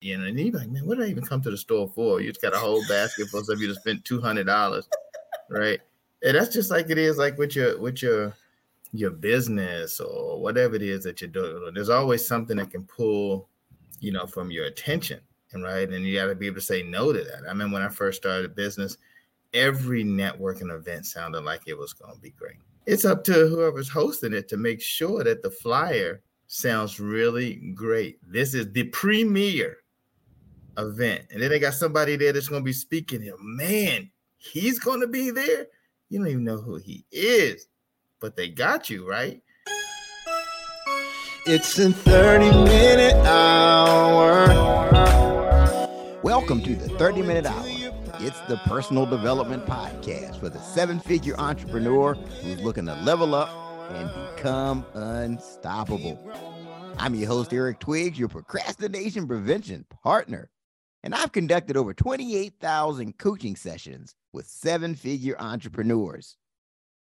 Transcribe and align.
You 0.00 0.16
know, 0.16 0.24
and 0.24 0.38
you're 0.40 0.58
like, 0.58 0.70
man, 0.70 0.86
what 0.86 0.96
did 0.96 1.06
I 1.06 1.10
even 1.10 1.26
come 1.26 1.42
to 1.42 1.50
the 1.50 1.58
store 1.58 1.88
for? 1.88 2.20
You 2.20 2.30
just 2.30 2.40
got 2.40 2.54
a 2.54 2.58
whole 2.58 2.82
basket 2.88 3.28
full 3.28 3.40
of 3.40 3.46
stuff. 3.46 3.60
You 3.60 3.68
just 3.68 3.80
spent 3.80 4.04
two 4.04 4.20
hundred 4.20 4.46
dollars, 4.46 4.88
right? 5.50 5.78
And 6.24 6.36
that's 6.36 6.54
just 6.54 6.70
like 6.70 6.88
it 6.88 6.98
is, 6.98 7.18
like 7.18 7.36
with 7.36 7.54
your 7.54 7.78
with 7.78 8.02
your 8.02 8.34
your 8.92 9.10
business 9.10 10.00
or 10.00 10.40
whatever 10.40 10.74
it 10.74 10.82
is 10.82 11.04
that 11.04 11.20
you're 11.20 11.28
doing. 11.28 11.74
There's 11.74 11.90
always 11.90 12.26
something 12.26 12.56
that 12.56 12.70
can 12.70 12.84
pull, 12.84 13.48
you 14.00 14.10
know, 14.10 14.26
from 14.26 14.50
your 14.50 14.64
attention, 14.64 15.20
and 15.52 15.62
right, 15.62 15.88
and 15.88 16.04
you 16.06 16.16
got 16.16 16.26
to 16.26 16.34
be 16.34 16.46
able 16.46 16.56
to 16.56 16.62
say 16.62 16.82
no 16.82 17.12
to 17.12 17.22
that. 17.22 17.42
I 17.48 17.52
mean, 17.52 17.70
when 17.70 17.82
I 17.82 17.88
first 17.88 18.22
started 18.22 18.56
business, 18.56 18.96
every 19.52 20.02
networking 20.02 20.74
event 20.74 21.06
sounded 21.06 21.42
like 21.42 21.62
it 21.66 21.76
was 21.76 21.92
going 21.92 22.14
to 22.14 22.20
be 22.20 22.30
great. 22.30 22.56
It's 22.86 23.04
up 23.04 23.22
to 23.24 23.48
whoever's 23.48 23.90
hosting 23.90 24.32
it 24.32 24.48
to 24.48 24.56
make 24.56 24.80
sure 24.80 25.22
that 25.24 25.42
the 25.42 25.50
flyer 25.50 26.22
sounds 26.46 26.98
really 26.98 27.56
great. 27.74 28.18
This 28.26 28.54
is 28.54 28.72
the 28.72 28.84
premier 28.84 29.76
event. 30.80 31.26
And 31.30 31.42
then 31.42 31.50
they 31.50 31.58
got 31.58 31.74
somebody 31.74 32.16
there 32.16 32.32
that's 32.32 32.48
going 32.48 32.62
to 32.62 32.64
be 32.64 32.72
speaking. 32.72 33.26
And 33.26 33.36
man, 33.40 34.10
he's 34.36 34.78
going 34.78 35.00
to 35.00 35.06
be 35.06 35.30
there. 35.30 35.66
You 36.08 36.18
don't 36.18 36.28
even 36.28 36.44
know 36.44 36.58
who 36.58 36.76
he 36.76 37.04
is, 37.12 37.66
but 38.20 38.36
they 38.36 38.48
got 38.48 38.90
you, 38.90 39.08
right? 39.08 39.42
It's 41.46 41.78
a 41.78 41.92
30 41.92 42.50
minute 42.64 43.14
hour. 43.26 44.46
Welcome 46.22 46.62
to 46.62 46.74
the 46.74 46.88
30 46.98 47.22
minute 47.22 47.46
hour. 47.46 47.64
It's 48.22 48.40
the 48.40 48.58
personal 48.66 49.06
development 49.06 49.64
podcast 49.64 50.38
for 50.38 50.50
the 50.50 50.60
seven 50.60 51.00
figure 51.00 51.34
entrepreneur 51.38 52.14
who's 52.14 52.60
looking 52.60 52.86
to 52.86 52.94
level 52.96 53.34
up 53.34 53.48
and 53.92 54.36
become 54.36 54.84
unstoppable. 54.94 56.18
I'm 56.98 57.14
your 57.14 57.28
host, 57.28 57.52
Eric 57.54 57.78
Twiggs, 57.78 58.18
your 58.18 58.28
procrastination 58.28 59.26
prevention 59.26 59.86
partner. 60.02 60.50
And 61.02 61.14
I've 61.14 61.32
conducted 61.32 61.76
over 61.76 61.94
28,000 61.94 63.16
coaching 63.16 63.56
sessions 63.56 64.14
with 64.32 64.46
seven 64.46 64.94
figure 64.94 65.36
entrepreneurs. 65.38 66.36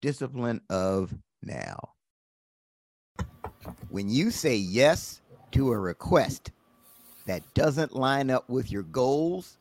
discipline 0.00 0.60
of 0.70 1.12
now. 1.42 1.94
When 3.90 4.08
you 4.08 4.30
say 4.30 4.56
yes 4.56 5.20
to 5.52 5.72
a 5.72 5.78
request 5.78 6.52
that 7.26 7.42
doesn't 7.54 7.94
line 7.94 8.30
up 8.30 8.48
with 8.48 8.70
your 8.70 8.82
goals, 8.84 9.56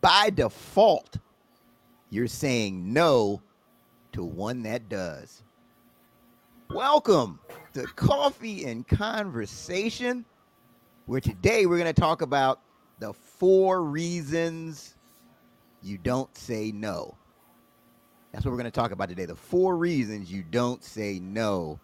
by 0.00 0.30
default, 0.30 1.16
you're 2.10 2.26
saying 2.26 2.92
no 2.92 3.42
to 4.12 4.24
one 4.24 4.62
that 4.62 4.88
does. 4.88 5.42
Welcome 6.70 7.40
to 7.74 7.82
Coffee 7.84 8.64
and 8.64 8.86
Conversation, 8.86 10.24
where 11.06 11.20
today 11.20 11.66
we're 11.66 11.78
going 11.78 11.92
to 11.92 12.00
talk 12.00 12.22
about 12.22 12.60
the 12.98 13.12
four 13.12 13.82
reasons 13.84 14.94
you 15.82 15.98
don't 15.98 16.34
say 16.36 16.72
no. 16.72 17.16
That's 18.32 18.44
what 18.44 18.50
we're 18.52 18.58
going 18.58 18.64
to 18.64 18.70
talk 18.70 18.90
about 18.90 19.08
today. 19.08 19.26
The 19.26 19.36
four 19.36 19.76
reasons 19.76 20.30
you 20.30 20.42
don't 20.42 20.82
say 20.82 21.18
no. 21.20 21.78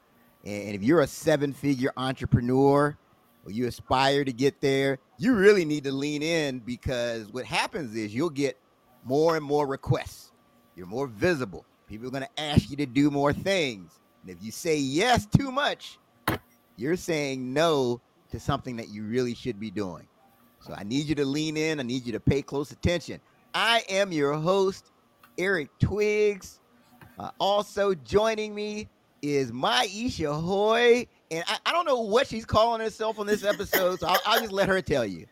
And 0.45 0.75
if 0.75 0.83
you're 0.83 1.01
a 1.01 1.07
seven 1.07 1.53
figure 1.53 1.93
entrepreneur 1.97 2.97
or 3.45 3.51
you 3.53 3.67
aspire 3.67 4.25
to 4.25 4.33
get 4.33 4.61
there, 4.61 4.99
you 5.19 5.35
really 5.35 5.65
need 5.65 5.85
to 5.85 5.93
lean 5.93 6.23
in 6.23 6.59
because 6.61 7.33
what 7.33 7.45
happens 7.45 7.95
is 7.95 8.15
you'll 8.15 8.31
get 8.31 8.59
more 9.05 9.37
and 9.37 9.45
more 9.45 9.67
requests. 9.67 10.33
You're 10.77 10.87
more 10.87 11.07
visible. 11.07 11.65
People 11.87 12.09
are 12.09 12.11
going 12.11 12.25
to 12.25 12.43
ask 12.43 12.71
you 12.71 12.77
to 12.77 12.87
do 12.87 13.11
more 13.11 13.33
things. 13.33 14.01
And 14.23 14.31
if 14.31 14.43
you 14.43 14.51
say 14.51 14.77
yes 14.77 15.27
too 15.27 15.53
much, 15.53 15.99
you're 16.77 16.97
saying 16.97 17.53
no 17.53 18.01
to 18.31 18.41
something 18.41 18.77
that 18.77 18.89
you 18.89 19.05
really 19.05 19.35
should 19.35 19.61
be 19.61 19.71
doing. 19.71 20.07
So 20.61 20.75
I 20.75 20.85
need 20.85 21.07
you 21.07 21.15
to 21.17 21.25
lean 21.25 21.57
in. 21.57 21.81
I 21.81 21.83
need 21.83 22.07
you 22.07 22.13
to 22.13 22.21
pay 22.21 22.41
close 22.41 22.71
attention. 22.71 23.21
I 23.55 23.83
am 23.89 24.13
your 24.13 24.35
host, 24.35 24.93
Eric 25.37 25.69
Twiggs. 25.79 26.61
Uh, 27.19 27.31
also 27.39 27.95
joining 27.95 28.55
me 28.55 28.89
is 29.23 29.53
Maisha 29.53 30.39
Hoy. 30.39 31.07
And 31.31 31.45
I, 31.47 31.59
I, 31.65 31.73
don't 31.73 31.87
know 31.87 32.01
what 32.01 32.27
she's 32.27 32.45
calling 32.45 32.81
herself 32.81 33.19
on 33.19 33.27
this 33.27 33.45
episode, 33.45 34.01
so 34.01 34.09
I'll, 34.09 34.21
I'll 34.27 34.41
just 34.41 34.53
let 34.53 34.69
her 34.69 34.83
tell 34.83 35.07
you. 35.07 35.27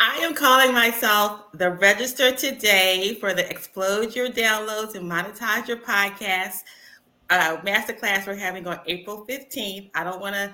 I 0.00 0.16
am 0.16 0.34
calling 0.34 0.74
myself 0.74 1.52
the 1.52 1.70
register 1.70 2.32
today 2.32 3.16
for 3.20 3.32
the 3.32 3.48
Explode 3.48 4.14
Your 4.14 4.28
Downloads 4.28 4.94
and 4.94 5.10
Monetize 5.10 5.68
Your 5.68 5.78
Podcast 5.78 6.64
uh, 7.32 7.56
masterclass 7.58 8.26
we're 8.26 8.34
having 8.34 8.66
on 8.66 8.80
April 8.86 9.24
15th. 9.26 9.90
I 9.94 10.04
don't 10.04 10.20
want 10.20 10.34
to 10.34 10.52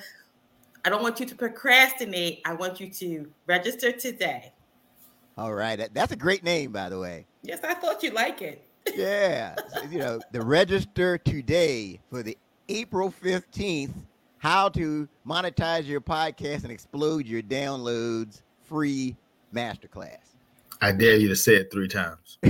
I 0.85 0.91
don't 0.91 1.03
want 1.03 1.19
you 1.19 1.27
to 1.27 1.35
procrastinate. 1.35 2.41
I 2.45 2.55
want 2.55 2.81
you 2.81 2.89
to 2.89 3.29
register 3.47 3.91
today. 3.91 4.53
All 5.37 5.53
right. 5.53 5.93
That's 5.93 6.13
a 6.13 6.17
great 6.17 6.45
name, 6.45 6.73
by 6.73 6.89
the 6.89 6.99
way. 6.99 7.27
Yes, 7.43 7.61
I 7.65 7.75
thought 7.75 8.03
you'd 8.03 8.15
like 8.15 8.43
it 8.43 8.65
yeah. 8.95 9.57
you 9.91 9.99
know, 9.99 10.21
the 10.33 10.41
register 10.41 11.19
today 11.19 12.01
for 12.11 12.23
the 12.23 12.39
April 12.69 13.13
15th, 13.23 13.95
how 14.39 14.69
to 14.71 15.09
monetize 15.27 15.87
your 15.87 16.01
podcast 16.01 16.63
and 16.65 16.71
explode 16.71 17.27
your 17.27 17.43
downloads 17.43 18.43
free 18.63 19.17
masterclass. 19.55 20.19
I 20.81 20.93
dare 20.93 21.17
you 21.17 21.29
to 21.29 21.37
say 21.37 21.57
it 21.57 21.73
three 21.73 21.89
times. 21.89 22.39
I 22.45 22.49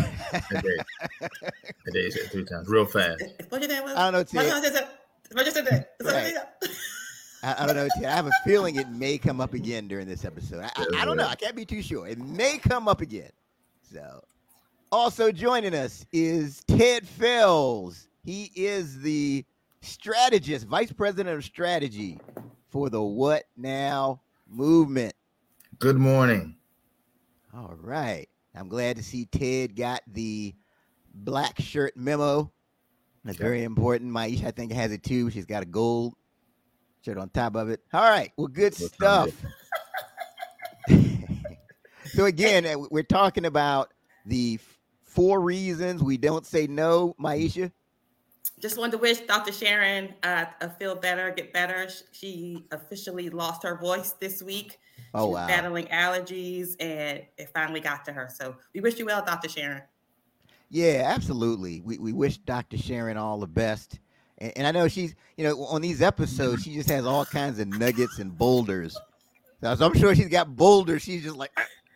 dare, 0.50 0.76
I 1.22 1.90
dare 1.92 2.02
you 2.02 2.10
say 2.10 2.20
it 2.20 2.30
three 2.30 2.44
times, 2.44 2.68
real 2.68 2.84
fast. 2.84 3.22
I 3.96 4.10
don't 4.10 4.12
know. 4.12 4.24
Tia. 4.24 4.40
Right. 6.02 6.34
I, 7.42 7.62
I, 7.62 7.66
don't 7.66 7.76
know. 7.76 7.88
Tia. 7.96 8.08
I 8.08 8.16
have 8.16 8.26
a 8.26 8.32
feeling 8.44 8.76
it 8.76 8.90
may 8.90 9.16
come 9.16 9.40
up 9.40 9.54
again 9.54 9.88
during 9.88 10.08
this 10.08 10.24
episode. 10.24 10.64
I, 10.64 10.70
I, 10.76 11.02
I 11.02 11.04
don't 11.04 11.16
know. 11.16 11.26
I 11.26 11.36
can't 11.36 11.56
be 11.56 11.64
too 11.64 11.80
sure. 11.80 12.06
It 12.06 12.18
may 12.18 12.58
come 12.58 12.88
up 12.88 13.00
again. 13.00 13.30
So 13.82 14.22
also 14.92 15.30
joining 15.30 15.74
us 15.74 16.04
is 16.12 16.62
Ted 16.66 17.06
Fells. 17.06 18.08
He 18.24 18.50
is 18.54 19.00
the 19.00 19.44
strategist, 19.80 20.66
vice 20.66 20.92
president 20.92 21.36
of 21.36 21.44
strategy 21.44 22.20
for 22.68 22.90
the 22.90 23.02
What 23.02 23.44
Now 23.56 24.20
movement. 24.46 25.14
Good 25.78 25.96
morning. 25.96 26.56
All 27.54 27.74
right. 27.80 28.28
I'm 28.54 28.68
glad 28.68 28.96
to 28.96 29.02
see 29.02 29.26
Ted 29.26 29.76
got 29.76 30.02
the 30.06 30.54
black 31.14 31.60
shirt 31.60 31.96
memo. 31.96 32.50
That's 33.24 33.38
very 33.38 33.64
important. 33.64 34.10
Maisha, 34.12 34.46
I 34.46 34.50
think, 34.50 34.72
has 34.72 34.92
it 34.92 35.02
too. 35.02 35.30
She's 35.30 35.46
got 35.46 35.62
a 35.62 35.66
gold 35.66 36.14
shirt 37.04 37.18
on 37.18 37.28
top 37.30 37.56
of 37.56 37.68
it. 37.68 37.80
All 37.92 38.08
right. 38.08 38.32
Well, 38.36 38.48
good 38.48 38.74
stuff. 38.74 39.30
so, 42.06 42.24
again, 42.24 42.64
uh, 42.66 42.78
we're 42.90 43.02
talking 43.02 43.44
about 43.44 43.92
the 44.24 44.58
four 45.04 45.40
reasons 45.40 46.02
we 46.02 46.16
don't 46.16 46.46
say 46.46 46.66
no, 46.66 47.14
Maisha? 47.20 47.70
Just 48.60 48.78
wanted 48.78 48.92
to 48.92 48.98
wish 48.98 49.20
Dr. 49.20 49.52
Sharon 49.52 50.14
uh, 50.22 50.46
feel 50.78 50.94
better, 50.94 51.30
get 51.30 51.52
better. 51.52 51.88
She 52.12 52.66
officially 52.72 53.30
lost 53.30 53.62
her 53.62 53.76
voice 53.76 54.12
this 54.12 54.42
week. 54.42 54.78
Oh, 55.14 55.28
She's 55.28 55.34
wow. 55.34 55.46
battling 55.46 55.86
allergies 55.86 56.74
and 56.80 57.22
it 57.38 57.50
finally 57.54 57.80
got 57.80 58.04
to 58.06 58.12
her. 58.12 58.28
So 58.32 58.56
we 58.74 58.80
wish 58.80 58.98
you 58.98 59.06
well, 59.06 59.24
Dr. 59.24 59.48
Sharon. 59.48 59.82
Yeah, 60.70 61.04
absolutely. 61.06 61.80
We, 61.80 61.98
we 61.98 62.12
wish 62.12 62.38
Dr. 62.38 62.76
Sharon 62.76 63.16
all 63.16 63.38
the 63.38 63.46
best. 63.46 64.00
And, 64.38 64.52
and 64.56 64.66
I 64.66 64.70
know 64.70 64.88
she's, 64.88 65.14
you 65.36 65.44
know, 65.44 65.64
on 65.64 65.80
these 65.80 66.02
episodes, 66.02 66.62
she 66.62 66.74
just 66.74 66.90
has 66.90 67.06
all 67.06 67.24
kinds 67.24 67.58
of 67.58 67.68
nuggets 67.68 68.18
and 68.18 68.36
boulders. 68.36 68.96
So, 69.62 69.74
so 69.74 69.86
I'm 69.86 69.94
sure 69.94 70.14
she's 70.14 70.28
got 70.28 70.54
boulders. 70.56 71.02
She's 71.02 71.22
just 71.22 71.36
like, 71.36 71.52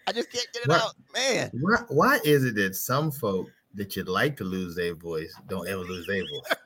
I 0.07 0.13
just 0.13 0.31
can't 0.33 0.49
get 0.53 0.63
it 0.63 0.69
why, 0.69 0.77
out, 0.77 0.95
man. 1.15 1.51
Why, 1.61 1.77
why 1.89 2.19
is 2.25 2.45
it 2.45 2.55
that 2.57 2.75
some 2.75 3.11
folk 3.11 3.49
that 3.75 3.97
you'd 3.97 4.09
like 4.09 4.37
to 4.37 4.45
lose 4.45 4.75
their 4.75 4.95
voice 4.95 5.35
don't 5.49 5.69
ever 5.69 5.81
lose 5.81 6.07
their 6.07 6.23
voice. 6.23 6.57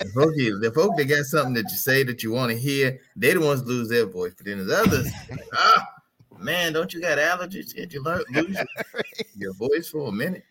the, 0.00 0.08
folk, 0.08 0.34
the 0.34 0.72
folk 0.74 0.96
that 0.96 1.04
got 1.04 1.24
something 1.24 1.54
that 1.54 1.70
you 1.70 1.76
say 1.76 2.02
that 2.02 2.22
you 2.22 2.32
want 2.32 2.50
to 2.50 2.58
hear, 2.58 2.98
they 3.16 3.34
the 3.34 3.40
ones 3.40 3.62
lose 3.64 3.88
their 3.88 4.06
voice. 4.06 4.32
But 4.36 4.46
then 4.46 4.66
there's 4.66 4.86
others, 4.86 5.10
ah, 5.54 5.86
man, 6.38 6.72
don't 6.72 6.92
you 6.92 7.00
got 7.00 7.18
allergies? 7.18 7.74
Can't 7.74 7.92
you 7.92 8.02
lose 8.02 8.24
your, 8.56 8.64
your 9.36 9.52
voice 9.54 9.88
for 9.88 10.08
a 10.08 10.12
minute? 10.12 10.44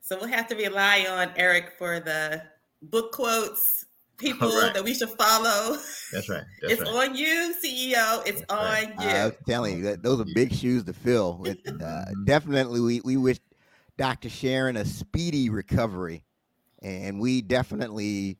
So 0.00 0.18
we'll 0.18 0.28
have 0.28 0.46
to 0.48 0.56
rely 0.56 1.06
on 1.08 1.30
Eric 1.36 1.72
for 1.78 2.00
the 2.00 2.42
book 2.82 3.12
quotes, 3.12 3.86
people 4.18 4.48
right. 4.48 4.74
that 4.74 4.84
we 4.84 4.94
should 4.94 5.10
follow. 5.10 5.78
That's 6.12 6.28
right. 6.28 6.42
That's 6.60 6.74
it's 6.74 6.82
right. 6.82 7.10
on 7.10 7.16
you, 7.16 7.54
CEO. 7.62 8.26
It's 8.26 8.40
That's 8.40 8.52
on 8.52 8.64
right. 8.64 8.94
you. 9.00 9.08
I'm 9.08 9.32
telling 9.48 9.78
you 9.78 9.84
that 9.84 10.02
those 10.02 10.20
are 10.20 10.26
big 10.34 10.52
shoes 10.52 10.84
to 10.84 10.92
fill. 10.92 11.42
It, 11.46 11.58
uh, 11.82 12.04
definitely, 12.24 12.80
we 12.80 13.00
we 13.00 13.16
wish 13.16 13.40
Dr. 13.96 14.28
Sharon 14.28 14.76
a 14.76 14.84
speedy 14.84 15.50
recovery, 15.50 16.24
and 16.82 17.20
we 17.20 17.42
definitely 17.42 18.38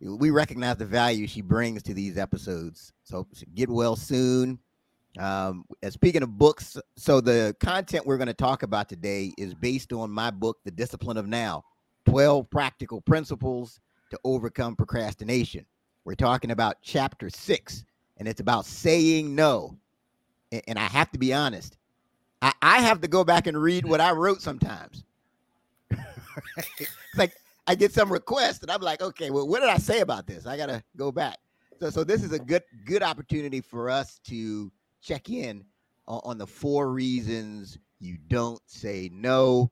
we 0.00 0.30
recognize 0.30 0.76
the 0.76 0.84
value 0.84 1.26
she 1.26 1.40
brings 1.40 1.82
to 1.84 1.94
these 1.94 2.18
episodes. 2.18 2.92
So 3.04 3.26
get 3.54 3.68
well 3.68 3.96
soon. 3.96 4.58
Um, 5.18 5.64
speaking 5.90 6.22
of 6.22 6.38
books, 6.38 6.76
so 6.96 7.20
the 7.20 7.56
content 7.60 8.06
we're 8.06 8.18
going 8.18 8.28
to 8.28 8.34
talk 8.34 8.62
about 8.62 8.88
today 8.88 9.32
is 9.36 9.54
based 9.54 9.92
on 9.92 10.10
my 10.10 10.30
book, 10.30 10.58
The 10.64 10.70
Discipline 10.70 11.16
of 11.16 11.26
Now 11.26 11.64
12 12.06 12.48
Practical 12.50 13.00
Principles 13.00 13.80
to 14.10 14.18
Overcome 14.22 14.76
Procrastination. 14.76 15.66
We're 16.04 16.14
talking 16.14 16.52
about 16.52 16.76
chapter 16.82 17.30
six, 17.30 17.84
and 18.18 18.28
it's 18.28 18.40
about 18.40 18.64
saying 18.66 19.34
no. 19.34 19.76
And, 20.52 20.62
and 20.68 20.78
I 20.78 20.84
have 20.84 21.10
to 21.12 21.18
be 21.18 21.34
honest, 21.34 21.77
I, 22.42 22.52
I 22.62 22.80
have 22.80 23.00
to 23.00 23.08
go 23.08 23.24
back 23.24 23.46
and 23.46 23.60
read 23.60 23.84
what 23.84 24.00
I 24.00 24.12
wrote 24.12 24.40
sometimes. 24.40 25.04
it's 25.90 26.90
like 27.16 27.34
I 27.66 27.74
get 27.74 27.92
some 27.92 28.10
requests, 28.10 28.62
and 28.62 28.70
I'm 28.70 28.80
like, 28.80 29.02
okay, 29.02 29.30
well, 29.30 29.46
what 29.46 29.60
did 29.60 29.68
I 29.68 29.78
say 29.78 30.00
about 30.00 30.26
this? 30.26 30.46
I 30.46 30.56
got 30.56 30.66
to 30.66 30.82
go 30.96 31.12
back. 31.12 31.38
So, 31.80 31.90
so 31.90 32.04
this 32.04 32.22
is 32.22 32.32
a 32.32 32.38
good 32.38 32.62
good 32.84 33.02
opportunity 33.02 33.60
for 33.60 33.90
us 33.90 34.20
to 34.24 34.72
check 35.00 35.30
in 35.30 35.64
on, 36.06 36.20
on 36.24 36.38
the 36.38 36.46
four 36.46 36.90
reasons 36.90 37.78
you 38.00 38.16
don't 38.28 38.60
say 38.66 39.10
no. 39.12 39.70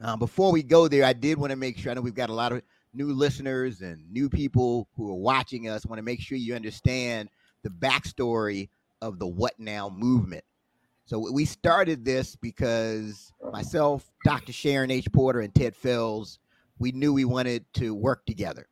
Um, 0.00 0.18
before 0.18 0.52
we 0.52 0.62
go 0.62 0.86
there, 0.88 1.04
I 1.04 1.12
did 1.12 1.38
want 1.38 1.50
to 1.50 1.56
make 1.56 1.76
sure 1.76 1.90
I 1.90 1.94
know 1.94 2.00
we've 2.00 2.14
got 2.14 2.30
a 2.30 2.34
lot 2.34 2.52
of 2.52 2.62
new 2.94 3.12
listeners 3.12 3.80
and 3.80 4.10
new 4.12 4.28
people 4.28 4.88
who 4.96 5.10
are 5.10 5.14
watching 5.14 5.68
us. 5.68 5.84
Want 5.84 5.98
to 5.98 6.04
make 6.04 6.20
sure 6.20 6.38
you 6.38 6.54
understand 6.54 7.28
the 7.62 7.70
backstory 7.70 8.68
of 9.02 9.18
the 9.18 9.26
What 9.26 9.58
Now 9.58 9.88
movement. 9.88 10.44
So 11.08 11.18
we 11.18 11.46
started 11.46 12.04
this 12.04 12.36
because 12.36 13.32
myself, 13.50 14.12
Dr. 14.26 14.52
Sharon 14.52 14.90
H. 14.90 15.10
Porter, 15.10 15.40
and 15.40 15.54
Ted 15.54 15.74
Fells, 15.74 16.38
we 16.78 16.92
knew 16.92 17.14
we 17.14 17.24
wanted 17.24 17.64
to 17.76 17.94
work 17.94 18.26
together 18.26 18.68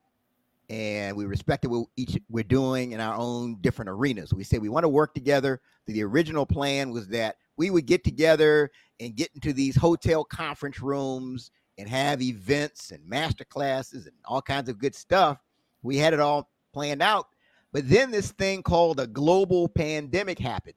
and 0.69 1.17
we 1.17 1.25
respected 1.25 1.71
what 1.71 1.87
each 1.97 2.19
we're 2.29 2.44
doing 2.44 2.93
in 2.93 3.00
our 3.00 3.15
own 3.15 3.56
different 3.62 3.88
arenas. 3.88 4.35
We 4.35 4.44
said 4.44 4.61
we 4.61 4.69
want 4.69 4.85
to 4.85 4.91
work 4.91 5.15
together. 5.15 5.62
The 5.87 6.03
original 6.03 6.44
plan 6.44 6.91
was 6.91 7.09
that 7.09 7.37
we 7.56 7.71
would 7.71 7.87
get 7.87 8.05
together 8.05 8.71
and 9.00 9.17
get 9.17 9.31
into 9.35 9.55
these 9.55 9.75
hotel 9.75 10.23
conference 10.23 10.82
rooms 10.82 11.50
and 11.79 11.89
have 11.89 12.21
events 12.21 12.91
and 12.91 13.03
master 13.09 13.47
classes 13.47 14.05
and 14.05 14.15
all 14.27 14.43
kinds 14.43 14.69
of 14.69 14.79
good 14.79 14.94
stuff. 14.94 15.39
We 15.82 15.97
had 15.97 16.12
it 16.12 16.21
all 16.21 16.50
planned 16.75 17.00
out. 17.00 17.29
But 17.73 17.89
then 17.89 18.11
this 18.11 18.32
thing 18.32 18.62
called 18.62 19.00
a 19.00 19.06
global 19.06 19.71
pandemic 19.71 20.39
happened. 20.39 20.75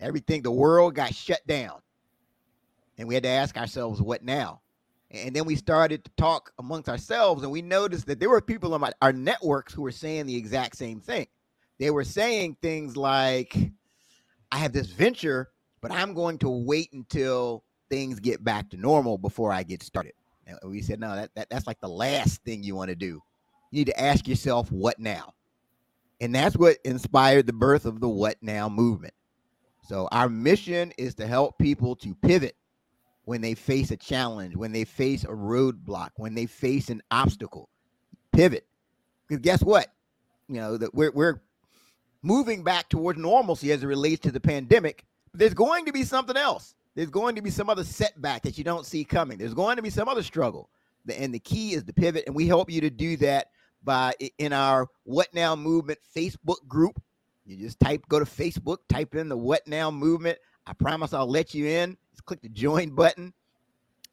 Everything, 0.00 0.42
the 0.42 0.50
world 0.50 0.94
got 0.94 1.14
shut 1.14 1.46
down. 1.46 1.80
And 2.98 3.08
we 3.08 3.14
had 3.14 3.22
to 3.24 3.28
ask 3.28 3.56
ourselves, 3.56 4.00
what 4.00 4.22
now? 4.22 4.60
And 5.10 5.34
then 5.34 5.44
we 5.44 5.56
started 5.56 6.04
to 6.04 6.10
talk 6.16 6.52
amongst 6.58 6.88
ourselves, 6.88 7.42
and 7.42 7.52
we 7.52 7.62
noticed 7.62 8.06
that 8.06 8.18
there 8.18 8.28
were 8.28 8.40
people 8.40 8.74
on 8.74 8.90
our 9.00 9.12
networks 9.12 9.72
who 9.72 9.82
were 9.82 9.92
saying 9.92 10.26
the 10.26 10.36
exact 10.36 10.76
same 10.76 11.00
thing. 11.00 11.26
They 11.78 11.90
were 11.90 12.04
saying 12.04 12.56
things 12.60 12.96
like, 12.96 13.56
I 14.50 14.58
have 14.58 14.72
this 14.72 14.88
venture, 14.88 15.50
but 15.80 15.92
I'm 15.92 16.14
going 16.14 16.38
to 16.38 16.48
wait 16.48 16.92
until 16.92 17.62
things 17.88 18.18
get 18.18 18.42
back 18.42 18.70
to 18.70 18.76
normal 18.76 19.18
before 19.18 19.52
I 19.52 19.62
get 19.62 19.82
started. 19.82 20.14
And 20.46 20.58
we 20.70 20.80
said, 20.82 21.00
no, 21.00 21.14
that, 21.14 21.34
that 21.34 21.50
that's 21.50 21.66
like 21.66 21.80
the 21.80 21.88
last 21.88 22.42
thing 22.42 22.62
you 22.62 22.74
want 22.74 22.88
to 22.88 22.96
do. 22.96 23.22
You 23.70 23.80
need 23.80 23.86
to 23.86 24.00
ask 24.00 24.26
yourself, 24.26 24.70
what 24.72 24.98
now? 24.98 25.34
And 26.20 26.34
that's 26.34 26.56
what 26.56 26.78
inspired 26.84 27.46
the 27.46 27.52
birth 27.52 27.84
of 27.84 28.00
the 28.00 28.08
What 28.08 28.36
Now 28.40 28.68
movement. 28.68 29.12
So, 29.86 30.08
our 30.10 30.28
mission 30.28 30.92
is 30.98 31.14
to 31.16 31.26
help 31.26 31.58
people 31.58 31.96
to 31.96 32.14
pivot 32.14 32.56
when 33.24 33.40
they 33.40 33.54
face 33.54 33.90
a 33.90 33.96
challenge, 33.96 34.56
when 34.56 34.72
they 34.72 34.84
face 34.84 35.24
a 35.24 35.28
roadblock, 35.28 36.10
when 36.16 36.34
they 36.34 36.46
face 36.46 36.90
an 36.90 37.02
obstacle. 37.10 37.68
Pivot. 38.32 38.66
Because 39.26 39.42
guess 39.42 39.62
what? 39.62 39.88
You 40.48 40.56
know, 40.56 40.76
that 40.76 40.94
we're 40.94 41.12
we're 41.12 41.40
moving 42.22 42.64
back 42.64 42.88
towards 42.88 43.18
normalcy 43.18 43.72
as 43.72 43.82
it 43.82 43.86
relates 43.86 44.20
to 44.22 44.32
the 44.32 44.40
pandemic. 44.40 45.04
There's 45.34 45.54
going 45.54 45.84
to 45.86 45.92
be 45.92 46.02
something 46.02 46.36
else. 46.36 46.74
There's 46.94 47.10
going 47.10 47.36
to 47.36 47.42
be 47.42 47.50
some 47.50 47.68
other 47.68 47.84
setback 47.84 48.42
that 48.42 48.56
you 48.56 48.64
don't 48.64 48.86
see 48.86 49.04
coming. 49.04 49.38
There's 49.38 49.54
going 49.54 49.76
to 49.76 49.82
be 49.82 49.90
some 49.90 50.08
other 50.08 50.22
struggle. 50.22 50.70
And 51.14 51.32
the 51.32 51.38
key 51.38 51.74
is 51.74 51.84
to 51.84 51.92
pivot. 51.92 52.24
And 52.26 52.34
we 52.34 52.48
help 52.48 52.70
you 52.70 52.80
to 52.80 52.90
do 52.90 53.16
that 53.18 53.50
by 53.84 54.14
in 54.38 54.52
our 54.52 54.88
What 55.04 55.28
Now 55.34 55.54
Movement 55.54 55.98
Facebook 56.16 56.66
group. 56.66 57.00
You 57.46 57.56
just 57.56 57.78
type, 57.78 58.04
go 58.08 58.18
to 58.18 58.24
Facebook, 58.24 58.78
type 58.88 59.14
in 59.14 59.28
the 59.28 59.36
What 59.36 59.66
Now 59.66 59.90
Movement. 59.90 60.38
I 60.66 60.72
promise 60.72 61.12
I'll 61.12 61.30
let 61.30 61.54
you 61.54 61.66
in 61.66 61.96
Just 62.10 62.24
click 62.24 62.42
the 62.42 62.48
join 62.48 62.90
button, 62.90 63.32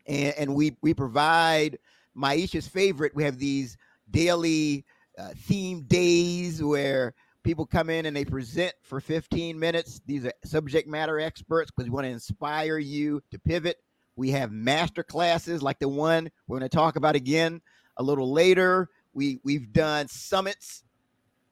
and, 0.06 0.34
and 0.38 0.56
we 0.56 0.78
we 0.82 0.94
provide 0.94 1.80
Maisha's 2.16 2.68
favorite. 2.68 3.16
We 3.16 3.24
have 3.24 3.40
these 3.40 3.76
daily 4.12 4.86
uh, 5.18 5.30
theme 5.36 5.82
days 5.84 6.64
where 6.64 7.16
people 7.44 7.66
come 7.66 7.90
in 7.90 8.06
and 8.06 8.16
they 8.16 8.26
present 8.26 8.74
for 8.84 9.00
15 9.00 9.60
minutes. 9.60 10.02
These 10.06 10.26
are 10.26 10.34
subject 10.46 10.88
matter 10.88 11.20
experts 11.20 11.72
because 11.72 11.90
we 11.90 11.94
want 11.94 12.06
to 12.06 12.12
inspire 12.12 12.78
you 12.78 13.22
to 13.32 13.40
pivot. 13.40 13.78
We 14.16 14.30
have 14.32 14.52
master 14.52 15.04
classes 15.04 15.64
like 15.64 15.80
the 15.80 15.90
one 15.90 16.30
we're 16.48 16.60
going 16.60 16.70
to 16.70 16.76
talk 16.76 16.96
about 16.96 17.16
again 17.16 17.62
a 17.98 18.04
little 18.04 18.32
later. 18.32 18.90
We 19.14 19.40
we've 19.44 19.74
done 19.74 20.08
summits. 20.08 20.84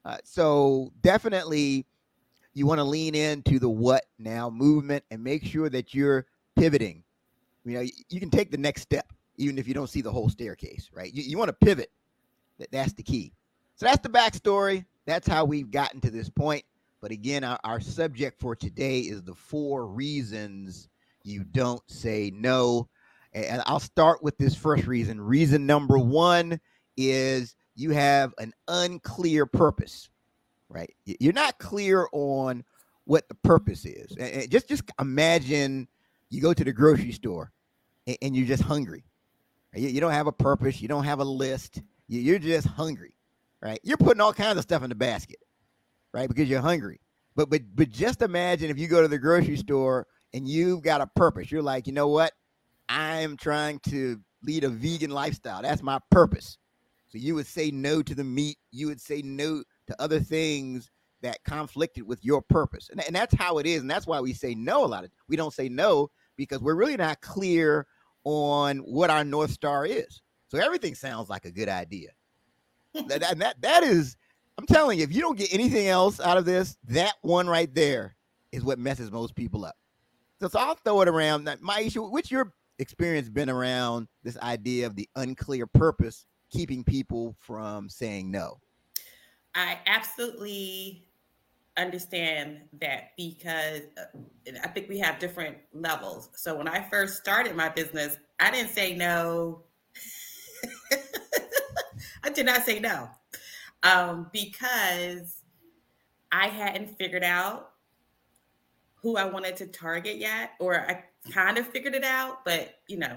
Uh, 0.04 0.18
so 0.24 0.92
definitely 1.02 1.86
you 2.54 2.66
want 2.66 2.78
to 2.78 2.84
lean 2.84 3.14
into 3.14 3.58
the 3.58 3.68
what 3.68 4.04
now 4.18 4.50
movement 4.50 5.04
and 5.10 5.22
make 5.22 5.44
sure 5.44 5.68
that 5.68 5.94
you're 5.94 6.26
pivoting. 6.56 7.02
You 7.64 7.74
know, 7.74 7.86
you 8.08 8.20
can 8.20 8.30
take 8.30 8.50
the 8.50 8.58
next 8.58 8.82
step 8.82 9.12
even 9.36 9.58
if 9.58 9.66
you 9.66 9.74
don't 9.74 9.88
see 9.88 10.00
the 10.00 10.10
whole 10.10 10.28
staircase, 10.28 10.90
right? 10.92 11.12
You, 11.12 11.22
you 11.22 11.38
want 11.38 11.48
to 11.48 11.66
pivot. 11.66 11.90
That, 12.58 12.70
that's 12.70 12.92
the 12.92 13.02
key. 13.02 13.32
So 13.76 13.86
that's 13.86 14.02
the 14.02 14.08
backstory. 14.08 14.84
That's 15.06 15.26
how 15.26 15.44
we've 15.44 15.70
gotten 15.70 16.00
to 16.02 16.10
this 16.10 16.28
point. 16.28 16.64
But 17.00 17.10
again, 17.10 17.42
our, 17.42 17.58
our 17.64 17.80
subject 17.80 18.40
for 18.40 18.54
today 18.54 19.00
is 19.00 19.22
the 19.22 19.34
four 19.34 19.86
reasons 19.86 20.88
you 21.24 21.44
don't 21.44 21.82
say 21.90 22.30
no. 22.34 22.88
And 23.32 23.62
I'll 23.66 23.80
start 23.80 24.22
with 24.22 24.36
this 24.36 24.54
first 24.54 24.86
reason. 24.86 25.20
Reason 25.20 25.66
number 25.66 25.98
one 25.98 26.60
is 26.96 27.56
you 27.74 27.90
have 27.90 28.34
an 28.38 28.52
unclear 28.68 29.46
purpose, 29.46 30.08
right? 30.68 30.92
You're 31.04 31.32
not 31.32 31.58
clear 31.58 32.06
on 32.12 32.64
what 33.04 33.28
the 33.28 33.34
purpose 33.36 33.84
is. 33.84 34.16
And 34.16 34.50
just 34.50 34.68
just 34.68 34.84
imagine 35.00 35.88
you 36.30 36.40
go 36.40 36.54
to 36.54 36.64
the 36.64 36.72
grocery 36.72 37.12
store 37.12 37.52
and, 38.06 38.16
and 38.22 38.36
you're 38.36 38.46
just 38.46 38.62
hungry. 38.62 39.04
You, 39.74 39.88
you, 39.88 40.00
don't 40.00 40.12
have 40.12 40.26
a 40.26 40.32
purpose. 40.32 40.82
You 40.82 40.88
don't 40.88 41.04
have 41.04 41.20
a 41.20 41.24
list. 41.24 41.80
You, 42.08 42.20
you're 42.20 42.38
just 42.38 42.66
hungry, 42.66 43.14
right? 43.62 43.80
You're 43.82 43.96
putting 43.96 44.20
all 44.20 44.34
kinds 44.34 44.58
of 44.58 44.62
stuff 44.62 44.82
in 44.82 44.90
the 44.90 44.94
basket, 44.94 45.38
right? 46.12 46.28
Because 46.28 46.48
you're 46.48 46.60
hungry. 46.60 47.00
But 47.34 47.48
but 47.48 47.62
but 47.74 47.90
just 47.90 48.20
imagine 48.20 48.70
if 48.70 48.78
you 48.78 48.88
go 48.88 49.00
to 49.00 49.08
the 49.08 49.18
grocery 49.18 49.56
store 49.56 50.06
and 50.34 50.48
you've 50.48 50.82
got 50.82 51.00
a 51.00 51.06
purpose. 51.06 51.50
You're 51.50 51.62
like, 51.62 51.86
you 51.86 51.92
know 51.92 52.08
what? 52.08 52.32
I'm 52.88 53.36
trying 53.36 53.78
to 53.88 54.20
lead 54.42 54.64
a 54.64 54.68
vegan 54.68 55.10
lifestyle. 55.10 55.62
That's 55.62 55.82
my 55.82 55.98
purpose. 56.10 56.58
So 57.12 57.18
you 57.18 57.34
would 57.34 57.46
say 57.46 57.70
no 57.70 58.00
to 58.00 58.14
the 58.14 58.24
meat. 58.24 58.56
You 58.70 58.86
would 58.86 59.00
say 59.00 59.20
no 59.20 59.62
to 59.86 60.02
other 60.02 60.18
things 60.18 60.90
that 61.20 61.44
conflicted 61.44 62.06
with 62.06 62.24
your 62.24 62.40
purpose. 62.40 62.88
And, 62.90 63.04
and 63.04 63.14
that's 63.14 63.34
how 63.34 63.58
it 63.58 63.66
is. 63.66 63.82
And 63.82 63.90
that's 63.90 64.06
why 64.06 64.18
we 64.20 64.32
say 64.32 64.54
no 64.54 64.82
a 64.82 64.86
lot 64.86 65.04
of 65.04 65.10
we 65.28 65.36
don't 65.36 65.52
say 65.52 65.68
no 65.68 66.10
because 66.36 66.60
we're 66.60 66.74
really 66.74 66.96
not 66.96 67.20
clear 67.20 67.86
on 68.24 68.78
what 68.78 69.10
our 69.10 69.24
North 69.24 69.50
Star 69.50 69.84
is. 69.84 70.22
So 70.48 70.58
everything 70.58 70.94
sounds 70.94 71.28
like 71.28 71.44
a 71.44 71.50
good 71.50 71.68
idea. 71.68 72.08
that, 72.94 73.20
that, 73.20 73.38
that, 73.38 73.60
that 73.60 73.82
is, 73.82 74.16
I'm 74.56 74.66
telling 74.66 74.98
you, 74.98 75.04
if 75.04 75.14
you 75.14 75.20
don't 75.20 75.38
get 75.38 75.52
anything 75.52 75.88
else 75.88 76.18
out 76.18 76.38
of 76.38 76.46
this, 76.46 76.78
that 76.88 77.14
one 77.20 77.46
right 77.46 77.72
there 77.74 78.16
is 78.52 78.64
what 78.64 78.78
messes 78.78 79.10
most 79.10 79.34
people 79.34 79.66
up. 79.66 79.76
So, 80.40 80.48
so 80.48 80.58
I'll 80.58 80.76
throw 80.76 81.02
it 81.02 81.08
around. 81.08 81.46
Maisha, 81.46 82.10
what's 82.10 82.30
your 82.30 82.54
experience 82.78 83.28
been 83.28 83.50
around 83.50 84.08
this 84.22 84.38
idea 84.38 84.86
of 84.86 84.96
the 84.96 85.08
unclear 85.16 85.66
purpose 85.66 86.24
keeping 86.52 86.84
people 86.84 87.34
from 87.40 87.88
saying 87.88 88.30
no? 88.30 88.60
I 89.54 89.78
absolutely 89.86 91.08
understand 91.76 92.60
that 92.80 93.12
because 93.16 93.80
uh, 93.98 94.18
I 94.62 94.68
think 94.68 94.88
we 94.88 94.98
have 94.98 95.18
different 95.18 95.56
levels. 95.72 96.28
So 96.34 96.54
when 96.56 96.68
I 96.68 96.86
first 96.90 97.16
started 97.16 97.56
my 97.56 97.68
business, 97.68 98.18
I 98.38 98.50
didn't 98.50 98.70
say 98.70 98.94
no. 98.94 99.62
I 102.22 102.30
did 102.30 102.46
not 102.46 102.62
say 102.64 102.78
no 102.78 103.08
um, 103.82 104.28
because 104.32 105.42
I 106.30 106.48
hadn't 106.48 106.96
figured 106.96 107.24
out 107.24 107.70
who 108.94 109.16
I 109.16 109.24
wanted 109.24 109.56
to 109.56 109.66
target 109.66 110.18
yet, 110.18 110.52
or 110.60 110.88
I 110.88 111.04
kind 111.30 111.58
of 111.58 111.66
figured 111.66 111.94
it 111.94 112.04
out, 112.04 112.44
but 112.44 112.76
you 112.86 112.98
know, 112.98 113.16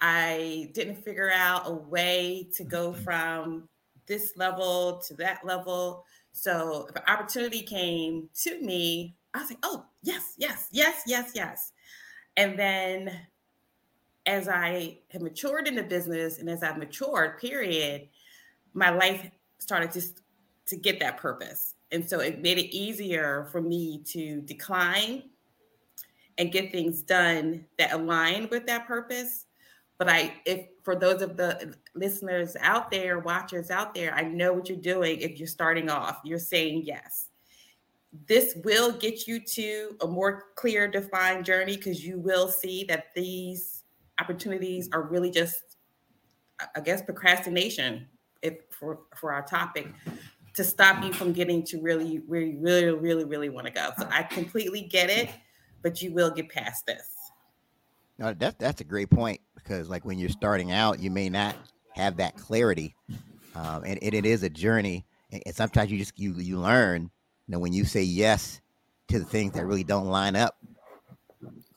I 0.00 0.70
didn't 0.74 0.96
figure 0.96 1.30
out 1.34 1.62
a 1.66 1.72
way 1.72 2.48
to 2.56 2.64
go 2.64 2.92
mm-hmm. 2.92 3.02
from 3.02 3.68
this 4.06 4.32
level 4.36 5.02
to 5.06 5.14
that 5.14 5.44
level. 5.44 6.04
So 6.32 6.86
if 6.88 6.96
an 6.96 7.02
opportunity 7.08 7.62
came 7.62 8.28
to 8.42 8.60
me, 8.60 9.16
I 9.34 9.40
was 9.40 9.50
like, 9.50 9.58
oh, 9.62 9.84
yes, 10.02 10.34
yes, 10.38 10.68
yes, 10.70 11.02
yes, 11.06 11.32
yes. 11.34 11.72
And 12.36 12.58
then 12.58 13.12
as 14.26 14.48
I 14.48 14.98
have 15.10 15.22
matured 15.22 15.66
in 15.66 15.74
the 15.74 15.82
business 15.82 16.38
and 16.38 16.48
as 16.48 16.62
I've 16.62 16.78
matured, 16.78 17.38
period, 17.38 18.08
my 18.74 18.90
life 18.90 19.30
started 19.58 19.90
to, 19.92 20.02
to 20.66 20.76
get 20.76 21.00
that 21.00 21.16
purpose. 21.16 21.74
And 21.90 22.08
so 22.08 22.20
it 22.20 22.40
made 22.40 22.58
it 22.58 22.74
easier 22.74 23.48
for 23.50 23.60
me 23.60 24.02
to 24.06 24.42
decline 24.42 25.24
and 26.36 26.52
get 26.52 26.70
things 26.70 27.02
done 27.02 27.64
that 27.78 27.92
align 27.92 28.48
with 28.50 28.66
that 28.66 28.86
purpose. 28.86 29.46
But 29.98 30.08
I, 30.08 30.34
if 30.46 30.66
for 30.84 30.94
those 30.94 31.22
of 31.22 31.36
the 31.36 31.74
listeners 31.94 32.56
out 32.60 32.90
there, 32.90 33.18
watchers 33.18 33.70
out 33.70 33.94
there, 33.94 34.14
I 34.14 34.22
know 34.22 34.52
what 34.52 34.68
you're 34.68 34.78
doing. 34.78 35.20
If 35.20 35.38
you're 35.38 35.48
starting 35.48 35.90
off, 35.90 36.20
you're 36.24 36.38
saying 36.38 36.82
yes. 36.84 37.28
This 38.26 38.54
will 38.64 38.92
get 38.92 39.26
you 39.26 39.40
to 39.40 39.96
a 40.00 40.06
more 40.06 40.44
clear, 40.54 40.88
defined 40.88 41.44
journey 41.44 41.76
because 41.76 42.06
you 42.06 42.18
will 42.18 42.48
see 42.48 42.84
that 42.84 43.06
these 43.14 43.84
opportunities 44.20 44.88
are 44.92 45.02
really 45.02 45.30
just, 45.30 45.76
I 46.74 46.80
guess, 46.80 47.02
procrastination. 47.02 48.06
If 48.40 48.54
for 48.70 49.00
for 49.16 49.32
our 49.32 49.42
topic, 49.42 49.88
to 50.54 50.64
stop 50.64 51.04
you 51.04 51.12
from 51.12 51.32
getting 51.32 51.64
to 51.64 51.80
really 51.80 52.06
you 52.06 52.22
really, 52.26 52.56
really, 52.56 53.24
really 53.24 53.48
want 53.48 53.66
to 53.66 53.72
go. 53.72 53.90
So 53.98 54.08
I 54.10 54.22
completely 54.22 54.82
get 54.82 55.10
it, 55.10 55.28
but 55.82 56.00
you 56.00 56.12
will 56.12 56.30
get 56.30 56.48
past 56.48 56.86
this. 56.86 57.17
No, 58.18 58.34
that's 58.34 58.56
that's 58.56 58.80
a 58.80 58.84
great 58.84 59.10
point 59.10 59.40
because 59.54 59.88
like 59.88 60.04
when 60.04 60.18
you're 60.18 60.28
starting 60.28 60.72
out, 60.72 60.98
you 60.98 61.10
may 61.10 61.28
not 61.28 61.56
have 61.94 62.16
that 62.16 62.36
clarity, 62.36 62.94
um, 63.54 63.84
and, 63.84 64.02
and, 64.02 64.14
it 64.14 64.26
is 64.26 64.42
a 64.42 64.50
journey. 64.50 65.04
And, 65.30 65.42
sometimes 65.54 65.90
you 65.90 65.98
just 65.98 66.18
you 66.18 66.34
you 66.34 66.58
learn, 66.58 67.02
you 67.02 67.52
know, 67.52 67.58
when 67.58 67.72
you 67.72 67.84
say 67.84 68.02
yes 68.02 68.60
to 69.08 69.18
the 69.18 69.24
things 69.24 69.52
that 69.52 69.66
really 69.66 69.84
don't 69.84 70.06
line 70.06 70.36
up 70.36 70.58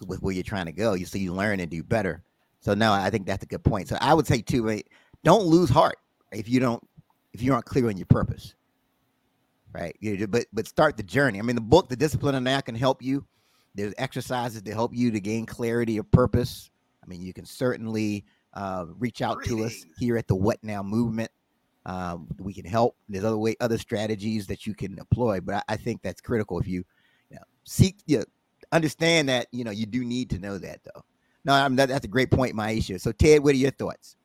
with 0.08 0.22
where 0.22 0.34
you're 0.34 0.44
trying 0.44 0.66
to 0.66 0.72
go, 0.72 0.94
you 0.94 1.06
so 1.06 1.18
you 1.18 1.34
learn 1.34 1.60
and 1.60 1.70
do 1.70 1.84
better. 1.84 2.24
So 2.62 2.74
no, 2.74 2.92
I 2.92 3.10
think 3.10 3.28
that's 3.28 3.44
a 3.44 3.48
good 3.48 3.64
point. 3.64 3.88
So 3.88 3.98
I 4.02 4.14
would 4.14 4.28
say 4.28 4.42
too, 4.42 4.82
don't 5.24 5.46
lose 5.46 5.70
heart 5.70 5.98
if 6.32 6.50
you 6.50 6.60
don't 6.60 6.84
if 7.34 7.42
you 7.42 7.54
aren't 7.54 7.66
clear 7.66 7.88
on 7.88 7.98
your 7.98 8.08
purpose 8.08 8.56
right? 9.74 9.96
You, 10.00 10.28
but 10.28 10.46
but 10.54 10.68
start 10.68 10.98
the 10.98 11.04
journey. 11.04 11.40
I 11.40 11.42
mean, 11.42 11.56
the 11.56 11.62
book, 11.62 11.90
The 11.90 11.96
Discipline 11.96 12.36
of 12.36 12.44
Now, 12.44 12.62
can 12.62 12.76
help 12.76 13.02
you. 13.02 13.26
There's 13.76 13.94
exercises 13.98 14.62
to 14.64 14.74
help 14.74 14.94
you 14.94 15.12
to 15.12 15.20
gain 15.20 15.46
clarity 15.46 15.98
of 15.98 16.10
purpose. 16.12 16.70
I 17.04 17.08
mean, 17.08 17.22
you 17.22 17.34
can 17.34 17.46
certainly 17.46 18.26
uh, 18.54 18.86
reach 19.00 19.22
out 19.22 19.44
to 19.46 19.64
us 19.64 19.86
here 19.98 20.18
at 20.18 20.28
the 20.28 20.36
What 20.36 20.64
Now 20.64 20.84
Movement. 20.84 21.32
Um, 21.86 22.28
we 22.40 22.54
can 22.54 22.66
help. 22.66 22.96
There's 23.10 23.24
other 23.24 23.38
way, 23.38 23.56
other 23.60 23.78
strategies 23.78 24.46
that 24.48 24.68
you 24.68 24.76
can 24.76 25.00
employ, 25.00 25.40
but 25.42 25.56
I, 25.56 25.64
I 25.70 25.78
think 25.78 26.02
that's 26.04 26.22
critical 26.22 26.60
if 26.60 26.68
you, 26.68 26.84
you 27.30 27.38
know, 27.38 27.42
seek, 27.64 27.98
you 28.06 28.20
know, 28.20 28.26
understand 28.72 29.30
that 29.30 29.48
you 29.52 29.64
know 29.64 29.72
you 29.72 29.88
do 29.88 30.06
need 30.06 30.30
to 30.30 30.40
know 30.40 30.60
that 30.60 30.82
though. 30.84 31.04
No, 31.44 31.54
I 31.54 31.68
mean, 31.68 31.78
that, 31.78 31.90
that's 31.90 32.06
a 32.06 32.10
great 32.10 32.30
point, 32.30 32.56
Maisha. 32.56 33.02
So, 33.02 33.12
Ted, 33.12 33.44
what 33.44 33.56
are 33.56 33.58
your 33.58 33.72
thoughts? 33.72 34.16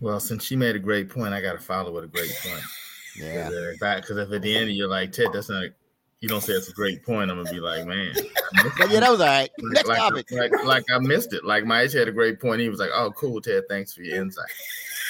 Well, 0.00 0.18
since 0.18 0.44
she 0.44 0.56
made 0.56 0.76
a 0.76 0.78
great 0.78 1.10
point, 1.10 1.34
I 1.34 1.40
got 1.40 1.52
to 1.52 1.58
follow 1.58 1.92
with 1.92 2.04
a 2.04 2.08
great 2.08 2.32
point. 2.42 2.62
Yeah. 3.16 3.48
Because 3.78 4.18
if, 4.18 4.26
if 4.26 4.32
at 4.32 4.42
the 4.42 4.56
end 4.56 4.72
you're 4.72 4.88
like, 4.88 5.12
Ted, 5.12 5.28
that's 5.32 5.48
not, 5.48 5.68
you 6.20 6.28
don't 6.28 6.40
say 6.40 6.52
it's 6.52 6.68
a 6.68 6.72
great 6.72 7.02
point, 7.02 7.30
I'm 7.30 7.36
going 7.36 7.46
to 7.46 7.52
be 7.52 7.60
like, 7.60 7.86
man. 7.86 8.14
yeah, 8.90 9.00
that 9.00 9.10
was 9.10 9.20
all 9.20 9.26
right. 9.26 9.50
Like, 9.58 9.72
Next 9.74 9.88
like, 9.88 9.98
topic. 9.98 10.30
Like, 10.30 10.64
like, 10.64 10.84
I 10.92 10.98
missed 10.98 11.32
it. 11.32 11.44
Like, 11.44 11.64
Mike 11.64 11.92
had 11.92 12.08
a 12.08 12.12
great 12.12 12.40
point. 12.40 12.60
He 12.60 12.68
was 12.68 12.78
like, 12.78 12.90
oh, 12.94 13.12
cool, 13.12 13.40
Ted, 13.40 13.64
thanks 13.68 13.92
for 13.92 14.02
your 14.02 14.20
insight. 14.22 14.50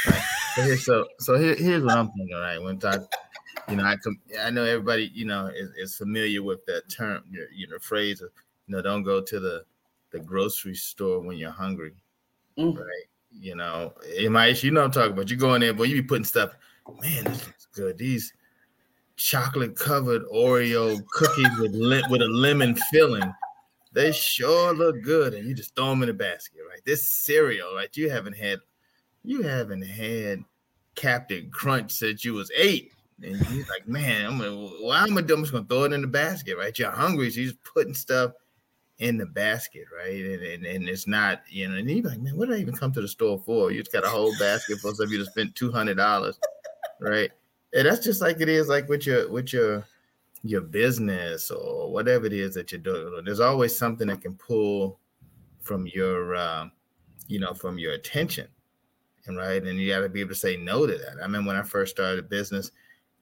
Right? 0.06 0.78
So, 0.78 1.06
so, 1.18 1.36
here, 1.36 1.54
here's 1.54 1.82
what 1.82 1.96
I'm 1.96 2.10
thinking, 2.12 2.36
right? 2.36 2.62
When 2.62 2.78
I, 2.84 2.98
you 3.68 3.76
know, 3.76 3.84
I 3.84 3.96
com- 3.96 4.20
I 4.40 4.50
know 4.50 4.64
everybody, 4.64 5.10
you 5.14 5.24
know, 5.24 5.46
is, 5.46 5.70
is 5.76 5.96
familiar 5.96 6.42
with 6.42 6.64
that 6.66 6.88
term, 6.88 7.22
you 7.30 7.66
know, 7.66 7.78
phrase 7.80 8.20
of, 8.20 8.30
you 8.66 8.76
know, 8.76 8.82
don't 8.82 9.02
go 9.02 9.20
to 9.20 9.40
the, 9.40 9.64
the 10.10 10.20
grocery 10.20 10.74
store 10.74 11.20
when 11.20 11.36
you're 11.36 11.50
hungry, 11.50 11.94
mm. 12.58 12.76
right? 12.76 13.04
You 13.32 13.56
know, 13.56 13.94
in 14.16 14.32
Maisha, 14.32 14.64
you 14.64 14.70
know 14.70 14.84
I'm 14.84 14.92
talking 14.92 15.12
about. 15.12 15.28
You 15.28 15.36
go 15.36 15.54
in 15.54 15.60
there, 15.60 15.74
boy, 15.74 15.84
you 15.84 16.02
be 16.02 16.06
putting 16.06 16.24
stuff 16.24 16.54
man, 17.00 17.24
this 17.24 17.46
looks 17.46 17.66
good. 17.72 17.98
These 17.98 18.32
chocolate 19.16 19.76
covered 19.76 20.22
Oreo 20.26 21.04
cookies 21.12 21.58
with 21.58 21.72
with 22.10 22.22
a 22.22 22.28
lemon 22.28 22.76
filling, 22.92 23.32
they 23.92 24.12
sure 24.12 24.74
look 24.74 25.02
good. 25.02 25.34
And 25.34 25.46
you 25.46 25.54
just 25.54 25.74
throw 25.74 25.90
them 25.90 26.02
in 26.02 26.08
the 26.08 26.14
basket, 26.14 26.60
right? 26.68 26.80
This 26.84 27.08
cereal, 27.08 27.74
right? 27.74 27.94
You 27.96 28.10
haven't 28.10 28.36
had, 28.36 28.58
you 29.22 29.42
haven't 29.42 29.82
had 29.82 30.44
Captain 30.94 31.50
Crunch 31.50 31.92
since 31.92 32.24
you 32.24 32.34
was 32.34 32.50
eight. 32.56 32.92
And 33.22 33.38
you're 33.50 33.66
like, 33.66 33.86
man, 33.86 34.26
I'm 34.26 34.38
gonna, 34.38 34.56
well, 34.82 34.90
I'm 34.90 35.14
gonna? 35.14 35.32
I'm 35.32 35.42
just 35.42 35.52
gonna 35.52 35.64
throw 35.66 35.84
it 35.84 35.92
in 35.92 36.00
the 36.00 36.08
basket, 36.08 36.56
right? 36.56 36.76
You're 36.76 36.90
hungry, 36.90 37.30
so 37.30 37.40
you're 37.40 37.52
just 37.52 37.62
putting 37.62 37.94
stuff 37.94 38.32
in 38.98 39.16
the 39.16 39.26
basket, 39.26 39.84
right? 39.96 40.24
And, 40.24 40.42
and, 40.42 40.66
and 40.66 40.88
it's 40.88 41.06
not, 41.06 41.42
you 41.48 41.68
know, 41.68 41.76
and 41.76 41.88
you're 41.88 42.02
like, 42.02 42.20
man, 42.20 42.36
what 42.36 42.48
did 42.48 42.56
I 42.56 42.60
even 42.60 42.74
come 42.74 42.92
to 42.92 43.00
the 43.00 43.08
store 43.08 43.40
for? 43.44 43.70
You 43.70 43.80
just 43.80 43.92
got 43.92 44.04
a 44.04 44.08
whole 44.08 44.32
basket 44.38 44.78
full 44.78 44.90
of 44.90 44.96
stuff. 44.96 45.10
You 45.10 45.18
just 45.18 45.30
spent 45.30 45.54
two 45.54 45.70
hundred 45.70 45.96
dollars 45.96 46.38
right? 47.00 47.30
And 47.74 47.86
that's 47.86 48.04
just 48.04 48.20
like 48.20 48.40
it 48.40 48.48
is 48.48 48.68
like 48.68 48.88
with 48.88 49.06
your 49.06 49.30
with 49.30 49.52
your 49.52 49.84
your 50.44 50.60
business 50.60 51.50
or 51.50 51.90
whatever 51.90 52.26
it 52.26 52.32
is 52.32 52.54
that 52.54 52.70
you're 52.70 52.80
doing. 52.80 53.24
There's 53.24 53.40
always 53.40 53.76
something 53.76 54.06
that 54.08 54.20
can 54.20 54.34
pull 54.34 55.00
from 55.60 55.86
your 55.86 56.36
um, 56.36 56.70
you 57.26 57.40
know 57.40 57.52
from 57.54 57.78
your 57.78 57.92
attention, 57.92 58.46
and 59.26 59.36
right, 59.36 59.62
and 59.62 59.78
you 59.78 59.90
got 59.90 60.00
to 60.00 60.08
be 60.08 60.20
able 60.20 60.30
to 60.30 60.36
say 60.36 60.56
no 60.56 60.86
to 60.86 60.92
that. 60.92 61.16
I 61.22 61.26
mean, 61.26 61.44
when 61.44 61.56
I 61.56 61.62
first 61.62 61.96
started 61.96 62.20
a 62.20 62.28
business, 62.28 62.70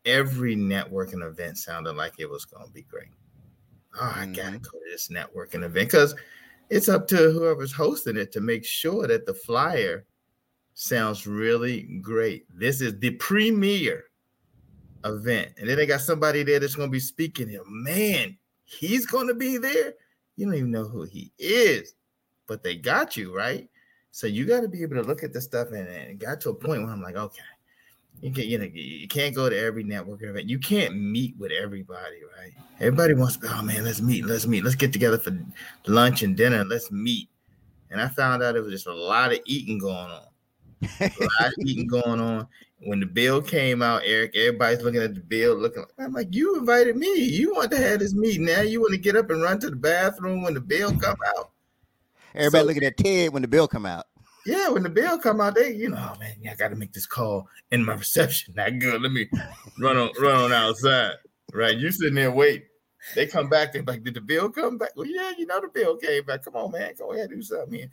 every 0.05 0.55
networking 0.55 1.27
event 1.27 1.57
sounded 1.59 1.93
like 1.93 2.15
it 2.19 2.29
was 2.29 2.45
going 2.45 2.67
to 2.67 2.73
be 2.73 2.83
great. 2.83 3.09
Oh, 4.01 4.13
I 4.15 4.27
gotta 4.27 4.57
mm-hmm. 4.57 4.57
go 4.57 4.71
to 4.71 4.91
this 4.91 5.09
networking 5.09 5.65
event 5.65 5.91
because 5.91 6.15
it's 6.71 6.89
up 6.89 7.07
to 7.09 7.31
whoever's 7.31 7.73
hosting 7.73 8.17
it 8.17 8.33
to 8.33 8.41
make 8.41 8.65
sure 8.65 9.07
that 9.07 9.27
the 9.27 9.35
flyer 9.35 10.07
sounds 10.75 11.27
really 11.27 11.83
great. 12.03 12.47
This 12.55 12.81
is 12.81 12.99
the 12.99 13.11
premier 13.11 14.05
event. 15.05 15.53
And 15.59 15.69
then 15.69 15.77
they 15.77 15.87
got 15.87 16.01
somebody 16.01 16.43
there 16.43 16.61
that's 16.61 16.75
going 16.75 16.89
to 16.89 16.93
be 16.93 17.01
speaking 17.01 17.49
here. 17.49 17.63
Man, 17.67 18.37
he's 18.65 19.07
going 19.07 19.29
to 19.29 19.35
be 19.35 19.59
there. 19.59 19.95
You 20.37 20.47
don't 20.47 20.55
even 20.55 20.71
know 20.71 20.85
who 20.85 21.05
he 21.05 21.33
is, 21.39 21.95
but 22.47 22.63
they 22.63 22.77
got 22.77 23.17
you, 23.17 23.37
right? 23.37 23.69
So 24.11 24.27
you 24.27 24.45
got 24.45 24.61
to 24.61 24.69
be 24.69 24.83
able 24.83 24.97
to 24.97 25.03
look 25.03 25.23
at 25.23 25.33
the 25.33 25.41
stuff 25.41 25.69
and, 25.69 25.89
and 25.89 26.19
got 26.19 26.41
to 26.43 26.51
a 26.51 26.55
point 26.55 26.83
where 26.83 26.93
I'm 26.93 27.03
like, 27.03 27.17
okay, 27.17 27.41
you 28.21 28.31
can 28.31 28.45
you 28.45 28.59
know 28.59 28.69
you 28.73 29.09
can't 29.09 29.35
go 29.35 29.49
to 29.49 29.59
every 29.59 29.83
network 29.83 30.23
event. 30.23 30.49
You 30.49 30.59
can't 30.59 30.97
meet 30.97 31.37
with 31.39 31.51
everybody, 31.51 32.19
right? 32.39 32.53
Everybody 32.79 33.15
wants 33.15 33.37
to, 33.39 33.49
oh 33.49 33.63
man, 33.63 33.85
let's 33.85 34.01
meet, 34.01 34.25
let's 34.25 34.47
meet, 34.47 34.65
let's 34.65 34.77
get 34.77 34.93
together 34.93 35.19
for 35.19 35.37
lunch 35.87 36.23
and 36.23 36.37
dinner, 36.37 36.65
let's 36.65 36.91
meet. 36.91 37.29
And 37.91 38.01
I 38.01 38.09
found 38.09 38.43
out 38.43 38.55
it 38.55 38.61
was 38.61 38.73
just 38.73 38.87
a 38.87 38.95
lot 38.95 39.33
of 39.33 39.41
eating 39.45 39.79
going 39.79 39.97
on 39.97 40.27
a 41.01 41.05
lot 41.05 41.49
of 41.49 41.55
eating 41.65 41.87
going 41.87 42.21
on. 42.21 42.47
When 42.85 42.99
the 42.99 43.07
bill 43.07 43.41
came 43.41 43.81
out, 43.81 44.03
Eric, 44.05 44.35
everybody's 44.35 44.83
looking 44.83 45.03
at 45.03 45.15
the 45.15 45.21
bill, 45.21 45.55
looking 45.55 45.83
like 45.83 46.07
I'm 46.07 46.13
like, 46.13 46.35
you 46.35 46.59
invited 46.59 46.97
me. 46.97 47.15
You 47.15 47.55
want 47.55 47.71
to 47.71 47.77
have 47.77 48.01
this 48.01 48.15
meeting. 48.15 48.47
Now 48.47 48.63
you 48.63 48.81
want 48.81 48.93
to 48.93 48.99
get 48.99 49.15
up 49.15 49.31
and 49.31 49.43
run 49.43 49.61
to 49.61 49.71
the 49.71 49.77
bathroom 49.77 50.43
when 50.43 50.55
the 50.55 50.61
bill 50.61 50.91
come 50.99 51.17
out. 51.37 51.53
Everybody 52.35 52.63
so, 52.63 52.67
looking 52.67 52.85
at 52.85 52.97
Ted 52.97 53.33
when 53.33 53.43
the 53.43 53.49
bill 53.49 53.69
come 53.69 53.87
out. 53.87 54.07
Yeah, 54.45 54.71
when 54.71 54.83
the 54.83 54.89
bill 54.89 55.19
come 55.19 55.41
out, 55.41 55.55
they, 55.55 55.73
you 55.73 55.91
know, 55.91 56.13
oh 56.15 56.19
man, 56.19 56.35
I 56.51 56.55
got 56.55 56.69
to 56.69 56.77
make 56.77 56.93
this 56.93 57.07
call 57.07 57.49
in 57.71 57.85
my 57.85 57.95
reception. 57.95 58.55
Not 58.57 58.79
good. 58.79 59.01
Let 59.01 59.13
me 59.13 59.29
run 59.79 59.97
on 59.97 60.11
run 60.21 60.37
on 60.37 60.53
outside. 60.53 61.15
Right, 61.53 61.77
you 61.77 61.93
sitting 61.93 62.15
there 62.15 62.31
waiting. 62.33 62.67
They 63.15 63.27
come 63.27 63.49
back. 63.49 63.73
They're 63.73 63.83
like, 63.83 64.03
did 64.03 64.15
the 64.15 64.21
bill 64.21 64.49
come 64.51 64.79
back? 64.79 64.91
Well, 64.97 65.07
yeah, 65.07 65.33
you 65.37 65.47
know 65.47 65.61
the 65.61 65.69
bill 65.69 65.97
came 65.97 66.25
back. 66.25 66.45
Come 66.45 66.57
on, 66.57 66.73
man, 66.73 66.95
go 66.99 67.13
ahead, 67.13 67.31
do 67.31 67.43
something. 67.43 67.79
Here. 67.79 67.91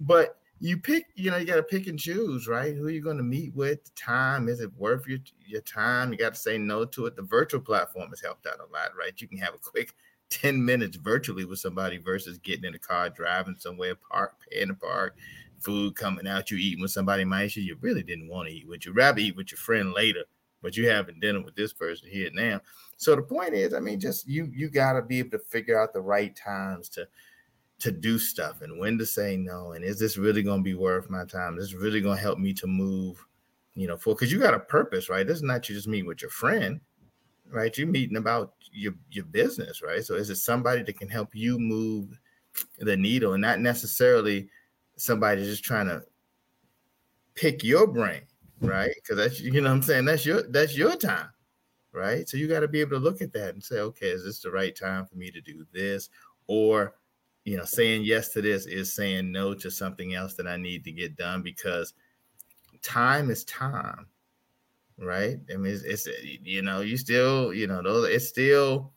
But 0.00 0.36
you 0.60 0.76
pick, 0.76 1.06
you 1.14 1.30
know, 1.30 1.36
you 1.36 1.46
got 1.46 1.56
to 1.56 1.62
pick 1.62 1.86
and 1.86 1.98
choose, 1.98 2.48
right? 2.48 2.74
Who 2.74 2.82
you're 2.82 2.90
you 2.90 3.02
going 3.02 3.16
to 3.18 3.22
meet 3.22 3.54
with? 3.54 3.84
The 3.84 3.90
time 3.96 4.48
is 4.48 4.60
it 4.60 4.72
worth 4.76 5.06
your 5.06 5.20
your 5.46 5.60
time? 5.62 6.12
You 6.12 6.18
got 6.18 6.34
to 6.34 6.40
say 6.40 6.58
no 6.58 6.84
to 6.86 7.06
it. 7.06 7.16
The 7.16 7.22
virtual 7.22 7.60
platform 7.60 8.10
has 8.10 8.20
helped 8.20 8.46
out 8.46 8.58
a 8.60 8.72
lot, 8.72 8.90
right? 8.98 9.18
You 9.20 9.28
can 9.28 9.38
have 9.38 9.54
a 9.54 9.58
quick 9.58 9.94
10 10.30 10.62
minutes 10.62 10.96
virtually 10.96 11.44
with 11.44 11.58
somebody 11.58 11.96
versus 11.96 12.38
getting 12.38 12.64
in 12.64 12.74
a 12.74 12.78
car, 12.78 13.08
driving 13.08 13.56
somewhere, 13.58 13.94
park, 13.94 14.34
paying 14.50 14.68
the 14.68 14.74
park, 14.74 15.16
food 15.60 15.96
coming 15.96 16.26
out, 16.26 16.50
you 16.50 16.58
eating 16.58 16.82
with 16.82 16.90
somebody 16.90 17.24
might 17.24 17.56
you 17.56 17.76
really 17.80 18.02
didn't 18.02 18.28
want 18.28 18.48
to 18.48 18.54
eat 18.54 18.68
with. 18.68 18.84
You 18.84 18.92
rather 18.92 19.20
eat 19.20 19.36
with 19.36 19.50
your 19.50 19.58
friend 19.58 19.92
later, 19.92 20.24
but 20.62 20.76
you 20.76 20.88
having 20.88 21.20
dinner 21.20 21.40
with 21.42 21.54
this 21.54 21.72
person 21.72 22.08
here 22.10 22.30
now. 22.34 22.60
So 22.96 23.14
the 23.16 23.22
point 23.22 23.54
is, 23.54 23.74
I 23.74 23.80
mean, 23.80 24.00
just 24.00 24.26
you 24.26 24.50
you 24.54 24.68
gotta 24.68 25.02
be 25.02 25.20
able 25.20 25.30
to 25.30 25.38
figure 25.38 25.80
out 25.80 25.92
the 25.92 26.00
right 26.00 26.34
times 26.34 26.88
to 26.90 27.06
to 27.80 27.92
do 27.92 28.18
stuff 28.18 28.62
and 28.62 28.78
when 28.78 28.98
to 28.98 29.06
say 29.06 29.36
no 29.36 29.72
and 29.72 29.84
is 29.84 29.98
this 29.98 30.16
really 30.16 30.42
going 30.42 30.60
to 30.60 30.64
be 30.64 30.74
worth 30.74 31.10
my 31.10 31.24
time? 31.24 31.58
Is 31.58 31.70
this 31.70 31.80
really 31.80 32.00
going 32.00 32.16
to 32.16 32.22
help 32.22 32.38
me 32.38 32.52
to 32.54 32.66
move 32.66 33.24
you 33.74 33.86
know 33.86 33.96
for 33.96 34.14
because 34.14 34.32
you 34.32 34.38
got 34.38 34.54
a 34.54 34.60
purpose 34.60 35.08
right? 35.08 35.26
This 35.26 35.36
is 35.36 35.42
not 35.42 35.68
you 35.68 35.74
just 35.74 35.88
meet 35.88 36.06
with 36.06 36.20
your 36.22 36.30
friend 36.30 36.80
right? 37.50 37.76
You're 37.76 37.86
meeting 37.86 38.16
about 38.16 38.54
your 38.72 38.94
your 39.10 39.24
business 39.26 39.82
right? 39.82 40.04
So 40.04 40.14
is 40.14 40.30
it 40.30 40.36
somebody 40.36 40.82
that 40.82 40.98
can 40.98 41.08
help 41.08 41.34
you 41.34 41.58
move 41.58 42.18
the 42.78 42.96
needle 42.96 43.34
and 43.34 43.42
not 43.42 43.60
necessarily 43.60 44.48
somebody 44.96 45.44
just 45.44 45.64
trying 45.64 45.86
to 45.86 46.02
pick 47.34 47.62
your 47.62 47.86
brain 47.86 48.22
right? 48.60 48.90
Because 48.96 49.16
that's 49.16 49.40
you 49.40 49.60
know 49.60 49.70
i'm 49.70 49.82
saying? 49.82 50.04
That's 50.04 50.26
your 50.26 50.42
that's 50.50 50.76
your 50.76 50.96
time 50.96 51.30
right? 51.92 52.28
So 52.28 52.36
you 52.36 52.48
got 52.48 52.60
to 52.60 52.68
be 52.68 52.80
able 52.80 52.92
to 52.92 52.98
look 52.98 53.22
at 53.22 53.32
that 53.32 53.54
and 53.54 53.62
say 53.62 53.78
okay 53.78 54.08
is 54.08 54.24
this 54.24 54.40
the 54.40 54.50
right 54.50 54.74
time 54.74 55.06
for 55.06 55.16
me 55.16 55.30
to 55.30 55.40
do 55.40 55.64
this? 55.72 56.10
Or 56.48 56.94
you 57.48 57.56
know, 57.56 57.64
saying 57.64 58.02
yes 58.02 58.28
to 58.28 58.42
this 58.42 58.66
is 58.66 58.92
saying 58.92 59.32
no 59.32 59.54
to 59.54 59.70
something 59.70 60.14
else 60.14 60.34
that 60.34 60.46
I 60.46 60.58
need 60.58 60.84
to 60.84 60.92
get 60.92 61.16
done 61.16 61.40
because 61.40 61.94
time 62.82 63.30
is 63.30 63.42
time, 63.44 64.06
right? 64.98 65.38
I 65.50 65.56
mean, 65.56 65.72
it's, 65.72 65.82
it's 65.82 66.08
you 66.44 66.60
know, 66.60 66.82
you 66.82 66.98
still, 66.98 67.54
you 67.54 67.66
know, 67.66 67.80
those 67.82 68.10
it's 68.10 68.28
still 68.28 68.92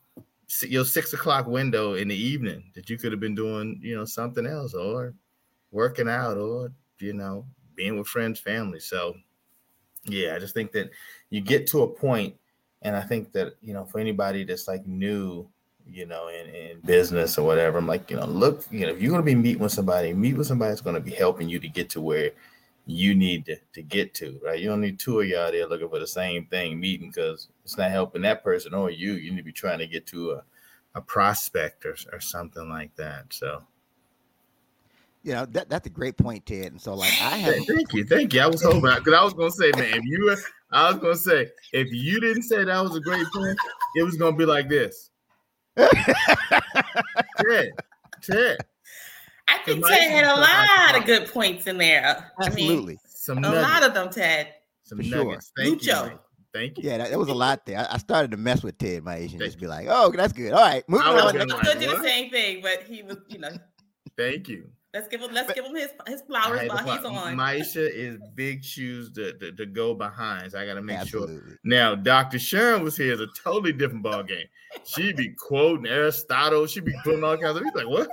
your 0.68 0.84
six 0.84 1.14
o'clock 1.14 1.46
window 1.46 1.94
in 1.94 2.08
the 2.08 2.14
evening 2.14 2.70
that 2.74 2.90
you 2.90 2.98
could 2.98 3.10
have 3.10 3.22
been 3.22 3.34
doing, 3.34 3.80
you 3.82 3.96
know, 3.96 4.04
something 4.04 4.44
else 4.44 4.74
or 4.74 5.14
working 5.70 6.10
out 6.10 6.36
or 6.36 6.72
you 7.00 7.14
know, 7.14 7.46
being 7.74 7.96
with 7.96 8.06
friends, 8.06 8.38
family. 8.38 8.80
So, 8.80 9.14
yeah, 10.04 10.34
I 10.36 10.38
just 10.38 10.52
think 10.52 10.72
that 10.72 10.90
you 11.30 11.40
get 11.40 11.66
to 11.68 11.84
a 11.84 11.88
point, 11.88 12.34
and 12.82 12.94
I 12.94 13.00
think 13.00 13.32
that 13.32 13.54
you 13.62 13.72
know, 13.72 13.86
for 13.86 13.98
anybody 13.98 14.44
that's 14.44 14.68
like 14.68 14.86
new 14.86 15.48
you 15.92 16.06
know, 16.06 16.28
in, 16.28 16.48
in 16.54 16.80
business 16.80 17.38
or 17.38 17.46
whatever. 17.46 17.78
I'm 17.78 17.86
like, 17.86 18.10
you 18.10 18.16
know, 18.16 18.26
look, 18.26 18.64
you 18.70 18.86
know, 18.86 18.92
if 18.92 19.00
you're 19.00 19.10
going 19.10 19.22
to 19.22 19.26
be 19.26 19.34
meeting 19.34 19.62
with 19.62 19.72
somebody, 19.72 20.12
meet 20.12 20.36
with 20.36 20.46
somebody 20.46 20.70
that's 20.70 20.80
going 20.80 20.94
to 20.94 21.00
be 21.00 21.10
helping 21.10 21.48
you 21.48 21.58
to 21.58 21.68
get 21.68 21.90
to 21.90 22.00
where 22.00 22.30
you 22.86 23.14
need 23.14 23.46
to, 23.46 23.56
to 23.74 23.82
get 23.82 24.14
to, 24.14 24.40
right? 24.44 24.58
You 24.58 24.68
don't 24.68 24.80
need 24.80 24.98
two 24.98 25.20
of 25.20 25.28
y'all 25.28 25.52
there 25.52 25.66
looking 25.66 25.88
for 25.88 25.98
the 25.98 26.06
same 26.06 26.46
thing 26.46 26.80
meeting 26.80 27.08
because 27.08 27.48
it's 27.64 27.76
not 27.76 27.90
helping 27.90 28.22
that 28.22 28.42
person 28.42 28.74
or 28.74 28.90
you. 28.90 29.12
You 29.14 29.30
need 29.30 29.38
to 29.38 29.42
be 29.44 29.52
trying 29.52 29.78
to 29.78 29.86
get 29.86 30.06
to 30.08 30.32
a, 30.32 30.44
a 30.94 31.00
prospect 31.00 31.84
or, 31.86 31.96
or 32.12 32.20
something 32.20 32.68
like 32.68 32.94
that. 32.96 33.26
So, 33.30 33.62
you 35.24 35.34
know 35.34 35.46
that 35.46 35.68
that's 35.68 35.86
a 35.86 35.90
great 35.90 36.16
point, 36.16 36.44
Ted. 36.46 36.72
And 36.72 36.80
so, 36.80 36.94
like, 36.94 37.12
I 37.22 37.36
have 37.36 37.64
thank 37.66 37.92
you, 37.92 38.04
thank 38.04 38.34
you. 38.34 38.40
I 38.40 38.48
was 38.48 38.62
hoping 38.62 38.80
because 38.80 39.14
I 39.14 39.22
was 39.22 39.34
gonna 39.34 39.52
say, 39.52 39.70
man, 39.76 39.94
if 39.94 40.04
you, 40.04 40.36
I 40.72 40.90
was 40.90 41.00
gonna 41.00 41.14
say, 41.14 41.48
if 41.72 41.92
you 41.92 42.20
didn't 42.20 42.42
say 42.42 42.64
that 42.64 42.82
was 42.82 42.96
a 42.96 43.00
great 43.00 43.26
point, 43.32 43.56
it 43.94 44.02
was 44.02 44.16
gonna 44.16 44.36
be 44.36 44.44
like 44.44 44.68
this. 44.68 45.10
Ted, 45.76 47.70
Ted. 48.22 48.58
I 49.48 49.58
think 49.64 49.86
Ted 49.86 50.10
had 50.10 50.24
a 50.24 50.40
lot 50.40 50.98
of 50.98 51.06
good 51.06 51.28
points 51.28 51.66
in 51.66 51.78
there. 51.78 52.30
Absolutely. 52.40 52.74
I 52.74 52.86
mean, 52.86 52.98
Some 53.06 53.44
a 53.44 53.52
lot 53.52 53.82
of 53.82 53.94
them, 53.94 54.10
Ted. 54.10 54.54
Some 54.82 54.98
For 54.98 55.04
nuggets. 55.04 55.52
Sure. 55.56 55.64
Thank 55.64 55.82
Lucho. 55.82 56.10
you. 56.10 56.18
Thank 56.52 56.78
you. 56.78 56.84
Yeah, 56.90 56.98
that, 56.98 57.10
that, 57.10 57.18
was 57.18 57.28
a 57.28 57.34
lot 57.34 57.64
there. 57.64 57.78
I, 57.78 57.94
I, 57.94 57.98
started 57.98 58.30
to 58.32 58.36
mess 58.36 58.62
with 58.62 58.76
Ted, 58.76 59.02
Maisha, 59.02 59.38
just 59.38 59.58
be 59.58 59.66
like, 59.66 59.86
"Oh, 59.88 60.12
that's 60.14 60.34
good. 60.34 60.52
All 60.52 60.60
right, 60.60 60.86
moving 60.86 61.06
on." 61.06 61.18
I 61.18 61.24
was 61.24 61.32
going 61.32 61.48
to 61.48 61.78
do 61.78 61.96
the 61.96 62.02
same 62.02 62.30
thing, 62.30 62.60
but 62.60 62.82
he 62.82 63.02
was, 63.02 63.16
you 63.28 63.38
know. 63.38 63.56
Thank 64.18 64.48
you. 64.48 64.68
Let's 64.94 65.08
give 65.08 65.22
him 65.22 65.32
let's 65.32 65.46
but, 65.46 65.56
give 65.56 65.64
him 65.64 65.74
his 65.74 65.90
his 66.06 66.20
flowers 66.22 66.68
while 66.68 66.96
he's 66.96 67.04
on. 67.04 67.34
Maisha 67.34 67.90
is 67.90 68.18
big 68.34 68.62
shoes 68.62 69.10
to, 69.12 69.32
to, 69.38 69.52
to 69.52 69.64
go 69.64 69.94
behind. 69.94 70.52
So 70.52 70.58
I 70.58 70.66
gotta 70.66 70.82
make 70.82 70.98
Absolutely. 70.98 71.36
sure. 71.36 71.58
Now, 71.64 71.94
Dr. 71.94 72.38
Sharon 72.38 72.84
was 72.84 72.96
here. 72.96 73.06
here 73.06 73.14
is 73.14 73.20
a 73.20 73.28
totally 73.42 73.72
different 73.72 74.02
ball 74.02 74.22
game. 74.22 74.46
She'd 74.84 75.16
be 75.16 75.30
quoting 75.30 75.86
Aristotle, 75.86 76.66
she'd 76.66 76.84
be 76.84 76.94
putting 77.04 77.24
all 77.24 77.38
kinds 77.38 77.56
of 77.56 77.64
he's 77.64 77.74
like, 77.74 77.88
what? 77.88 78.10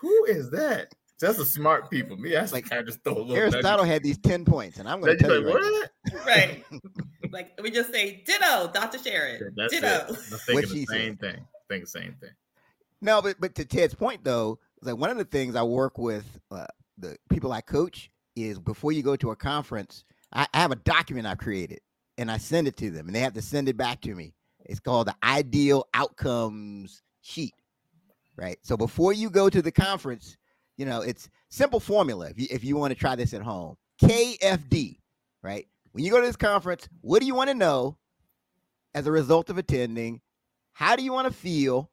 Who 0.00 0.24
is 0.26 0.50
that? 0.50 0.94
That's 1.20 1.38
the 1.38 1.44
smart 1.44 1.90
people. 1.90 2.16
Me, 2.16 2.36
I 2.36 2.44
like, 2.46 2.70
I 2.72 2.82
just 2.82 3.02
throw 3.02 3.14
a 3.14 3.18
little 3.18 3.36
Aristotle 3.36 3.78
nugget. 3.78 3.92
had 3.92 4.02
these 4.02 4.18
10 4.18 4.44
points, 4.44 4.78
and 4.78 4.88
I'm 4.88 5.00
gonna 5.00 5.16
tell 5.16 5.42
like, 5.42 5.54
you 5.54 5.84
right, 6.24 6.26
right. 6.26 6.64
like 7.32 7.58
we 7.62 7.70
just 7.70 7.90
say 7.90 8.22
ditto, 8.26 8.70
Dr. 8.72 8.98
Sharon. 8.98 9.52
Yeah, 9.56 9.66
ditto. 9.68 9.86
It. 9.86 10.08
I'm 10.10 10.16
thinking 10.16 10.74
the 10.74 10.86
same 10.86 11.18
said. 11.18 11.20
thing. 11.20 11.44
Think 11.68 11.84
the 11.84 11.90
same 11.90 12.14
thing. 12.20 12.30
No, 13.00 13.22
but 13.22 13.36
but 13.40 13.54
to 13.56 13.64
Ted's 13.64 13.94
point 13.94 14.24
though, 14.24 14.58
like 14.82 14.96
one 14.96 15.10
of 15.10 15.16
the 15.16 15.24
things 15.24 15.56
I 15.56 15.62
work 15.62 15.98
with 15.98 16.24
uh, 16.50 16.66
the 16.98 17.16
people 17.30 17.52
I 17.52 17.60
coach 17.60 18.10
is 18.34 18.58
before 18.58 18.92
you 18.92 19.02
go 19.02 19.16
to 19.16 19.30
a 19.30 19.36
conference, 19.36 20.04
I, 20.32 20.46
I 20.52 20.60
have 20.60 20.72
a 20.72 20.76
document 20.76 21.26
I've 21.26 21.38
created 21.38 21.80
and 22.18 22.30
I 22.30 22.38
send 22.38 22.66
it 22.66 22.76
to 22.78 22.90
them, 22.90 23.06
and 23.06 23.14
they 23.14 23.20
have 23.20 23.34
to 23.34 23.42
send 23.42 23.68
it 23.68 23.76
back 23.76 24.00
to 24.02 24.14
me. 24.14 24.34
It's 24.64 24.80
called 24.80 25.06
the 25.06 25.14
ideal 25.22 25.86
outcomes 25.94 27.02
sheet, 27.20 27.54
right? 28.36 28.58
So 28.62 28.76
before 28.76 29.12
you 29.12 29.30
go 29.30 29.48
to 29.48 29.62
the 29.62 29.72
conference, 29.72 30.36
you 30.76 30.86
know 30.86 31.00
it's 31.00 31.28
simple 31.50 31.80
formula. 31.80 32.28
If 32.30 32.40
you 32.40 32.46
if 32.50 32.64
you 32.64 32.76
want 32.76 32.92
to 32.92 32.98
try 32.98 33.14
this 33.16 33.34
at 33.34 33.42
home, 33.42 33.76
KFD, 34.02 34.98
right? 35.42 35.66
When 35.92 36.04
you 36.04 36.10
go 36.10 36.20
to 36.20 36.26
this 36.26 36.36
conference, 36.36 36.88
what 37.00 37.20
do 37.20 37.26
you 37.26 37.34
want 37.34 37.48
to 37.48 37.54
know 37.54 37.96
as 38.94 39.06
a 39.06 39.12
result 39.12 39.50
of 39.50 39.58
attending? 39.58 40.20
How 40.72 40.96
do 40.96 41.02
you 41.02 41.12
want 41.12 41.28
to 41.28 41.32
feel? 41.32 41.90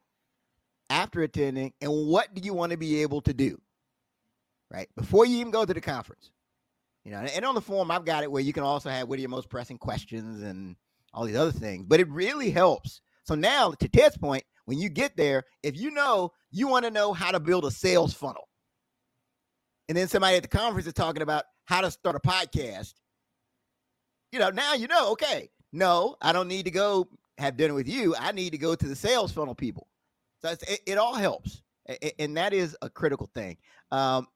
After 0.90 1.22
attending 1.22 1.74
and 1.82 1.92
what 1.92 2.34
do 2.34 2.42
you 2.42 2.54
want 2.54 2.72
to 2.72 2.78
be 2.78 3.02
able 3.02 3.22
to 3.22 3.34
do 3.34 3.60
right? 4.72 4.90
Before 4.96 5.26
you 5.26 5.38
even 5.38 5.52
go 5.52 5.66
to 5.66 5.74
the 5.74 5.82
conference 5.82 6.32
you 7.04 7.12
know 7.12 7.20
and 7.20 7.46
on 7.46 7.56
the 7.56 7.62
form 7.62 7.92
i've 7.92 8.06
got 8.06 8.24
it 8.24 8.32
where 8.32 8.42
you 8.42 8.54
can 8.54 8.64
also 8.64 8.90
have 8.90 9.08
what 9.08 9.18
are 9.18 9.22
your 9.22 9.30
most 9.30 9.50
pressing 9.50 9.78
questions 9.78 10.42
and 10.42 10.76
all 11.14 11.26
these 11.26 11.36
other 11.36 11.52
things 11.52 11.86
but 11.88 12.00
it 12.00 12.10
really 12.10 12.50
helps. 12.50 13.02
So 13.26 13.36
now 13.36 13.72
to 13.72 13.88
ted's 13.88 14.18
point 14.18 14.44
when 14.66 14.80
you 14.80 14.90
get 14.90 15.16
there 15.16 15.44
if 15.62 15.78
you 15.78 15.92
know 15.92 16.32
you 16.52 16.68
want 16.68 16.86
to 16.86 16.92
know 16.92 17.14
how 17.14 17.32
to 17.32 17.40
build 17.40 17.66
a 17.66 17.72
sales 17.72 18.14
funnel. 18.14 18.48
And 19.90 19.98
then 19.98 20.08
somebody 20.08 20.38
at 20.38 20.44
the 20.44 20.50
conference 20.50 20.88
is 20.88 20.94
talking 20.94 21.22
about 21.22 21.44
how 21.66 21.82
to 21.82 21.92
start 21.92 22.16
a 22.16 22.20
podcast. 22.20 22.94
You 24.32 24.40
know 24.40 24.50
now 24.50 24.74
you 24.74 24.88
know 24.88 25.12
okay 25.12 25.50
no 25.72 26.16
i 26.22 26.32
don't 26.32 26.48
need 26.48 26.66
to 26.66 26.72
go 26.72 27.08
have 27.38 27.58
dinner 27.58 27.74
with 27.74 27.88
you. 27.88 28.16
I 28.16 28.32
need 28.32 28.52
to 28.52 28.58
go 28.58 28.76
to 28.76 28.88
the 28.88 28.96
sales 28.96 29.32
funnel 29.32 29.56
people 29.56 29.88
so 30.44 30.52
it, 30.52 30.82
it, 30.86 30.98
all 30.98 31.16
helps, 31.16 31.62
and 32.20 32.36
that 32.36 32.54
is 32.54 32.76
a 32.82 32.90
critical 32.90 33.30
thing. 33.34 33.58
Um, 33.92 34.28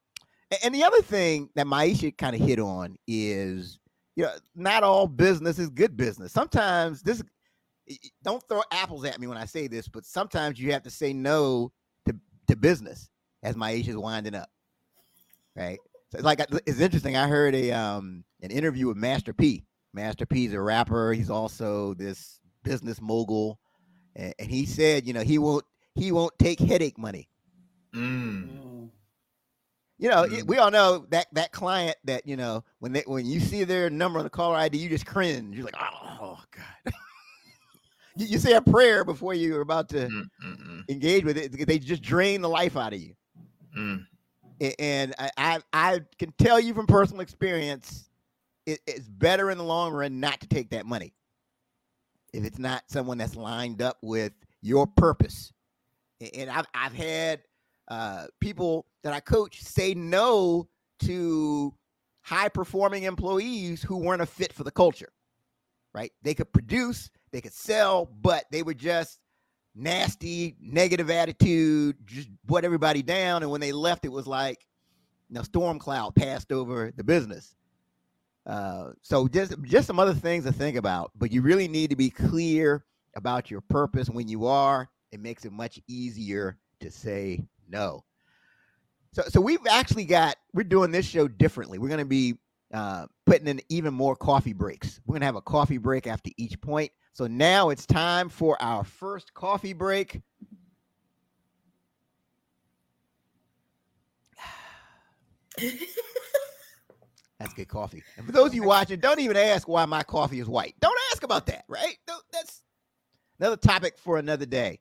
and 0.64 0.74
the 0.74 0.84
other 0.84 1.02
thing 1.02 1.50
that 1.56 1.66
Maisha 1.66 2.18
kind 2.18 2.36
of 2.36 2.42
hit 2.42 2.60
on 2.60 2.98
is, 3.08 3.80
you 4.16 4.24
know, 4.24 4.32
not 4.56 4.84
all 4.84 5.08
business 5.08 5.60
is 5.60 5.70
good 5.70 5.98
business. 5.98 6.32
Sometimes 6.32 7.02
this, 7.02 7.22
don't 8.24 8.42
throw 8.48 8.62
apples 8.72 9.04
at 9.04 9.20
me 9.20 9.28
when 9.28 9.38
I 9.38 9.46
say 9.46 9.68
this, 9.68 9.90
but 9.90 10.06
sometimes 10.06 10.60
you 10.60 10.72
have 10.72 10.84
to 10.84 10.90
say 10.90 11.12
no 11.12 11.74
to, 12.06 12.16
to 12.48 12.56
business 12.56 13.10
as 13.44 13.56
Maisha 13.56 13.90
is 13.90 13.98
winding 13.98 14.36
up, 14.36 14.50
right? 15.56 15.80
So 16.12 16.20
it's 16.20 16.26
like 16.26 16.40
it's 16.66 16.80
interesting. 16.80 17.18
I 17.18 17.28
heard 17.28 17.54
a 17.54 17.72
um 17.72 18.24
an 18.42 18.52
interview 18.52 18.88
with 18.88 18.96
Master 18.96 19.34
P. 19.34 19.66
Master 19.94 20.26
P 20.26 20.46
is 20.46 20.54
a 20.54 20.62
rapper. 20.62 21.12
He's 21.12 21.30
also 21.30 21.94
this 21.96 22.40
business 22.64 23.02
mogul, 23.02 23.60
and, 24.16 24.34
and 24.40 24.50
he 24.50 24.66
said, 24.66 25.06
you 25.06 25.12
know, 25.12 25.24
he 25.24 25.38
won't 25.38 25.66
he 25.98 26.12
won't 26.12 26.38
take 26.40 26.60
headache 26.60 26.98
money. 26.98 27.28
Mm. 27.94 28.90
You 30.00 30.10
know, 30.10 30.26
mm. 30.26 30.44
we 30.44 30.58
all 30.58 30.72
know 30.72 31.06
that 31.10 31.28
that 31.34 31.52
client 31.52 31.98
that 32.04 32.28
you 32.28 32.38
know 32.38 32.64
when 32.80 32.94
they 32.94 33.04
when 33.06 33.26
you 33.26 33.40
see 33.40 33.64
their 33.64 33.90
number 33.90 34.20
on 34.20 34.26
the 34.26 34.30
caller 34.30 34.56
ID, 34.56 34.78
you 34.78 34.90
just 34.90 35.06
cringe. 35.06 35.56
You're 35.56 35.66
like, 35.66 35.76
oh 35.80 36.40
God. 36.52 36.94
you, 38.16 38.28
you, 38.28 38.40
say 38.40 38.54
a 38.54 38.62
prayer 38.62 39.04
before 39.04 39.34
you're 39.34 39.62
about 39.62 39.90
to 39.90 40.08
Mm-mm-mm. 40.08 40.90
engage 40.90 41.24
with 41.24 41.38
it. 41.38 41.68
They 41.68 41.80
just 41.80 42.04
drain 42.04 42.42
the 42.42 42.50
life 42.50 42.78
out 42.78 42.94
of 42.94 43.00
you. 43.00 43.14
Mm. 43.78 44.06
And 44.80 45.14
I, 45.20 45.32
I, 45.38 45.60
I 45.72 46.00
can 46.18 46.34
tell 46.40 46.60
you 46.60 46.74
from 46.74 46.88
personal 46.88 47.22
experience, 47.22 48.10
it, 48.66 48.80
it's 48.88 49.08
better 49.08 49.52
in 49.52 49.58
the 49.58 49.64
long 49.64 49.94
run 49.94 50.20
not 50.20 50.40
to 50.42 50.48
take 50.48 50.72
that 50.72 50.86
money 50.86 51.14
if 52.34 52.44
it's 52.44 52.60
not 52.60 52.84
someone 52.88 53.18
that's 53.18 53.36
lined 53.36 53.82
up 53.82 53.98
with 54.02 54.34
your 54.62 54.88
purpose 54.88 55.54
and 56.20 56.50
I've 56.50 56.66
I've 56.74 56.94
had 56.94 57.42
uh, 57.88 58.26
people 58.40 58.86
that 59.04 59.14
I 59.14 59.20
coach 59.20 59.62
say 59.62 59.94
no 59.94 60.68
to 61.00 61.74
high 62.22 62.50
performing 62.50 63.04
employees 63.04 63.82
who 63.82 63.98
weren't 63.98 64.22
a 64.22 64.26
fit 64.26 64.54
for 64.54 64.64
the 64.64 64.72
culture. 64.72 65.10
Right? 65.94 66.12
They 66.22 66.34
could 66.34 66.52
produce, 66.52 67.10
they 67.32 67.42
could 67.42 67.54
sell, 67.54 68.06
but 68.22 68.46
they 68.52 68.62
were 68.62 68.74
just 68.74 69.20
nasty, 69.74 70.56
negative 70.60 71.10
attitude, 71.10 71.96
just 72.06 72.30
put 72.48 72.66
everybody 72.66 73.02
down. 73.02 73.44
And 73.44 73.52
when 73.52 73.62
they 73.62 73.72
left, 73.72 74.06
it 74.06 74.12
was 74.12 74.28
like, 74.28 74.66
you 75.30 75.36
know, 75.36 75.44
storm 75.44 75.80
cloud 75.80 76.16
passed 76.16 76.52
over 76.52 76.92
the 76.96 77.04
business. 77.04 77.56
Uh, 78.46 78.92
so 79.02 79.28
just 79.28 79.56
just 79.64 79.88
some 79.88 80.00
other 80.00 80.14
things 80.14 80.46
to 80.46 80.54
think 80.54 80.78
about, 80.78 81.12
but 81.18 81.32
you 81.32 81.42
really 81.42 81.68
need 81.68 81.90
to 81.90 81.98
be 81.98 82.10
clear 82.10 82.86
about 83.16 83.52
your 83.52 83.62
purpose 83.62 84.10
when 84.10 84.28
you 84.28 84.46
are 84.46 84.90
it 85.12 85.20
makes 85.20 85.46
it 85.46 85.52
much 85.52 85.80
easier 85.88 86.58
to 86.80 86.92
say 86.92 87.44
no. 87.70 88.04
So, 89.14 89.24
so 89.30 89.42
we've 89.42 89.66
actually 89.70 90.06
got 90.06 90.36
we're 90.54 90.64
doing 90.64 90.92
this 90.92 91.06
show 91.06 91.28
differently. 91.28 91.80
We're 91.80 91.88
going 91.88 92.00
to 92.00 92.06
be 92.06 92.36
uh, 92.74 93.08
putting 93.26 93.48
in 93.48 93.62
even 93.70 93.94
more 93.94 94.16
coffee 94.16 94.54
breaks. 94.54 95.00
We're 95.06 95.14
going 95.14 95.22
to 95.22 95.28
have 95.28 95.36
a 95.36 95.42
coffee 95.42 95.78
break 95.78 96.08
after 96.08 96.30
each 96.38 96.60
point. 96.62 96.92
So 97.14 97.26
now 97.28 97.70
it's 97.70 97.86
time 97.86 98.30
for 98.30 98.62
our 98.62 98.84
first 98.84 99.34
coffee 99.34 99.74
break. 99.74 100.22
That's 107.40 107.54
good 107.54 107.68
coffee. 107.68 108.04
And 108.18 108.26
for 108.26 108.32
those 108.32 108.48
of 108.50 108.56
you 108.56 108.64
watching, 108.64 109.00
don't 109.00 109.20
even 109.20 109.38
ask 109.38 109.68
why 109.68 109.86
my 109.86 110.04
coffee 110.04 110.40
is 110.40 110.48
white. 110.48 110.76
Don't 110.80 110.98
ask 111.12 111.24
about 111.24 111.46
that, 111.48 111.66
right? 111.68 111.98
That's 112.32 112.64
another 113.40 113.58
topic 113.58 113.98
for 113.98 114.18
another 114.18 114.46
day. 114.46 114.80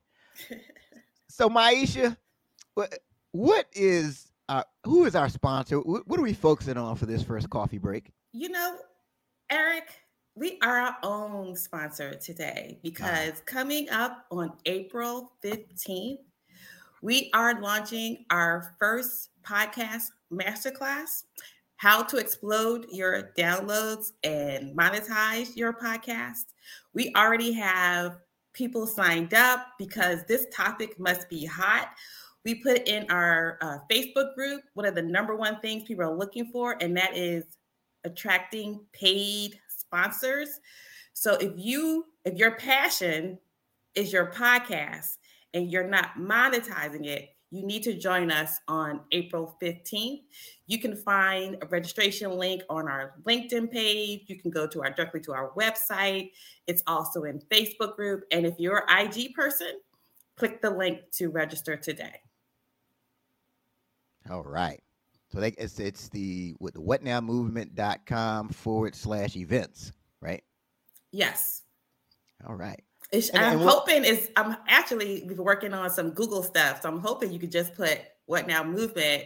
So, 1.29 1.49
Maisha, 1.49 2.17
what, 2.73 2.97
what 3.31 3.67
is 3.73 4.31
uh, 4.49 4.63
who 4.85 5.05
is 5.05 5.15
our 5.15 5.29
sponsor? 5.29 5.77
What, 5.77 6.19
are 6.19 6.23
we 6.23 6.33
focusing 6.33 6.77
on 6.77 6.95
for 6.95 7.05
this 7.05 7.21
first 7.21 7.49
coffee 7.49 7.77
break? 7.77 8.11
You 8.31 8.49
know, 8.49 8.77
Eric, 9.51 9.89
we 10.35 10.57
are 10.63 10.79
our 10.79 10.97
own 11.03 11.55
sponsor 11.55 12.15
today 12.15 12.79
because 12.81 13.29
uh-huh. 13.29 13.41
coming 13.45 13.89
up 13.89 14.25
on 14.31 14.53
April 14.65 15.31
15th, 15.43 16.19
we 17.01 17.29
are 17.33 17.61
launching 17.61 18.25
our 18.31 18.73
first 18.79 19.29
podcast 19.43 20.05
masterclass 20.31 21.23
how 21.77 22.01
to 22.01 22.17
explode 22.17 22.87
your 22.91 23.31
downloads 23.37 24.11
and 24.23 24.75
monetize 24.75 25.55
your 25.55 25.73
podcast. 25.73 26.45
We 26.93 27.13
already 27.15 27.51
have 27.53 28.17
people 28.57 28.87
signed 28.87 29.33
up 29.33 29.67
because 29.77 30.23
this 30.25 30.47
topic 30.51 30.99
must 30.99 31.29
be 31.29 31.45
hot. 31.45 31.89
We 32.43 32.55
put 32.55 32.87
in 32.87 33.05
our 33.11 33.57
uh, 33.61 33.77
Facebook 33.91 34.33
group 34.33 34.61
one 34.73 34.85
of 34.85 34.95
the 34.95 35.01
number 35.01 35.35
one 35.35 35.59
things 35.59 35.83
people 35.83 36.05
are 36.05 36.17
looking 36.17 36.49
for, 36.51 36.75
and 36.81 36.97
that 36.97 37.15
is 37.15 37.43
attracting 38.03 38.81
paid 38.93 39.59
sponsors. 39.67 40.59
So 41.13 41.33
if 41.35 41.53
you 41.55 42.05
if 42.25 42.35
your 42.35 42.55
passion 42.55 43.37
is 43.95 44.11
your 44.11 44.31
podcast 44.31 45.17
and 45.53 45.71
you're 45.71 45.87
not 45.87 46.17
monetizing 46.17 47.05
it, 47.05 47.29
you 47.49 47.65
need 47.65 47.83
to 47.83 47.93
join 47.93 48.29
us 48.29 48.59
on 48.67 49.01
April 49.11 49.57
15th. 49.61 50.21
You 50.67 50.79
can 50.79 50.95
find 50.95 51.57
a 51.61 51.65
registration 51.67 52.37
link 52.37 52.61
on 52.69 52.89
our 52.89 53.15
LinkedIn 53.23 53.71
page. 53.71 54.23
You 54.27 54.37
can 54.37 54.51
go 54.51 54.67
to 54.67 54.83
our 54.83 54.91
directly 54.91 55.21
to 55.21 55.33
our 55.33 55.51
website. 55.53 56.31
It's 56.67 56.83
also 56.87 57.23
in 57.23 57.39
Facebook 57.51 57.95
group. 57.95 58.23
And 58.31 58.45
if 58.45 58.55
you're 58.59 58.83
an 58.87 59.07
IG 59.07 59.33
person, 59.33 59.79
click 60.35 60.61
the 60.61 60.69
link 60.69 60.99
to 61.13 61.29
register 61.29 61.77
today. 61.77 62.19
All 64.29 64.43
right. 64.43 64.81
So 65.31 65.39
they, 65.39 65.49
it's 65.51 65.79
it's 65.79 66.09
the 66.09 66.55
with 66.59 66.73
the 66.73 66.81
whatnowmovement.com 66.81 68.49
forward 68.49 68.95
slash 68.95 69.35
events, 69.35 69.91
right? 70.21 70.43
Yes. 71.11 71.63
All 72.47 72.55
right. 72.55 72.81
It's, 73.11 73.29
and, 73.29 73.43
I'm 73.43 73.59
and 73.59 73.69
hoping 73.69 74.03
is 74.03 74.29
I'm 74.35 74.57
actually 74.67 75.29
working 75.37 75.73
on 75.73 75.89
some 75.89 76.11
Google 76.11 76.43
stuff. 76.43 76.81
So 76.81 76.89
I'm 76.89 76.99
hoping 76.99 77.31
you 77.31 77.39
could 77.39 77.51
just 77.51 77.73
put 77.73 77.99
what 78.25 78.47
now 78.47 78.63
movement 78.63 79.25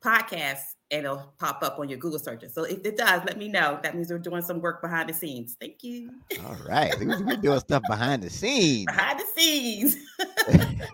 podcast 0.00 0.60
and 0.92 1.04
it'll 1.04 1.32
pop 1.38 1.62
up 1.62 1.80
on 1.80 1.88
your 1.88 1.98
Google 1.98 2.20
searches. 2.20 2.54
So 2.54 2.62
if 2.62 2.84
it 2.84 2.96
does, 2.96 3.22
let 3.24 3.38
me 3.38 3.48
know. 3.48 3.80
That 3.82 3.96
means 3.96 4.10
we're 4.10 4.18
doing 4.18 4.42
some 4.42 4.60
work 4.60 4.80
behind 4.80 5.08
the 5.08 5.12
scenes. 5.12 5.56
Thank 5.58 5.82
you. 5.82 6.10
All 6.44 6.56
right. 6.68 6.94
We're 7.00 7.36
doing 7.36 7.58
stuff 7.58 7.82
behind 7.88 8.22
the 8.22 8.30
scenes. 8.30 8.86
Behind 8.86 9.18
the 9.18 9.24
scenes. 9.34 9.96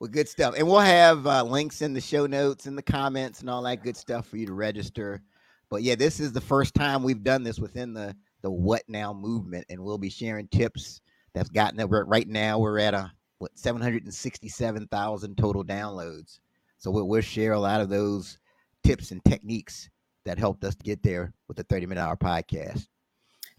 well, 0.00 0.10
good 0.10 0.28
stuff. 0.28 0.54
And 0.58 0.66
we'll 0.66 0.80
have 0.80 1.24
uh, 1.28 1.44
links 1.44 1.82
in 1.82 1.94
the 1.94 2.00
show 2.00 2.26
notes 2.26 2.66
and 2.66 2.76
the 2.76 2.82
comments 2.82 3.40
and 3.40 3.48
all 3.48 3.62
that 3.62 3.84
good 3.84 3.96
stuff 3.96 4.26
for 4.26 4.36
you 4.36 4.46
to 4.46 4.54
register. 4.54 5.22
But 5.68 5.82
yeah, 5.82 5.94
this 5.94 6.18
is 6.18 6.32
the 6.32 6.40
first 6.40 6.74
time 6.74 7.04
we've 7.04 7.22
done 7.22 7.44
this 7.44 7.60
within 7.60 7.94
the 7.94 8.16
the 8.42 8.50
What 8.50 8.82
Now 8.88 9.12
movement, 9.12 9.66
and 9.68 9.82
we'll 9.82 9.98
be 9.98 10.10
sharing 10.10 10.48
tips 10.48 11.00
that's 11.34 11.50
gotten 11.50 11.76
that 11.76 11.88
right 11.88 12.28
now 12.28 12.58
we're 12.58 12.78
at 12.78 12.94
a 12.94 13.12
what 13.38 13.58
767,000 13.58 15.36
total 15.36 15.64
downloads. 15.64 16.40
So 16.78 16.90
we'll, 16.90 17.08
we'll 17.08 17.20
share 17.20 17.52
a 17.52 17.60
lot 17.60 17.80
of 17.80 17.88
those 17.88 18.38
tips 18.82 19.10
and 19.10 19.24
techniques 19.24 19.90
that 20.24 20.38
helped 20.38 20.64
us 20.64 20.74
get 20.76 21.02
there 21.02 21.32
with 21.48 21.56
the 21.56 21.64
30 21.64 21.86
minute 21.86 22.00
hour 22.00 22.16
podcast. 22.16 22.86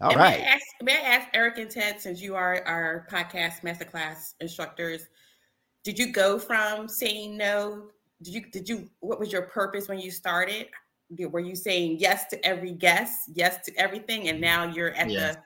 All 0.00 0.10
and 0.10 0.18
right. 0.18 0.38
May 0.38 0.44
I, 0.44 0.48
ask, 0.48 0.64
may 0.82 0.96
I 0.96 1.00
ask 1.00 1.28
Eric 1.34 1.58
and 1.58 1.70
Ted, 1.70 2.00
since 2.00 2.20
you 2.20 2.34
are 2.34 2.62
our 2.64 3.06
podcast 3.10 3.62
masterclass 3.62 4.34
instructors, 4.40 5.08
did 5.84 5.98
you 5.98 6.12
go 6.12 6.38
from 6.38 6.88
saying 6.88 7.36
no? 7.36 7.88
Did 8.22 8.34
you 8.34 8.50
did 8.50 8.68
you 8.68 8.90
what 9.00 9.20
was 9.20 9.32
your 9.32 9.42
purpose 9.42 9.88
when 9.88 10.00
you 10.00 10.10
started? 10.10 10.66
Were 11.10 11.40
you 11.40 11.56
saying 11.56 11.98
yes 11.98 12.26
to 12.26 12.46
every 12.46 12.72
guest, 12.72 13.30
yes 13.32 13.64
to 13.64 13.74
everything, 13.76 14.28
and 14.28 14.40
now 14.40 14.64
you're 14.64 14.90
at 14.90 15.10
yes. 15.10 15.36
the 15.36 15.42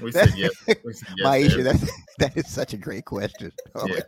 we 0.00 0.12
said 0.12 0.32
yes. 0.36 0.52
We 0.84 0.92
said 0.92 1.08
yes 1.16 1.26
Maisha, 1.26 1.64
that's 1.64 1.90
that 2.18 2.36
is 2.36 2.48
such 2.48 2.74
a 2.74 2.76
great 2.76 3.04
question. 3.04 3.52
Oh, 3.74 3.86
yeah. 3.86 4.00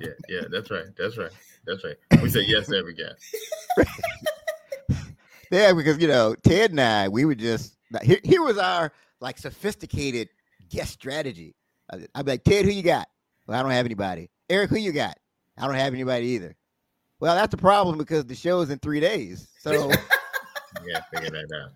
yeah, 0.00 0.08
yeah, 0.28 0.40
that's 0.50 0.70
right. 0.70 0.86
That's 0.98 1.16
right. 1.16 1.30
That's 1.66 1.82
right. 1.84 1.96
We 2.22 2.28
said 2.28 2.44
yes 2.46 2.66
to 2.68 2.76
every 2.76 2.94
guess. 2.94 3.14
yeah, 5.50 5.72
because 5.72 5.98
you 5.98 6.08
know, 6.08 6.34
Ted 6.34 6.70
and 6.70 6.80
I, 6.80 7.08
we 7.08 7.24
would 7.24 7.38
just 7.38 7.76
here, 8.02 8.20
here 8.22 8.42
was 8.42 8.58
our 8.58 8.92
like 9.20 9.38
sophisticated 9.38 10.28
guest 10.70 10.92
strategy. 10.92 11.54
I'd 11.90 12.24
be 12.24 12.32
like, 12.32 12.44
Ted, 12.44 12.64
who 12.64 12.70
you 12.70 12.82
got? 12.82 13.08
Well, 13.46 13.58
I 13.58 13.62
don't 13.62 13.72
have 13.72 13.86
anybody. 13.86 14.30
Eric, 14.48 14.70
who 14.70 14.76
you 14.76 14.92
got? 14.92 15.18
I 15.58 15.66
don't 15.66 15.76
have 15.76 15.92
anybody 15.92 16.26
either. 16.26 16.56
Well, 17.22 17.36
that's 17.36 17.52
the 17.52 17.56
problem 17.56 17.98
because 17.98 18.24
the 18.24 18.34
show 18.34 18.62
is 18.62 18.70
in 18.70 18.80
three 18.80 18.98
days. 18.98 19.46
So 19.60 19.70
yeah, 20.84 21.02
figure 21.14 21.30
that 21.30 21.56
out. 21.62 21.70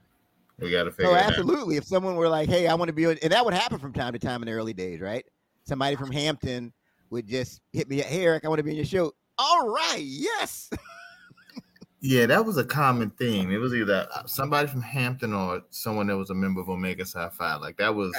We 0.59 0.73
got 0.73 0.85
to 0.85 0.91
figure. 0.91 1.13
So 1.13 1.15
absolutely, 1.15 1.77
if 1.77 1.85
someone 1.85 2.17
were 2.17 2.29
like, 2.29 2.49
"Hey, 2.49 2.67
I 2.67 2.75
want 2.75 2.89
to 2.89 2.93
be," 2.93 3.07
on, 3.07 3.17
and 3.23 3.31
that 3.31 3.45
would 3.45 3.55
happen 3.55 3.79
from 3.79 3.93
time 3.93 4.13
to 4.15 4.19
time 4.19 4.43
in 4.43 4.47
the 4.47 4.53
early 4.55 4.73
days, 4.73 5.01
right? 5.01 5.25
Somebody 5.63 5.95
from 5.95 6.11
Hampton 6.11 6.73
would 7.11 7.29
just 7.29 7.61
hit 7.73 7.89
me, 7.89 7.99
"Hey, 7.99 8.25
Eric, 8.25 8.45
I 8.45 8.49
want 8.49 8.59
to 8.59 8.65
be 8.65 8.71
in 8.71 8.77
your 8.77 8.87
show." 8.87 9.13
All 9.39 9.69
right, 9.69 10.03
yes. 10.03 10.69
yeah, 12.01 12.27
that 12.27 12.45
was 12.45 12.57
a 12.57 12.65
common 12.65 13.11
theme. 13.11 13.53
It 13.53 13.59
was 13.59 13.73
either 13.73 14.09
uh, 14.17 14.27
somebody 14.27 14.67
from 14.67 14.83
Hampton 14.83 15.33
or 15.33 15.63
someone 15.71 16.09
that 16.09 16.17
was 16.17 16.31
a 16.31 16.35
member 16.35 16.61
of 16.61 16.69
Omega 16.69 17.07
Psi 17.07 17.29
Phi. 17.29 17.55
Like 17.55 17.77
that 17.77 17.95
was. 17.95 18.13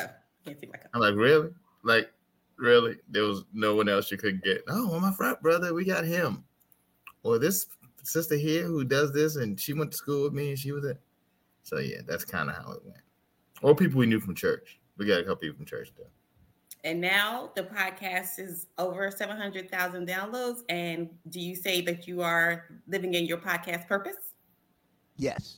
Oh, 0.48 0.54
I'm 0.94 1.02
like, 1.02 1.16
really? 1.16 1.50
Like, 1.84 2.10
really? 2.56 2.96
There 3.10 3.24
was 3.24 3.44
no 3.52 3.76
one 3.76 3.90
else 3.90 4.12
you 4.12 4.18
could 4.18 4.42
get. 4.42 4.64
Oh, 4.70 4.88
well, 4.88 5.02
my 5.02 5.12
frat 5.12 5.42
brother, 5.42 5.74
we 5.74 5.84
got 5.84 6.06
him 6.06 6.46
or 7.24 7.40
this 7.40 7.68
sister 8.04 8.36
here 8.36 8.66
who 8.66 8.84
does 8.84 9.12
this 9.12 9.36
and 9.36 9.60
she 9.60 9.74
went 9.74 9.92
to 9.92 9.98
school 9.98 10.24
with 10.24 10.34
me 10.34 10.50
and 10.50 10.60
she 10.60 10.72
was 10.72 10.86
it. 10.86 11.00
So 11.64 11.80
yeah, 11.80 12.02
that's 12.08 12.26
kind 12.26 12.50
of 12.50 12.56
how 12.56 12.72
it 12.72 12.86
went. 12.86 13.02
Or 13.62 13.76
people 13.76 14.00
we 14.00 14.06
knew 14.06 14.20
from 14.20 14.36
church. 14.36 14.80
We 14.98 15.06
got 15.06 15.20
a 15.20 15.24
couple 15.24 15.38
people 15.38 15.58
from 15.58 15.66
church 15.66 15.92
though. 15.98 16.08
And 16.84 17.02
now 17.02 17.52
the 17.56 17.64
podcast 17.64 18.40
is 18.40 18.68
over 18.78 19.12
700,000 19.12 20.08
downloads. 20.08 20.60
And 20.70 21.10
do 21.30 21.40
you 21.40 21.56
say 21.56 21.82
that 21.82 22.08
you 22.08 22.22
are 22.22 22.66
living 22.88 23.16
in 23.16 23.26
your 23.26 23.40
podcast 23.40 23.88
purpose? 23.88 24.16
Yes. 25.18 25.58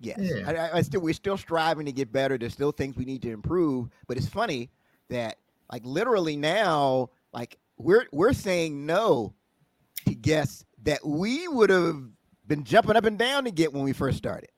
Yes. 0.00 0.18
Yeah. 0.20 0.68
I, 0.72 0.78
I 0.78 0.82
still 0.82 1.00
we're 1.00 1.14
still 1.14 1.36
striving 1.36 1.86
to 1.86 1.92
get 1.92 2.10
better. 2.12 2.36
There's 2.36 2.54
still 2.54 2.72
things 2.72 2.96
we 2.96 3.04
need 3.04 3.22
to 3.22 3.30
improve. 3.30 3.88
But 4.08 4.16
it's 4.16 4.26
funny 4.26 4.70
that 5.10 5.38
like 5.70 5.84
literally 5.84 6.36
now, 6.36 7.10
like 7.32 7.58
we're 7.78 8.06
we're 8.12 8.32
saying 8.32 8.84
no 8.84 9.34
to 10.06 10.14
guests 10.14 10.64
that 10.84 11.04
we 11.04 11.48
would 11.48 11.70
have 11.70 12.02
been 12.46 12.64
jumping 12.64 12.96
up 12.96 13.04
and 13.04 13.18
down 13.18 13.44
to 13.44 13.50
get 13.50 13.72
when 13.72 13.82
we 13.82 13.92
first 13.92 14.18
started. 14.18 14.50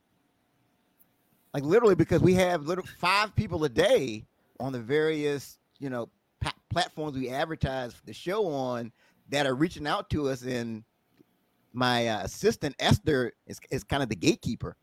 Like 1.53 1.63
literally, 1.63 1.95
because 1.95 2.21
we 2.21 2.33
have 2.35 2.67
little 2.67 2.85
five 2.99 3.35
people 3.35 3.63
a 3.63 3.69
day 3.69 4.25
on 4.59 4.73
the 4.73 4.79
various, 4.79 5.57
you 5.79 5.89
know, 5.89 6.09
pa- 6.39 6.53
platforms 6.69 7.17
we 7.17 7.29
advertise 7.29 7.93
the 8.05 8.13
show 8.13 8.45
on 8.47 8.91
that 9.29 9.45
are 9.47 9.55
reaching 9.55 9.87
out 9.87 10.09
to 10.11 10.29
us. 10.29 10.43
And 10.43 10.83
my 11.73 12.07
uh, 12.07 12.23
assistant 12.23 12.75
Esther 12.79 13.33
is, 13.47 13.59
is 13.71 13.83
kind 13.83 14.03
of 14.03 14.09
the 14.09 14.15
gatekeeper. 14.15 14.75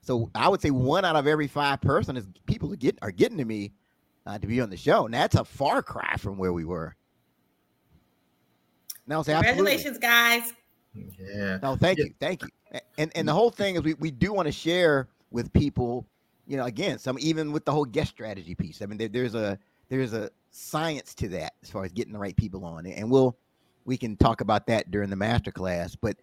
So 0.00 0.30
I 0.34 0.48
would 0.48 0.62
say 0.62 0.70
one 0.70 1.04
out 1.04 1.16
of 1.16 1.26
every 1.26 1.48
five 1.48 1.80
person 1.80 2.16
is 2.16 2.28
people 2.46 2.72
are 2.72 2.76
getting 2.76 3.00
are 3.02 3.10
getting 3.10 3.38
to 3.38 3.44
me 3.44 3.72
uh, 4.24 4.38
to 4.38 4.46
be 4.46 4.60
on 4.60 4.70
the 4.70 4.76
show, 4.76 5.04
and 5.06 5.12
that's 5.12 5.34
a 5.34 5.44
far 5.44 5.82
cry 5.82 6.14
from 6.16 6.38
where 6.38 6.52
we 6.52 6.64
were. 6.64 6.94
Now, 9.08 9.22
congratulations, 9.22 9.98
guys! 9.98 10.52
Yeah. 11.18 11.58
No, 11.62 11.76
thank 11.76 11.98
yeah. 11.98 12.04
you, 12.04 12.14
thank 12.20 12.42
you. 12.42 12.48
And 12.98 13.10
and 13.14 13.26
the 13.26 13.32
whole 13.32 13.50
thing 13.50 13.76
is 13.76 13.82
we, 13.82 13.94
we 13.94 14.10
do 14.10 14.32
want 14.32 14.46
to 14.46 14.52
share 14.52 15.08
with 15.30 15.52
people, 15.52 16.06
you 16.46 16.56
know, 16.56 16.64
again, 16.64 16.98
some 16.98 17.16
even 17.20 17.52
with 17.52 17.64
the 17.64 17.72
whole 17.72 17.84
guest 17.84 18.10
strategy 18.10 18.54
piece. 18.54 18.82
I 18.82 18.86
mean, 18.86 18.98
there, 18.98 19.08
there's 19.08 19.34
a 19.34 19.58
there's 19.88 20.12
a 20.12 20.30
science 20.50 21.14
to 21.14 21.28
that 21.28 21.54
as 21.62 21.70
far 21.70 21.84
as 21.84 21.92
getting 21.92 22.12
the 22.12 22.18
right 22.18 22.36
people 22.36 22.64
on, 22.64 22.86
and 22.86 23.10
we'll 23.10 23.36
we 23.84 23.96
can 23.96 24.16
talk 24.16 24.40
about 24.40 24.66
that 24.66 24.90
during 24.90 25.10
the 25.10 25.16
master 25.16 25.52
class. 25.52 25.94
But 25.94 26.16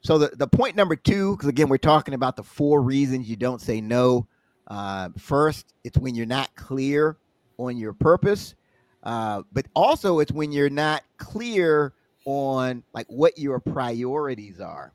so 0.00 0.18
the 0.18 0.28
the 0.36 0.48
point 0.48 0.76
number 0.76 0.96
two, 0.96 1.36
because 1.36 1.48
again, 1.48 1.68
we're 1.68 1.78
talking 1.78 2.14
about 2.14 2.36
the 2.36 2.42
four 2.42 2.82
reasons 2.82 3.28
you 3.28 3.36
don't 3.36 3.60
say 3.60 3.80
no. 3.80 4.26
Uh, 4.68 5.10
first, 5.18 5.74
it's 5.84 5.98
when 5.98 6.14
you're 6.14 6.26
not 6.26 6.54
clear 6.54 7.16
on 7.58 7.76
your 7.76 7.92
purpose, 7.92 8.54
uh, 9.02 9.42
but 9.52 9.66
also 9.74 10.20
it's 10.20 10.32
when 10.32 10.52
you're 10.52 10.70
not 10.70 11.02
clear 11.18 11.92
on 12.24 12.82
like 12.94 13.06
what 13.08 13.38
your 13.38 13.60
priorities 13.60 14.60
are. 14.60 14.92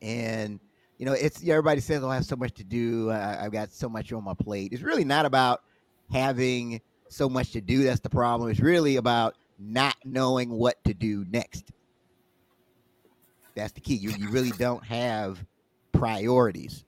And 0.00 0.60
you 0.98 1.06
know, 1.06 1.12
it's 1.12 1.46
everybody 1.46 1.80
says, 1.80 2.02
"Oh, 2.04 2.08
I 2.08 2.14
have 2.14 2.24
so 2.24 2.36
much 2.36 2.52
to 2.54 2.64
do. 2.64 3.10
I, 3.10 3.44
I've 3.44 3.52
got 3.52 3.72
so 3.72 3.88
much 3.88 4.12
on 4.12 4.22
my 4.24 4.34
plate." 4.34 4.72
It's 4.72 4.82
really 4.82 5.04
not 5.04 5.26
about 5.26 5.62
having 6.12 6.80
so 7.08 7.28
much 7.28 7.52
to 7.52 7.60
do. 7.60 7.82
That's 7.82 8.00
the 8.00 8.10
problem. 8.10 8.50
It's 8.50 8.60
really 8.60 8.96
about 8.96 9.36
not 9.58 9.96
knowing 10.04 10.50
what 10.50 10.82
to 10.84 10.94
do 10.94 11.24
next. 11.30 11.72
That's 13.54 13.72
the 13.72 13.80
key. 13.80 13.96
You 13.96 14.10
you 14.10 14.30
really 14.30 14.52
don't 14.52 14.84
have 14.84 15.44
priorities, 15.92 16.84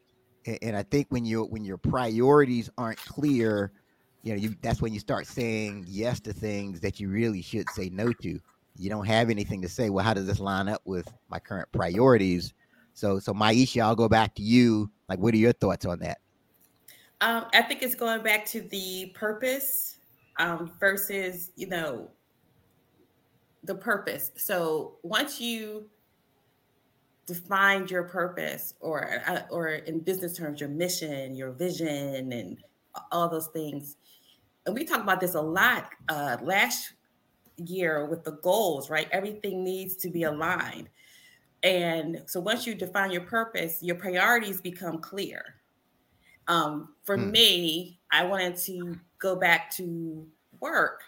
and, 0.46 0.59
and 0.62 0.76
I 0.76 0.83
think 0.83 1.09
when 1.11 1.24
you 1.24 1.44
when 1.44 1.64
your 1.64 1.76
priorities 1.76 2.70
aren't 2.78 2.98
clear, 2.98 3.72
you 4.22 4.33
know, 4.33 4.38
you 4.38 4.54
that's 4.62 4.80
when 4.80 4.94
you 4.94 5.00
start 5.00 5.26
saying 5.26 5.85
yes 5.88 6.20
to 6.20 6.33
things 6.33 6.80
that 6.80 7.00
you 7.00 7.09
really 7.09 7.42
should 7.42 7.68
say 7.70 7.90
no 7.90 8.12
to. 8.12 8.40
You 8.76 8.90
don't 8.90 9.06
have 9.06 9.30
anything 9.30 9.62
to 9.62 9.68
say. 9.68 9.90
Well, 9.90 10.04
how 10.04 10.14
does 10.14 10.26
this 10.26 10.40
line 10.40 10.68
up 10.68 10.82
with 10.84 11.12
my 11.28 11.38
current 11.38 11.70
priorities? 11.72 12.52
So, 12.94 13.18
so 13.18 13.32
Maisha, 13.32 13.82
I'll 13.82 13.96
go 13.96 14.08
back 14.08 14.34
to 14.37 14.42
you. 14.42 14.90
Like, 15.08 15.18
what 15.18 15.34
are 15.34 15.38
your 15.38 15.52
thoughts 15.52 15.87
on 15.87 15.98
that? 16.00 16.18
Um, 17.20 17.46
I 17.54 17.62
think 17.62 17.82
it's 17.82 17.94
going 17.94 18.22
back 18.22 18.44
to 18.46 18.62
the 18.62 19.12
purpose 19.14 19.96
um, 20.38 20.72
versus, 20.80 21.52
you 21.56 21.68
know, 21.68 22.10
the 23.62 23.74
purpose. 23.74 24.32
So 24.37 24.96
once 25.02 25.40
you 25.40 25.88
define 27.26 27.87
your 27.88 28.04
purpose, 28.04 28.74
or 28.80 29.22
uh, 29.26 29.42
or 29.50 29.68
in 29.68 30.00
business 30.00 30.37
terms, 30.37 30.60
your 30.60 30.68
mission, 30.68 31.34
your 31.34 31.52
vision, 31.52 32.32
and 32.32 32.58
all 33.10 33.28
those 33.28 33.46
things, 33.48 33.96
and 34.66 34.74
we 34.74 34.84
talked 34.84 35.02
about 35.02 35.20
this 35.20 35.34
a 35.34 35.40
lot 35.40 35.88
uh, 36.08 36.37
last 36.42 36.92
year 37.56 38.06
with 38.06 38.24
the 38.24 38.32
goals, 38.32 38.90
right? 38.90 39.08
Everything 39.12 39.62
needs 39.62 39.96
to 39.96 40.08
be 40.08 40.24
aligned. 40.24 40.88
And 41.62 42.22
so 42.26 42.40
once 42.40 42.66
you 42.66 42.74
define 42.74 43.10
your 43.10 43.22
purpose, 43.22 43.82
your 43.82 43.96
priorities 43.96 44.60
become 44.60 44.98
clear. 44.98 45.56
Um, 46.46 46.94
for 47.04 47.16
hmm. 47.16 47.30
me, 47.30 48.00
I 48.12 48.24
wanted 48.24 48.56
to 48.64 48.98
go 49.18 49.36
back 49.36 49.70
to 49.76 50.26
work. 50.60 51.02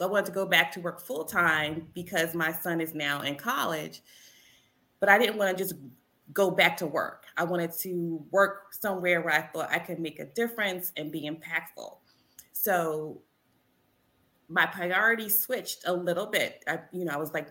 I 0.00 0.06
wanted 0.06 0.26
to 0.26 0.32
go 0.32 0.46
back 0.46 0.72
to 0.72 0.80
work 0.80 1.00
full 1.00 1.24
time 1.24 1.88
because 1.92 2.34
my 2.34 2.52
son 2.52 2.80
is 2.80 2.94
now 2.94 3.22
in 3.22 3.34
college. 3.34 4.00
But 4.98 5.08
I 5.08 5.18
didn't 5.18 5.36
want 5.36 5.56
to 5.56 5.62
just 5.62 5.74
go 6.32 6.50
back 6.50 6.76
to 6.78 6.86
work. 6.86 7.24
I 7.36 7.44
wanted 7.44 7.72
to 7.80 8.24
work 8.30 8.72
somewhere 8.72 9.20
where 9.20 9.34
I 9.34 9.42
thought 9.42 9.70
I 9.70 9.78
could 9.78 9.98
make 9.98 10.20
a 10.20 10.26
difference 10.26 10.92
and 10.96 11.10
be 11.10 11.28
impactful. 11.28 11.96
So 12.52 13.20
my 14.50 14.66
priorities 14.66 15.38
switched 15.38 15.84
a 15.86 15.92
little 15.92 16.26
bit. 16.26 16.64
I, 16.66 16.80
you 16.92 17.04
know, 17.04 17.12
I 17.12 17.16
was 17.16 17.32
like 17.32 17.48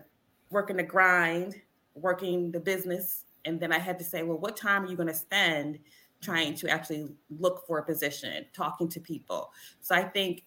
working 0.50 0.76
the 0.76 0.82
grind, 0.82 1.60
working 1.94 2.52
the 2.52 2.60
business, 2.60 3.24
and 3.46 3.58
then 3.58 3.72
I 3.72 3.78
had 3.78 3.98
to 3.98 4.04
say, 4.04 4.22
well, 4.22 4.38
what 4.38 4.56
time 4.56 4.84
are 4.84 4.90
you 4.90 4.96
going 4.96 5.08
to 5.08 5.14
spend 5.14 5.78
trying 6.20 6.54
to 6.54 6.68
actually 6.68 7.08
look 7.38 7.66
for 7.66 7.78
a 7.78 7.84
position, 7.84 8.44
talking 8.52 8.86
to 8.90 9.00
people? 9.00 9.50
So 9.80 9.94
I 9.94 10.02
think 10.02 10.44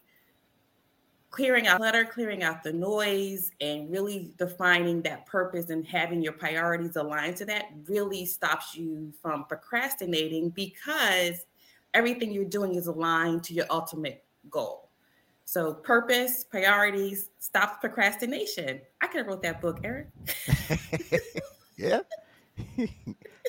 clearing 1.32 1.66
out 1.66 1.78
clutter, 1.78 2.06
clearing 2.06 2.44
out 2.44 2.62
the 2.62 2.72
noise, 2.72 3.52
and 3.60 3.90
really 3.90 4.32
defining 4.38 5.02
that 5.02 5.26
purpose 5.26 5.72
and 5.72 5.84
having 5.88 6.22
your 6.22 6.34
priorities 6.34 6.96
aligned 6.96 7.38
to 7.38 7.46
that 7.46 7.66
really 7.88 8.28
stops 8.28 8.76
you 8.76 9.12
from 9.20 9.46
procrastinating 9.46 10.52
because 10.52 11.46
everything 11.96 12.32
you're 12.32 12.46
doing 12.46 12.76
is 12.76 12.86
aligned 12.86 13.44
to 13.44 13.56
your 13.56 13.66
ultimate 13.72 14.24
goal. 14.52 14.92
So 15.54 15.72
purpose, 15.72 16.44
priorities, 16.44 17.30
stop 17.38 17.80
procrastination. 17.80 18.82
I 19.02 19.06
could 19.06 19.20
have 19.20 19.28
wrote 19.28 19.44
that 19.44 19.62
book, 19.62 19.82
Eric. 19.84 20.08
yeah. 21.78 22.00
you, 22.76 22.88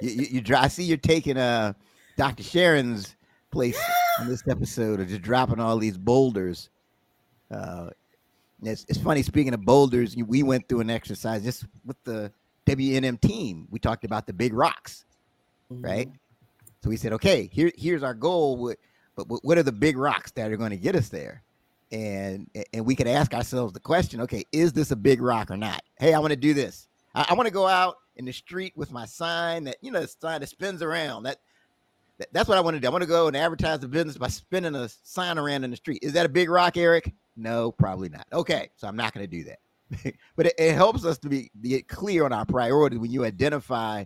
you, 0.03 0.27
you, 0.31 0.43
I 0.55 0.69
see 0.69 0.85
you're 0.85 0.99
taking 0.99 1.39
uh 1.39 1.73
Dr. 2.19 2.43
Sharon's 2.43 3.17
place 3.51 3.83
on 4.21 4.29
this 4.29 4.47
episode 4.47 5.01
of 5.01 5.09
just 5.09 5.23
dropping 5.23 5.61
all 5.61 5.79
these 5.79 5.97
boulders. 5.97 6.69
Uh, 7.51 7.89
it's, 8.63 8.85
it's 8.87 8.99
funny. 8.99 9.23
Speaking 9.23 9.55
of 9.55 9.65
boulders, 9.65 10.15
we 10.15 10.43
went 10.43 10.69
through 10.69 10.81
an 10.81 10.91
exercise 10.91 11.43
just 11.43 11.65
with 11.87 11.97
the 12.05 12.31
WNM 12.67 13.19
team. 13.23 13.67
We 13.71 13.79
talked 13.79 14.05
about 14.05 14.27
the 14.27 14.35
big 14.35 14.53
rocks, 14.53 15.07
mm-hmm. 15.73 15.83
right? 15.83 16.11
So 16.83 16.91
we 16.91 16.99
said, 16.99 17.15
okay, 17.15 17.49
here, 17.51 17.73
here's 17.79 18.03
our 18.03 18.13
goal. 18.13 18.75
But 19.17 19.25
what 19.43 19.57
are 19.57 19.63
the 19.63 19.73
big 19.73 19.97
rocks 19.97 20.33
that 20.33 20.53
are 20.53 20.59
going 20.59 20.71
to 20.71 20.77
get 20.77 20.97
us 20.97 21.09
there? 21.09 21.43
And 21.95 22.51
and 22.73 22.85
we 22.85 22.97
could 22.97 23.07
ask 23.07 23.33
ourselves 23.33 23.73
the 23.73 23.81
question 23.81 24.21
okay 24.21 24.45
is 24.51 24.73
this 24.73 24.91
a 24.91 24.97
big 24.97 25.23
rock 25.23 25.51
or 25.51 25.57
not? 25.57 25.83
Hey 25.99 26.13
i 26.13 26.19
want 26.19 26.33
to 26.33 26.37
do 26.37 26.53
this. 26.53 26.89
I, 27.15 27.27
I 27.31 27.35
want 27.35 27.47
to 27.47 27.53
go 27.53 27.67
out 27.67 27.97
in 28.17 28.25
the 28.25 28.33
street 28.33 28.73
with 28.77 28.91
my 28.91 29.07
sign 29.07 29.65
that 29.65 29.77
you 29.81 29.91
know 29.93 30.01
the 30.01 30.09
sign 30.09 30.41
that 30.41 30.49
spins 30.49 30.83
around. 30.83 31.23
That, 31.23 31.39
that 32.19 32.29
that's 32.33 32.49
what 32.49 32.59
i 32.59 32.61
want 32.61 32.75
to 32.75 32.81
do. 32.81 32.89
I 32.89 32.91
want 32.91 33.03
to 33.03 33.09
go 33.09 33.29
and 33.29 33.37
advertise 33.37 33.79
the 33.79 33.89
business 33.89 34.19
by 34.19 34.29
spinning 34.29 34.75
a 34.75 34.89
sign 34.89 35.39
around 35.39 35.65
in 35.65 35.71
the 35.71 35.77
street. 35.77 36.01
Is 36.03 36.13
that 36.15 36.27
a 36.27 36.29
big 36.29 36.51
rock 36.51 36.77
eric? 36.77 37.13
No 37.37 37.71
probably 37.71 38.09
not. 38.09 38.27
Okay 38.33 38.71
so 38.77 38.89
i'm 38.89 38.97
not 38.97 39.15
going 39.15 39.29
to 39.29 39.31
do 39.31 39.45
that. 39.45 39.59
But 40.37 40.47
it, 40.47 40.55
it, 40.59 40.75
helps 40.75 41.05
us 41.05 41.19
to 41.19 41.29
be 41.29 41.51
get 41.63 41.87
clear 41.87 42.25
on 42.25 42.33
our 42.33 42.45
priorities 42.45 42.99
when 42.99 43.13
you 43.13 43.25
identify 43.25 44.05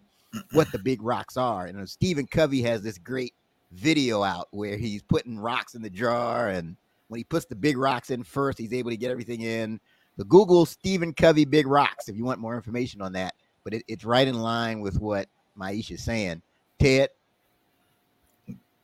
what 0.52 0.70
the 0.72 0.78
big 0.78 1.02
rocks 1.02 1.38
are. 1.38 1.64
And 1.64 1.88
stephen 1.88 2.26
covey 2.26 2.60
has 2.62 2.82
this 2.82 2.98
great 2.98 3.32
video 3.72 4.22
out 4.22 4.48
where 4.50 4.76
he's 4.76 5.02
putting 5.02 5.38
rocks 5.38 5.74
in 5.74 5.80
the 5.80 5.88
jar 5.88 6.48
and 6.50 6.76
when 7.08 7.18
he 7.18 7.24
puts 7.24 7.46
the 7.46 7.56
big 7.56 7.76
rocks 7.76 8.10
in 8.10 8.22
first, 8.22 8.58
he's 8.58 8.72
able 8.72 8.90
to 8.90 8.96
get 8.96 9.10
everything 9.10 9.42
in. 9.42 9.80
The 10.16 10.24
Google 10.24 10.66
Stephen 10.66 11.12
Covey 11.12 11.44
Big 11.44 11.66
Rocks 11.66 12.08
if 12.08 12.16
you 12.16 12.24
want 12.24 12.40
more 12.40 12.56
information 12.56 13.00
on 13.00 13.12
that. 13.12 13.34
But 13.64 13.74
it, 13.74 13.82
it's 13.88 14.04
right 14.04 14.26
in 14.26 14.40
line 14.40 14.80
with 14.80 14.98
what 15.00 15.28
Maisha 15.58 15.92
is 15.92 16.04
saying. 16.04 16.42
Ted. 16.78 17.10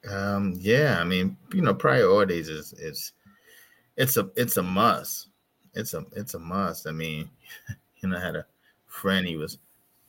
Um, 0.09 0.55
yeah, 0.59 0.99
I 1.01 1.05
mean, 1.05 1.37
you 1.53 1.63
know, 1.63 1.75
priorities 1.75 2.49
is 2.49 2.73
is 2.75 3.13
it's 3.97 4.17
a 4.17 4.29
it's 4.37 4.57
a 4.59 4.63
must. 4.63 5.29
It's 5.75 5.95
a 5.95 6.05
it's 6.13 6.35
a 6.35 6.39
must. 6.39 6.87
I 6.87 6.91
mean, 6.93 7.31
you 8.01 8.09
know, 8.09 8.17
I 8.17 8.21
had 8.21 8.37
a 8.37 8.47
friend, 8.87 9.27
he 9.27 9.37
was 9.37 9.59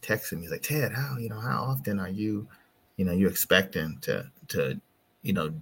texting 0.01 0.33
me, 0.33 0.41
he's 0.41 0.51
like, 0.51 0.61
Ted, 0.61 0.91
how 0.93 1.17
you 1.17 1.29
know, 1.29 1.39
how 1.39 1.63
often 1.63 1.99
are 1.99 2.09
you, 2.09 2.47
you 2.97 3.05
know, 3.05 3.11
you 3.11 3.27
expecting 3.27 3.97
to 4.01 4.29
to, 4.49 4.79
you 5.23 5.33
know, 5.33 5.53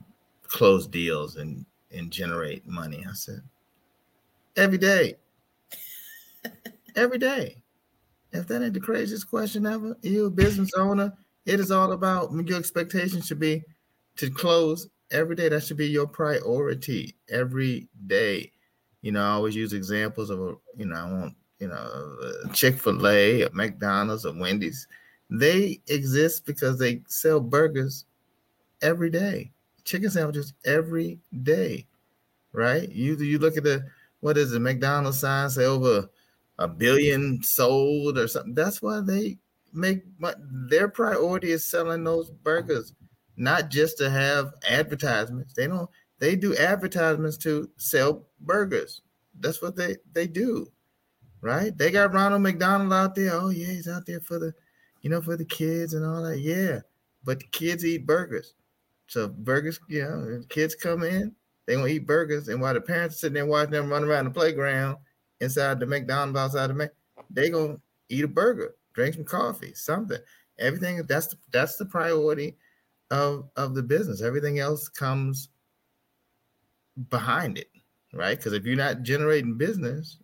close 0.48 0.88
deals 0.88 1.38
and 1.38 1.66
and 1.93 2.12
generate 2.12 2.67
money? 2.67 3.06
I 3.10 3.13
said, 3.13 3.41
every 4.56 4.77
day. 4.77 5.15
every 6.95 7.17
day. 7.17 7.58
If 8.32 8.47
that 8.47 8.63
ain't 8.63 8.73
the 8.73 8.79
craziest 8.79 9.29
question 9.29 9.65
ever, 9.65 9.95
you 10.01 10.25
a 10.25 10.29
business 10.29 10.71
owner, 10.75 11.13
it 11.45 11.60
is 11.60 11.71
all 11.71 11.91
about 11.91 12.32
your 12.32 12.58
expectation 12.58 13.21
should 13.21 13.39
be 13.39 13.63
to 14.17 14.29
close 14.29 14.88
every 15.12 15.36
day. 15.36 15.49
That 15.49 15.63
should 15.63 15.77
be 15.77 15.88
your 15.88 16.08
priority 16.08 17.15
every 17.29 17.89
day. 18.08 18.51
You 19.01 19.12
know, 19.12 19.21
I 19.21 19.29
always 19.32 19.56
use 19.56 19.73
examples 19.73 20.29
of 20.29 20.39
a, 20.39 20.56
you 20.77 20.86
know, 20.86 20.95
I 20.95 21.12
want, 21.12 21.36
you 21.60 21.67
know, 21.67 22.17
Chick-fil-A, 22.53 23.43
a 23.43 23.49
McDonald's, 23.51 24.25
a 24.25 24.32
Wendy's. 24.32 24.88
They 25.29 25.82
exist 25.88 26.45
because 26.45 26.79
they 26.79 27.01
sell 27.08 27.39
burgers 27.39 28.06
every 28.82 29.10
day 29.10 29.51
chicken 29.84 30.10
sandwiches 30.10 30.54
every 30.65 31.19
day, 31.43 31.88
right? 32.52 32.89
You 32.89 33.15
you 33.17 33.39
look 33.39 33.58
at 33.58 33.63
the 33.63 33.86
what 34.22 34.38
is 34.38 34.52
the 34.52 34.60
McDonald's 34.60 35.19
sign 35.19 35.50
say 35.50 35.65
over 35.65 36.10
a 36.60 36.67
billion 36.67 37.41
sold 37.43 38.17
or 38.17 38.28
something. 38.28 38.54
That's 38.54 38.82
why 38.82 39.02
they 39.02 39.38
make 39.74 40.04
their 40.69 40.88
priority 40.88 41.52
is 41.52 41.65
selling 41.65 42.04
those 42.04 42.30
burgers, 42.30 42.93
not 43.36 43.69
just 43.69 43.98
to 43.98 44.10
have 44.10 44.54
advertisements. 44.69 45.54
They 45.54 45.67
don't 45.67 45.89
they 46.19 46.36
do 46.36 46.56
advertisements 46.56 47.38
to 47.39 47.69
sell 47.78 48.28
burgers. 48.39 49.02
That's 49.39 49.62
what 49.62 49.76
they 49.76 49.98
they 50.13 50.28
do, 50.28 50.72
right? 51.41 51.78
They 51.78 51.91
got 51.91 52.13
Ronald 52.13 52.43
McDonald 52.43 52.93
out 52.93 53.15
there. 53.15 53.34
Oh 53.34 53.50
yeah, 53.50 53.67
he's 53.67 53.89
out 53.89 54.06
there 54.06 54.22
for 54.22 54.39
the, 54.39 54.54
you 55.02 55.10
know, 55.10 55.22
for 55.22 55.36
the 55.36 55.46
kids 55.46 55.93
and 55.93 56.06
all 56.06 56.24
that. 56.24 56.39
Yeah, 56.39 56.80
but 57.24 57.39
the 57.39 57.48
kids 57.48 57.84
eat 57.84 58.06
burgers. 58.06 58.54
So 59.13 59.28
burgers, 59.28 59.80
know, 60.02 60.41
kids 60.49 60.73
come 60.73 61.04
in, 61.04 61.36
they 61.67 61.76
to 61.76 61.86
eat 61.86 62.08
burgers, 62.08 62.47
and 62.47 62.60
while 62.60 62.73
the 62.73 62.82
parents 62.82 63.15
are 63.15 63.19
sitting 63.19 63.36
there 63.36 63.45
watching 63.45 63.73
them 63.73 63.91
run 63.91 64.04
around 64.04 64.26
the 64.26 64.32
playground 64.32 64.97
inside 65.39 65.80
the 65.80 65.86
McDonald's 65.86 66.39
outside 66.39 66.71
the 66.71 66.73
Mac, 66.73 66.89
they 67.30 67.52
gonna 67.52 67.78
eat 68.10 68.23
a 68.23 68.28
burger, 68.28 68.73
drink 68.93 69.13
some 69.13 69.23
coffee, 69.23 69.71
something. 69.76 70.17
Everything 70.58 71.04
that's 71.08 71.28
the, 71.28 71.36
that's 71.52 71.76
the 71.76 71.86
priority 71.86 72.58
of 73.12 73.52
of 73.56 73.76
the 73.76 73.84
business. 73.84 74.23
Everything 74.23 74.58
else 74.58 74.89
comes 74.89 75.49
behind 77.12 77.60
it, 77.60 77.69
right? 78.13 78.36
Because 78.36 78.54
if 78.54 78.65
you're 78.65 78.76
not 78.76 79.04
generating 79.04 79.60
business, 79.60 80.17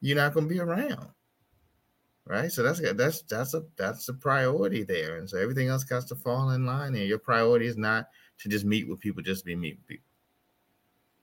you're 0.00 0.16
not 0.16 0.34
gonna 0.34 0.46
be 0.46 0.60
around 0.60 1.08
right? 2.30 2.52
So 2.52 2.62
that's 2.62 2.80
that's 2.94 3.22
that's 3.22 3.54
a 3.54 3.64
that's 3.76 4.08
a 4.08 4.14
priority 4.14 4.84
there, 4.84 5.18
and 5.18 5.28
so 5.28 5.36
everything 5.36 5.68
else 5.68 5.84
has 5.90 6.04
to 6.06 6.14
fall 6.14 6.50
in 6.50 6.64
line. 6.64 6.94
And 6.94 7.08
your 7.08 7.18
priority 7.18 7.66
is 7.66 7.76
not 7.76 8.06
to 8.40 8.48
just 8.48 8.64
meet 8.64 8.88
with 8.88 9.00
people, 9.00 9.22
just 9.22 9.44
be 9.44 9.56
meet 9.56 9.86
people, 9.86 10.06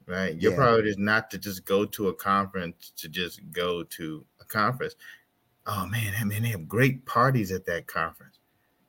right? 0.05 0.39
Your 0.41 0.51
yeah. 0.51 0.57
priority 0.57 0.89
is 0.89 0.97
not 0.97 1.29
to 1.31 1.37
just 1.37 1.65
go 1.65 1.85
to 1.85 2.09
a 2.09 2.13
conference 2.13 2.91
to 2.97 3.09
just 3.09 3.41
go 3.51 3.83
to 3.83 4.25
a 4.41 4.45
conference. 4.45 4.95
Oh 5.65 5.85
man, 5.85 6.13
I 6.19 6.23
mean 6.23 6.43
they 6.43 6.49
have 6.49 6.67
great 6.67 7.05
parties 7.05 7.51
at 7.51 7.65
that 7.65 7.87
conference. 7.87 8.39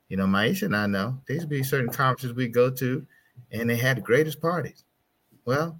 You 0.07 0.17
know, 0.17 0.25
Maisha 0.25 0.63
and 0.63 0.75
I 0.75 0.87
know 0.87 1.21
there 1.27 1.35
used 1.35 1.45
to 1.45 1.49
be 1.49 1.63
certain 1.63 1.91
conferences 1.91 2.33
we 2.33 2.47
go 2.47 2.69
to, 2.71 3.05
and 3.51 3.69
they 3.69 3.75
had 3.75 3.97
the 3.97 4.01
greatest 4.01 4.41
parties. 4.41 4.83
Well, 5.45 5.79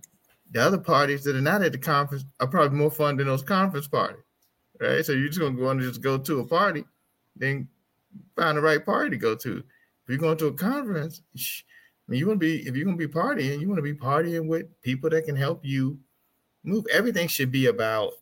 the 0.52 0.62
other 0.62 0.78
parties 0.78 1.24
that 1.24 1.36
are 1.36 1.42
not 1.42 1.62
at 1.62 1.72
the 1.72 1.78
conference 1.78 2.26
are 2.40 2.48
probably 2.48 2.78
more 2.78 2.92
fun 2.92 3.18
than 3.18 3.28
those 3.28 3.44
conference 3.44 3.88
parties 3.88 4.24
right? 4.80 5.06
So 5.06 5.12
you're 5.12 5.28
just 5.28 5.40
gonna 5.40 5.56
go 5.56 5.70
and 5.70 5.82
just 5.82 6.02
go 6.02 6.18
to 6.18 6.40
a 6.40 6.46
party, 6.46 6.86
then 7.36 7.68
find 8.36 8.58
the 8.58 8.62
right 8.62 8.84
party 8.84 9.12
to 9.12 9.18
go 9.18 9.36
to. 9.36 9.58
If 9.58 9.64
you're 10.08 10.18
going 10.18 10.38
to 10.38 10.48
a 10.48 10.54
conference, 10.54 11.22
mean, 12.10 12.20
you 12.20 12.28
want 12.28 12.40
to 12.40 12.46
be 12.46 12.68
if 12.68 12.76
you're 12.76 12.86
going 12.86 12.98
to 12.98 13.08
be 13.08 13.14
partying, 13.14 13.60
you 13.60 13.68
want 13.68 13.78
to 13.78 13.84
be 13.84 13.94
partying 13.94 14.48
with 14.48 14.66
people 14.82 15.10
that 15.12 15.26
can 15.26 15.36
help 15.36 15.64
you 15.64 15.98
move. 16.64 16.86
Everything 16.92 17.28
should 17.28 17.52
be 17.52 17.68
about 17.68 18.14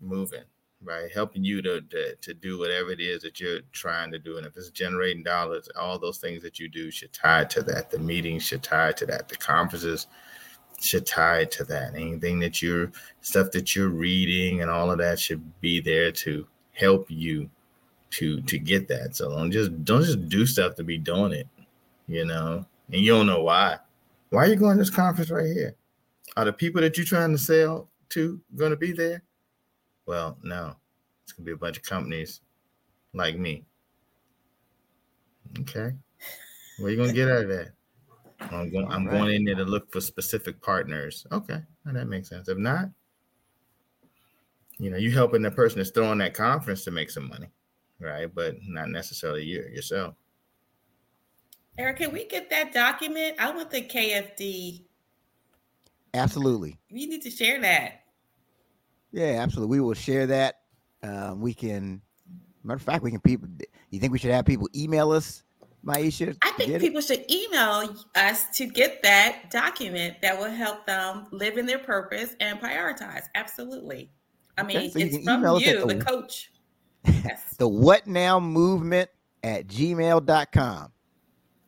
moving, 0.00 0.44
right? 0.82 1.10
Helping 1.12 1.44
you 1.44 1.60
to, 1.62 1.80
to 1.80 2.14
to 2.14 2.34
do 2.34 2.58
whatever 2.58 2.90
it 2.90 3.00
is 3.00 3.22
that 3.22 3.40
you're 3.40 3.60
trying 3.72 4.12
to 4.12 4.18
do. 4.18 4.36
And 4.36 4.46
if 4.46 4.56
it's 4.56 4.70
generating 4.70 5.22
dollars, 5.22 5.68
all 5.78 5.98
those 5.98 6.18
things 6.18 6.42
that 6.42 6.58
you 6.58 6.68
do 6.68 6.90
should 6.90 7.12
tie 7.12 7.44
to 7.44 7.62
that. 7.64 7.90
The 7.90 7.98
meetings 7.98 8.44
should 8.44 8.62
tie 8.62 8.92
to 8.92 9.06
that. 9.06 9.28
The 9.28 9.36
conferences 9.36 10.06
should 10.80 11.06
tie 11.06 11.46
to 11.46 11.64
that. 11.64 11.94
Anything 11.94 12.38
that 12.40 12.62
you're 12.62 12.92
stuff 13.22 13.50
that 13.52 13.74
you're 13.74 13.88
reading 13.88 14.62
and 14.62 14.70
all 14.70 14.90
of 14.90 14.98
that 14.98 15.18
should 15.18 15.42
be 15.60 15.80
there 15.80 16.12
to 16.12 16.46
help 16.72 17.10
you 17.10 17.50
to 18.10 18.40
to 18.42 18.58
get 18.58 18.86
that. 18.88 19.16
So 19.16 19.30
don't 19.30 19.50
just 19.50 19.84
don't 19.84 20.04
just 20.04 20.28
do 20.28 20.46
stuff 20.46 20.76
to 20.76 20.84
be 20.84 20.98
doing 20.98 21.32
it, 21.32 21.48
you 22.06 22.24
know, 22.24 22.64
and 22.92 23.00
you 23.00 23.12
don't 23.12 23.26
know 23.26 23.42
why. 23.42 23.78
Why 24.30 24.44
are 24.44 24.48
you 24.48 24.56
going 24.56 24.76
to 24.76 24.82
this 24.82 24.90
conference 24.90 25.30
right 25.30 25.46
here? 25.46 25.76
Are 26.36 26.44
the 26.44 26.52
people 26.52 26.80
that 26.80 26.96
you're 26.96 27.06
trying 27.06 27.32
to 27.32 27.38
sell 27.38 27.88
to 28.10 28.40
going 28.56 28.70
to 28.70 28.76
be 28.76 28.92
there? 28.92 29.22
Well, 30.06 30.38
no. 30.42 30.76
It's 31.24 31.32
gonna 31.32 31.46
be 31.46 31.52
a 31.52 31.56
bunch 31.56 31.78
of 31.78 31.82
companies 31.82 32.40
like 33.14 33.38
me. 33.38 33.64
Okay. 35.60 35.92
What 36.78 36.88
are 36.88 36.90
you 36.90 36.96
gonna 36.96 37.12
get 37.12 37.30
out 37.30 37.44
of 37.44 37.48
that? 37.48 37.72
I'm 38.52 38.70
going. 38.70 38.86
I'm 38.90 39.06
right. 39.06 39.18
going 39.18 39.34
in 39.34 39.44
there 39.44 39.54
to 39.54 39.64
look 39.64 39.90
for 39.90 40.00
specific 40.00 40.60
partners. 40.60 41.26
Okay, 41.32 41.60
well, 41.84 41.94
that 41.94 42.08
makes 42.08 42.28
sense. 42.28 42.48
If 42.48 42.58
not, 42.58 42.90
you 44.78 44.90
know, 44.90 44.96
you 44.96 45.10
helping 45.10 45.42
the 45.42 45.50
person 45.50 45.78
that's 45.78 45.90
throwing 45.90 46.18
that 46.18 46.34
conference 46.34 46.84
to 46.84 46.90
make 46.90 47.10
some 47.10 47.28
money, 47.28 47.48
right? 48.00 48.32
But 48.32 48.56
not 48.66 48.90
necessarily 48.90 49.44
you 49.44 49.62
yourself. 49.72 50.14
Eric, 51.76 51.98
can 51.98 52.12
we 52.12 52.26
get 52.26 52.50
that 52.50 52.72
document? 52.72 53.36
I 53.40 53.50
want 53.50 53.70
the 53.70 53.82
KFD. 53.82 54.82
Absolutely. 56.12 56.78
We 56.90 57.06
need 57.06 57.22
to 57.22 57.30
share 57.30 57.60
that. 57.60 58.02
Yeah, 59.12 59.40
absolutely. 59.40 59.78
We 59.78 59.84
will 59.84 59.94
share 59.94 60.26
that. 60.26 60.60
Um, 61.02 61.40
we 61.40 61.52
can. 61.54 62.00
Matter 62.62 62.76
of 62.76 62.82
fact, 62.82 63.02
we 63.02 63.10
can 63.10 63.20
people. 63.20 63.48
You 63.90 64.00
think 64.00 64.12
we 64.12 64.18
should 64.18 64.30
have 64.30 64.44
people 64.44 64.68
email 64.74 65.10
us 65.10 65.42
Maisha? 65.84 66.36
I 66.42 66.52
think 66.52 66.80
people 66.80 66.98
it? 66.98 67.04
should 67.04 67.30
email 67.30 67.94
us 68.14 68.46
to 68.56 68.66
get 68.66 69.02
that 69.02 69.50
document 69.50 70.16
that 70.22 70.38
will 70.38 70.50
help 70.50 70.86
them 70.86 71.26
live 71.30 71.58
in 71.58 71.66
their 71.66 71.78
purpose 71.78 72.34
and 72.40 72.58
prioritize. 72.60 73.24
Absolutely. 73.34 74.10
I 74.56 74.62
mean, 74.62 74.76
okay, 74.76 74.90
so 74.90 74.98
it's 75.00 75.24
from 75.24 75.42
you, 75.60 75.80
the, 75.80 75.94
the 75.94 76.04
coach. 76.04 76.50
Yes. 77.06 77.54
the 77.58 77.68
what 77.68 78.06
now 78.06 78.40
movement 78.40 79.10
at 79.42 79.66
gmail.com. 79.66 80.93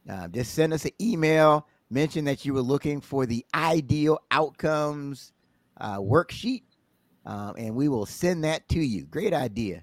Uh, 0.09 0.29
just 0.29 0.55
send 0.55 0.73
us 0.73 0.85
an 0.85 0.92
email, 1.01 1.66
mention 1.90 2.25
that 2.25 2.45
you 2.45 2.55
were 2.55 2.61
looking 2.62 3.01
for 3.01 3.27
the 3.27 3.45
ideal 3.55 4.19
outcomes 4.31 5.33
uh, 5.79 5.99
worksheet, 5.99 6.62
um, 7.25 7.55
and 7.59 7.75
we 7.75 7.88
will 7.88 8.07
send 8.07 8.45
that 8.45 8.69
to 8.69 8.79
you. 8.79 9.05
Great 9.07 9.33
idea, 9.33 9.83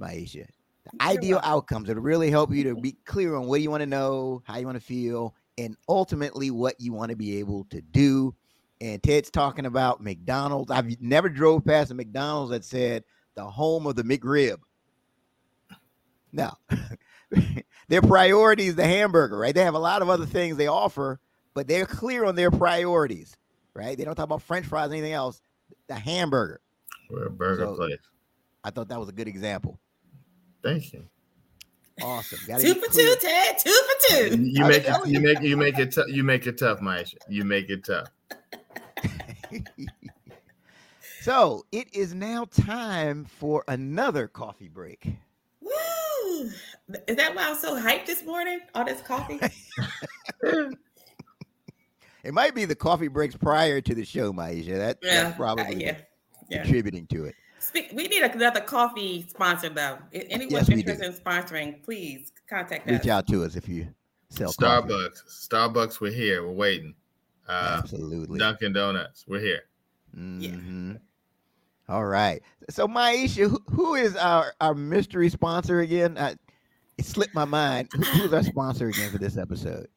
Maisha 0.00 0.46
The 0.84 1.02
ideal 1.02 1.40
outcomes. 1.42 1.88
It'll 1.88 2.02
really 2.02 2.30
help 2.30 2.52
you 2.52 2.64
to 2.64 2.74
be 2.74 2.92
clear 3.04 3.34
on 3.34 3.46
what 3.46 3.60
you 3.60 3.70
want 3.70 3.82
to 3.82 3.86
know, 3.86 4.42
how 4.44 4.58
you 4.58 4.66
want 4.66 4.78
to 4.78 4.84
feel, 4.84 5.34
and 5.58 5.76
ultimately 5.88 6.50
what 6.50 6.80
you 6.80 6.92
want 6.92 7.10
to 7.10 7.16
be 7.16 7.38
able 7.38 7.64
to 7.64 7.80
do. 7.80 8.34
And 8.80 9.02
Ted's 9.02 9.30
talking 9.30 9.66
about 9.66 10.02
McDonald's. 10.02 10.70
I've 10.70 11.00
never 11.02 11.28
drove 11.28 11.66
past 11.66 11.90
a 11.90 11.94
McDonald's 11.94 12.50
that 12.50 12.64
said 12.64 13.04
the 13.34 13.44
home 13.44 13.86
of 13.86 13.94
the 13.94 14.02
McRib. 14.04 14.56
No, 16.32 16.50
their 17.88 18.02
priority 18.02 18.66
is 18.66 18.76
the 18.76 18.86
hamburger, 18.86 19.38
right? 19.38 19.54
They 19.54 19.64
have 19.64 19.74
a 19.74 19.78
lot 19.78 20.02
of 20.02 20.08
other 20.08 20.26
things 20.26 20.56
they 20.56 20.66
offer, 20.66 21.20
but 21.54 21.68
they're 21.68 21.86
clear 21.86 22.24
on 22.24 22.34
their 22.34 22.50
priorities, 22.50 23.36
right? 23.74 23.96
They 23.96 24.04
don't 24.04 24.14
talk 24.14 24.24
about 24.24 24.42
French 24.42 24.66
fries 24.66 24.90
or 24.90 24.94
anything 24.94 25.12
else. 25.12 25.40
The 25.88 25.94
hamburger. 25.94 26.60
We're 27.10 27.26
a 27.26 27.30
burger 27.30 27.64
so 27.64 27.74
place. 27.74 27.98
I 28.62 28.70
thought 28.70 28.88
that 28.88 29.00
was 29.00 29.08
a 29.08 29.12
good 29.12 29.28
example. 29.28 29.78
Thank 30.62 30.92
you. 30.92 31.04
Awesome. 32.02 32.38
Gotta 32.46 32.62
two 32.62 32.74
for 32.74 32.92
two, 32.92 33.14
Ted. 33.20 33.58
Two 33.58 33.70
for 33.70 34.08
two. 34.08 34.42
You 34.42 34.64
make 34.64 34.84
it. 34.86 35.06
You 35.06 35.20
make 35.20 35.40
you 35.42 35.56
make 35.56 35.78
it. 35.78 35.92
T- 35.92 36.04
you 36.08 36.24
make 36.24 36.46
it 36.46 36.58
tough, 36.58 36.80
Maisha. 36.80 37.16
You 37.28 37.44
make 37.44 37.68
it 37.68 37.84
tough. 37.84 38.08
so 41.20 41.66
it 41.72 41.94
is 41.94 42.14
now 42.14 42.46
time 42.46 43.24
for 43.24 43.64
another 43.68 44.28
coffee 44.28 44.68
break. 44.68 45.08
Woo! 45.70 46.50
Is 47.06 47.16
that 47.16 47.34
why 47.34 47.48
I'm 47.48 47.56
so 47.56 47.80
hyped 47.80 48.06
this 48.06 48.24
morning? 48.24 48.60
All 48.74 48.84
this 48.84 49.00
coffee. 49.00 49.40
it 50.42 52.32
might 52.32 52.54
be 52.54 52.64
the 52.64 52.74
coffee 52.74 53.08
breaks 53.08 53.36
prior 53.36 53.80
to 53.80 53.94
the 53.94 54.04
show, 54.04 54.32
Maisha. 54.32 54.76
That, 54.76 54.98
yeah, 55.02 55.24
that's 55.24 55.36
probably 55.36 55.88
uh, 55.88 55.94
yeah. 56.48 56.62
contributing 56.62 57.06
to 57.08 57.26
it. 57.26 57.34
Speak, 57.58 57.90
we 57.92 58.08
need 58.08 58.22
another 58.22 58.60
coffee 58.60 59.26
sponsor 59.28 59.68
though. 59.68 59.98
Anyone 60.12 60.64
yes, 60.66 60.68
interested 60.70 61.04
in 61.04 61.12
sponsoring, 61.12 61.82
please 61.84 62.32
contact 62.48 62.86
Reach 62.86 63.00
us. 63.00 63.04
Reach 63.04 63.10
out 63.10 63.26
to 63.28 63.44
us 63.44 63.54
if 63.54 63.68
you 63.68 63.86
sell 64.30 64.50
Starbucks. 64.50 64.88
Coffee. 64.88 65.28
Starbucks, 65.28 66.00
we're 66.00 66.10
here. 66.10 66.42
We're 66.42 66.52
waiting. 66.52 66.94
Uh, 67.46 67.80
Absolutely. 67.82 68.38
Dunkin' 68.38 68.72
Donuts, 68.72 69.26
we're 69.28 69.40
here. 69.40 69.62
Mm-hmm. 70.16 70.92
Yeah. 70.92 70.98
All 71.90 72.06
right. 72.06 72.40
So 72.68 72.86
Maisha, 72.86 73.50
who, 73.50 73.60
who 73.68 73.94
is 73.96 74.14
our, 74.14 74.54
our 74.60 74.74
mystery 74.74 75.28
sponsor 75.28 75.80
again? 75.80 76.16
I, 76.16 76.36
it 76.96 77.04
slipped 77.04 77.34
my 77.34 77.44
mind. 77.44 77.88
Who, 77.92 78.02
who's 78.02 78.32
our 78.32 78.44
sponsor 78.44 78.88
again 78.88 79.10
for 79.10 79.18
this 79.18 79.36
episode? 79.36 79.88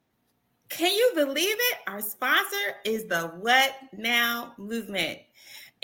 Can 0.70 0.92
you 0.92 1.12
believe 1.14 1.54
it? 1.56 1.78
Our 1.86 2.00
sponsor 2.00 2.76
is 2.84 3.04
the 3.04 3.28
What 3.38 3.76
Now 3.96 4.54
movement. 4.58 5.20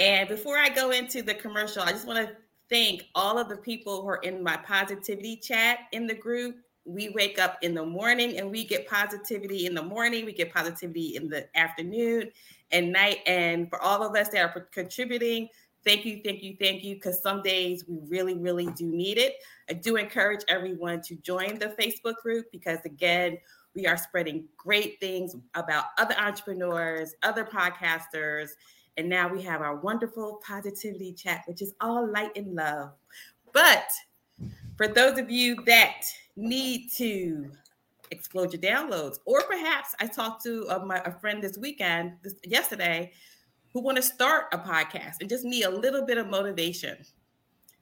And 0.01 0.29
before 0.29 0.59
I 0.59 0.68
go 0.68 0.90
into 0.90 1.23
the 1.23 1.35
commercial, 1.35 1.83
I 1.83 1.92
just 1.92 2.09
want 2.09 2.27
to 2.27 2.35
thank 2.68 3.05
all 3.14 3.38
of 3.38 3.49
the 3.49 3.59
people 3.59 4.03
who 4.03 4.09
are 4.09 4.16
in 4.16 4.42
my 4.42 4.57
positivity 4.57 5.37
chat 5.37 5.81
in 5.92 6.09
the 6.09 6.14
group. 6.14 6.57
We 6.87 7.11
wake 7.11 7.38
up 7.38 7.59
in 7.62 7.73
the 7.73 7.87
morning 7.87 8.38
and 8.38 8.51
we 8.51 8.64
get 8.64 8.88
positivity 8.88 9.66
in 9.66 9.75
the 9.75 9.83
morning, 9.83 10.25
we 10.25 10.33
get 10.33 10.53
positivity 10.53 11.14
in 11.14 11.29
the 11.29 11.46
afternoon 11.57 12.33
and 12.73 12.90
night. 12.90 13.18
And 13.27 13.68
for 13.68 13.81
all 13.81 14.03
of 14.03 14.16
us 14.16 14.31
that 14.31 14.42
are 14.42 14.68
contributing, 14.73 15.49
thank 15.85 16.05
you, 16.05 16.21
thank 16.25 16.43
you, 16.43 16.57
thank 16.59 16.85
you. 16.85 16.95
Because 16.95 17.23
some 17.23 17.43
days 17.43 17.85
we 17.88 17.99
really, 18.09 18.35
really 18.35 18.66
do 18.77 18.87
need 18.87 19.19
it. 19.19 19.35
I 19.69 19.75
do 19.75 19.97
encourage 19.97 20.40
everyone 20.49 21.03
to 21.03 21.16
join 21.16 21.59
the 21.59 21.75
Facebook 21.81 22.16
group 22.23 22.47
because, 22.53 22.79
again, 22.85 23.38
we 23.75 23.87
are 23.87 23.97
spreading 23.97 24.45
great 24.57 24.99
things 25.01 25.37
about 25.55 25.85
other 25.99 26.14
entrepreneurs, 26.19 27.14
other 27.23 27.45
podcasters, 27.45 28.51
and 28.97 29.09
now 29.09 29.29
we 29.29 29.40
have 29.43 29.61
our 29.61 29.77
wonderful 29.77 30.40
positivity 30.45 31.12
chat, 31.12 31.43
which 31.47 31.62
is 31.62 31.73
all 31.81 32.11
light 32.11 32.37
and 32.37 32.55
love. 32.55 32.90
But 33.53 33.87
for 34.77 34.88
those 34.88 35.19
of 35.19 35.31
you 35.31 35.57
that 35.66 36.03
need 36.37 36.90
to 36.97 37.51
explode 38.11 38.53
your 38.53 38.61
downloads, 38.61 39.19
or 39.25 39.43
perhaps 39.43 39.95
I 40.01 40.07
talked 40.07 40.43
to 40.45 40.66
uh, 40.69 40.85
my, 40.85 41.01
a 41.05 41.12
friend 41.12 41.43
this 41.43 41.57
weekend, 41.57 42.14
this, 42.23 42.35
yesterday, 42.45 43.12
who 43.73 43.81
want 43.81 43.97
to 43.97 44.03
start 44.03 44.47
a 44.53 44.59
podcast 44.59 45.17
and 45.21 45.29
just 45.29 45.45
need 45.45 45.65
a 45.65 45.71
little 45.71 46.05
bit 46.05 46.19
of 46.19 46.29
motivation. 46.29 46.99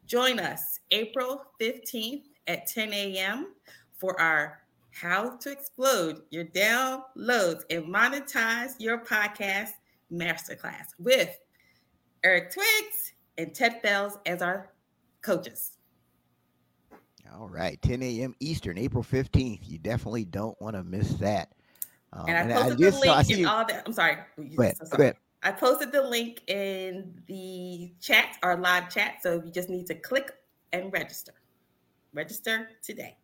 Join 0.06 0.38
us 0.38 0.80
April 0.90 1.42
15th 1.60 2.24
at 2.46 2.66
10 2.66 2.92
a.m. 2.92 3.54
for 3.98 4.18
our 4.20 4.60
How 4.90 5.36
to 5.36 5.50
Explode 5.50 6.22
Your 6.30 6.44
Downloads 6.44 7.62
and 7.70 7.84
Monetize 7.84 8.72
Your 8.78 9.04
Podcast 9.04 9.70
masterclass 10.12 10.86
with 10.98 11.38
Eric 12.24 12.52
Twiggs 12.52 13.12
and 13.36 13.54
Ted 13.54 13.80
Fells 13.82 14.18
as 14.26 14.42
our 14.42 14.72
coaches. 15.22 15.72
All 17.38 17.48
right, 17.48 17.80
10 17.82 18.02
a.m. 18.02 18.34
Eastern, 18.40 18.78
April 18.78 19.02
15th. 19.02 19.60
You 19.62 19.78
definitely 19.78 20.24
don't 20.24 20.60
want 20.60 20.76
to 20.76 20.82
miss 20.82 21.10
that. 21.14 21.52
Um, 22.12 22.24
and 22.26 22.36
I 22.36 22.54
posted 22.54 22.72
and 22.72 22.84
I 22.84 22.90
the 22.90 22.98
link 22.98 23.30
in 23.30 23.46
all 23.46 23.66
the. 23.66 23.86
I'm 23.86 23.92
sorry. 23.92 24.16
Go 24.56 24.62
ahead, 24.62 24.76
sorry. 24.78 24.88
Go 24.96 25.02
ahead. 25.02 25.16
I 25.42 25.52
posted 25.52 25.92
the 25.92 26.02
link 26.02 26.42
in 26.48 27.22
the 27.26 27.92
chat, 28.00 28.36
our 28.42 28.56
live 28.56 28.90
chat. 28.90 29.22
So 29.22 29.42
you 29.44 29.52
just 29.52 29.68
need 29.68 29.86
to 29.86 29.94
click 29.94 30.32
and 30.72 30.92
register. 30.92 31.32
Register 32.12 32.70
today. 32.82 33.16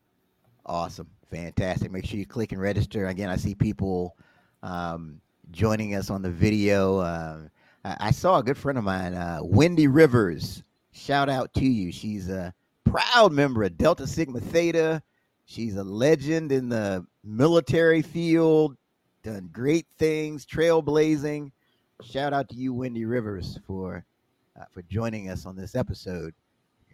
Awesome. 0.67 1.09
Fantastic. 1.31 1.91
Make 1.91 2.07
sure 2.07 2.19
you 2.19 2.27
click 2.27 2.53
and 2.53 2.61
register. 2.61 3.07
Again, 3.07 3.29
I 3.29 3.37
see 3.37 3.55
people 3.55 4.17
um, 4.63 5.21
joining 5.51 5.95
us 5.95 6.11
on 6.11 6.23
the 6.23 6.31
video. 6.31 6.99
Uh, 6.99 7.41
I, 7.85 8.13
saw 8.13 8.39
a 8.39 8.43
good 8.43 8.57
friend 8.57 8.79
of 8.79 8.85
mine, 8.85 9.15
uh, 9.15 9.41
Wendy 9.43 9.89
Rivers. 9.89 10.63
Shout 10.93 11.29
out 11.29 11.53
to 11.55 11.67
you. 11.67 11.93
She's 11.93 12.31
a 12.31 12.55
proud 12.85 13.33
member 13.33 13.63
of 13.65 13.77
Delta 13.77 14.07
Sigma 14.07 14.41
Theta. 14.41 15.03
She's 15.45 15.77
a 15.77 15.85
legend 15.85 16.53
in 16.53 16.69
the 16.69 17.05
military 17.23 18.01
field, 18.01 18.77
done 19.23 19.51
great 19.53 19.87
things, 19.99 20.47
trailblazing. 20.47 21.51
Shout 22.03 22.33
out 22.33 22.49
to 22.51 22.57
you, 22.57 22.73
Wendy 22.75 23.05
Rivers, 23.05 23.59
for 23.67 24.05
uh, 24.59 24.65
for 24.73 24.83
joining 24.83 25.31
us 25.31 25.47
on 25.47 25.57
this 25.57 25.75
episode. 25.75 26.35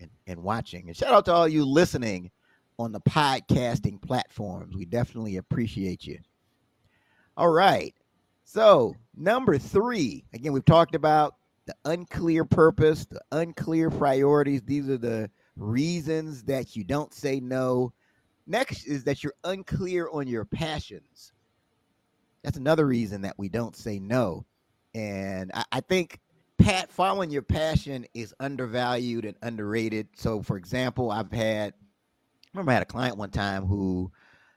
and, 0.00 0.10
and 0.26 0.42
watching. 0.42 0.88
And 0.88 0.96
shout 0.96 1.12
out 1.12 1.24
to 1.26 1.32
all 1.32 1.48
you 1.48 1.64
listening 1.64 2.30
on 2.78 2.92
the 2.92 3.00
podcasting 3.00 4.00
platforms. 4.00 4.74
We 4.74 4.84
definitely 4.86 5.36
appreciate 5.36 6.06
you. 6.06 6.18
All 7.36 7.50
right. 7.50 7.94
So, 8.44 8.94
number 9.16 9.58
three, 9.58 10.24
again, 10.32 10.52
we've 10.52 10.64
talked 10.64 10.94
about 10.94 11.36
the 11.66 11.74
unclear 11.84 12.44
purpose, 12.44 13.04
the 13.04 13.20
unclear 13.32 13.90
priorities. 13.90 14.62
These 14.62 14.88
are 14.88 14.98
the 14.98 15.30
reasons 15.56 16.42
that 16.44 16.74
you 16.74 16.82
don't 16.82 17.12
say 17.14 17.38
no. 17.38 17.92
Next 18.46 18.86
is 18.86 19.04
that 19.04 19.22
you're 19.22 19.34
unclear 19.44 20.08
on 20.10 20.26
your 20.26 20.44
passions. 20.44 21.32
That's 22.42 22.56
another 22.56 22.86
reason 22.86 23.20
that 23.22 23.38
we 23.38 23.48
don't 23.48 23.76
say 23.76 23.98
no. 23.98 24.44
And 24.94 25.50
I, 25.54 25.64
I 25.72 25.80
think 25.80 26.18
Pat 26.58 26.90
following 26.90 27.30
your 27.30 27.42
passion 27.42 28.06
is 28.14 28.34
undervalued 28.40 29.24
and 29.24 29.36
underrated. 29.42 30.08
So, 30.16 30.42
for 30.42 30.56
example, 30.56 31.10
I've 31.10 31.32
had 31.32 31.74
I 32.52 32.58
remember 32.58 32.72
I 32.72 32.74
had 32.74 32.82
a 32.82 32.86
client 32.86 33.16
one 33.16 33.30
time 33.30 33.64
who 33.64 34.10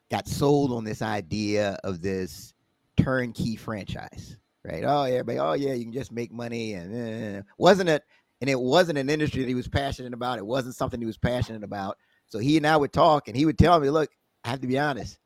got 0.10 0.28
sold 0.28 0.72
on 0.72 0.84
this 0.84 1.02
idea 1.02 1.78
of 1.84 2.02
this 2.02 2.54
turnkey 2.98 3.56
franchise, 3.56 4.38
right? 4.64 4.84
Oh, 4.84 5.06
yeah, 5.06 5.16
everybody, 5.16 5.40
oh 5.40 5.54
yeah, 5.54 5.74
you 5.74 5.84
can 5.84 5.94
just 5.94 6.12
make 6.12 6.32
money, 6.32 6.74
and 6.74 7.38
uh, 7.38 7.42
wasn't 7.58 7.90
it? 7.90 8.04
And 8.42 8.50
it 8.50 8.60
wasn't 8.60 8.98
an 8.98 9.10
industry 9.10 9.42
that 9.42 9.48
he 9.48 9.56
was 9.56 9.68
passionate 9.68 10.14
about. 10.14 10.40
It 10.40 10.46
wasn't 10.46 10.76
something 10.76 11.00
he 11.00 11.06
was 11.06 11.18
passionate 11.18 11.64
about. 11.64 11.98
So 12.28 12.40
he 12.40 12.58
and 12.58 12.68
I 12.68 12.76
would 12.76 12.92
talk, 12.92 13.28
and 13.28 13.38
he 13.38 13.46
would 13.46 13.60
tell 13.60 13.80
me, 13.80 13.90
"Look, 13.90 14.10
I 14.44 14.50
have 14.50 14.62
to 14.62 14.68
be 14.68 14.80
honest. 14.80 15.20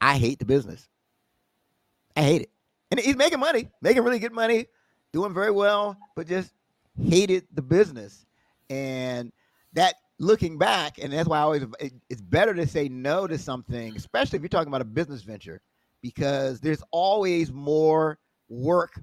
I 0.00 0.16
hate 0.16 0.38
the 0.38 0.44
business. 0.46 0.88
I 2.16 2.22
hate 2.22 2.42
it. 2.42 2.50
And 2.90 3.00
he's 3.00 3.16
making 3.16 3.40
money, 3.40 3.70
making 3.82 4.02
really 4.02 4.18
good 4.18 4.32
money, 4.32 4.66
doing 5.12 5.34
very 5.34 5.50
well, 5.50 5.96
but 6.14 6.26
just 6.26 6.52
hated 7.00 7.46
the 7.52 7.62
business. 7.62 8.26
And 8.70 9.32
that 9.72 9.96
looking 10.18 10.58
back, 10.58 10.98
and 11.02 11.12
that's 11.12 11.28
why 11.28 11.38
I 11.38 11.42
always 11.42 11.64
it's 12.08 12.20
better 12.20 12.54
to 12.54 12.66
say 12.66 12.88
no 12.88 13.26
to 13.26 13.38
something, 13.38 13.96
especially 13.96 14.36
if 14.36 14.42
you're 14.42 14.48
talking 14.48 14.68
about 14.68 14.80
a 14.80 14.86
business 14.86 15.22
venture 15.22 15.60
because 16.02 16.60
there's 16.60 16.82
always 16.90 17.50
more 17.52 18.18
work 18.48 19.00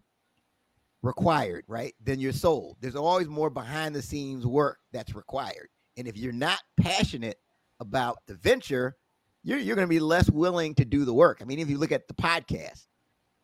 required, 1.02 1.66
right? 1.68 1.94
Than 2.04 2.20
you're 2.20 2.32
sold. 2.32 2.78
There's 2.80 2.96
always 2.96 3.28
more 3.28 3.50
behind 3.50 3.96
the 3.96 4.02
scenes 4.02 4.46
work 4.46 4.78
that's 4.92 5.16
required. 5.16 5.70
And 5.98 6.08
if 6.08 6.16
you're 6.16 6.32
not 6.32 6.60
passionate 6.80 7.38
about 7.80 8.20
the 8.28 8.36
venture, 8.36 8.96
you're, 9.44 9.58
you're 9.58 9.76
going 9.76 9.88
to 9.88 9.90
be 9.90 10.00
less 10.00 10.30
willing 10.30 10.76
to 10.76 10.86
do 10.86 11.04
the 11.04 11.14
work. 11.14 11.40
I 11.42 11.46
mean, 11.46 11.60
if 11.60 11.70
you 11.70 11.78
look 11.78 11.92
at 11.92 12.08
the 12.08 12.14
podcast, 12.14 12.86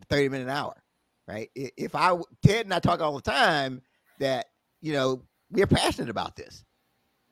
30 0.10 0.30
minute 0.30 0.50
hour, 0.50 0.76
right? 1.28 1.50
If 1.56 1.96
I, 1.96 2.16
Ted 2.44 2.66
and 2.66 2.74
I 2.74 2.80
talk 2.80 3.02
all 3.02 3.16
the 3.16 3.22
time 3.22 3.82
that, 4.20 4.48
you 4.82 4.94
know, 4.94 5.24
we're 5.52 5.68
passionate 5.68 6.10
about 6.10 6.36
this. 6.36 6.64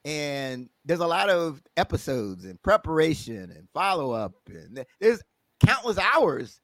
And 0.06 0.70
there's 0.86 1.00
a 1.00 1.08
lot 1.08 1.30
of 1.30 1.62
episodes 1.78 2.46
and 2.46 2.62
preparation 2.62 3.52
and 3.52 3.68
follow 3.74 4.12
up. 4.12 4.34
And 4.48 4.86
there's 5.00 5.22
countless 5.66 5.98
hours 5.98 6.60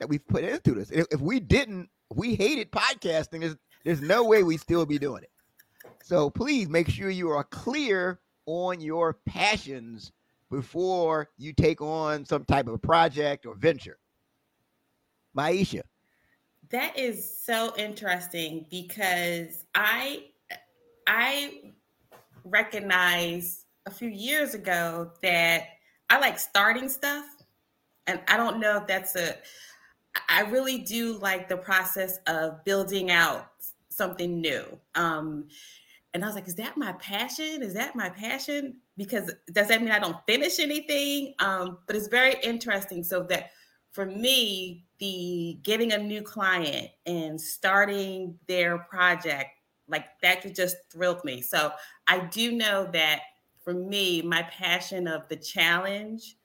that 0.00 0.08
we've 0.08 0.26
put 0.26 0.44
into 0.44 0.72
this. 0.74 0.90
If, 0.90 1.20
we 1.20 1.40
didn't, 1.40 1.90
we 2.14 2.34
hated 2.34 2.70
podcasting, 2.72 3.40
there's 3.40 3.56
there's 3.84 4.00
no 4.00 4.24
way 4.24 4.42
we'd 4.42 4.60
still 4.60 4.84
be 4.84 4.98
doing 4.98 5.22
it. 5.22 5.30
So 6.02 6.28
please 6.28 6.68
make 6.68 6.88
sure 6.88 7.08
you 7.08 7.30
are 7.30 7.44
clear 7.44 8.18
on 8.46 8.80
your 8.80 9.18
passions 9.26 10.12
before 10.50 11.28
you 11.38 11.52
take 11.52 11.80
on 11.80 12.24
some 12.24 12.44
type 12.44 12.66
of 12.66 12.82
project 12.82 13.46
or 13.46 13.54
venture. 13.54 13.98
Maisha. 15.36 15.82
That 16.70 16.98
is 16.98 17.38
so 17.44 17.74
interesting 17.76 18.66
because 18.70 19.64
I 19.74 20.24
I 21.06 21.72
recognized 22.44 23.64
a 23.86 23.90
few 23.90 24.08
years 24.08 24.54
ago 24.54 25.12
that 25.22 25.64
I 26.10 26.18
like 26.18 26.38
starting 26.38 26.88
stuff 26.88 27.26
and 28.06 28.20
I 28.28 28.36
don't 28.36 28.58
know 28.58 28.78
if 28.78 28.86
that's 28.86 29.14
a 29.16 29.36
I 30.28 30.42
really 30.42 30.78
do 30.78 31.18
like 31.18 31.48
the 31.48 31.56
process 31.56 32.18
of 32.26 32.64
building 32.64 33.10
out 33.10 33.48
something 33.90 34.40
new. 34.40 34.64
Um, 34.94 35.48
and 36.14 36.24
I 36.24 36.26
was 36.26 36.34
like, 36.34 36.48
is 36.48 36.54
that 36.54 36.76
my 36.78 36.92
passion? 36.92 37.62
Is 37.62 37.74
that 37.74 37.94
my 37.94 38.08
passion? 38.08 38.78
Because 38.96 39.30
does 39.52 39.68
that 39.68 39.82
mean 39.82 39.90
I 39.90 39.98
don't 39.98 40.16
finish 40.26 40.58
anything? 40.58 41.34
Um, 41.38 41.78
but 41.86 41.94
it's 41.94 42.08
very 42.08 42.36
interesting. 42.42 43.04
So 43.04 43.22
that 43.24 43.50
for 43.96 44.04
me, 44.04 44.84
the 44.98 45.58
getting 45.62 45.92
a 45.92 45.98
new 45.98 46.20
client 46.20 46.90
and 47.06 47.40
starting 47.40 48.38
their 48.46 48.76
project, 48.76 49.48
like 49.88 50.04
that 50.20 50.54
just 50.54 50.76
thrilled 50.92 51.24
me. 51.24 51.40
So 51.40 51.72
I 52.06 52.20
do 52.20 52.52
know 52.52 52.90
that 52.92 53.22
for 53.64 53.72
me, 53.72 54.20
my 54.20 54.42
passion 54.42 55.08
of 55.08 55.26
the 55.30 55.36
challenge 55.36 56.36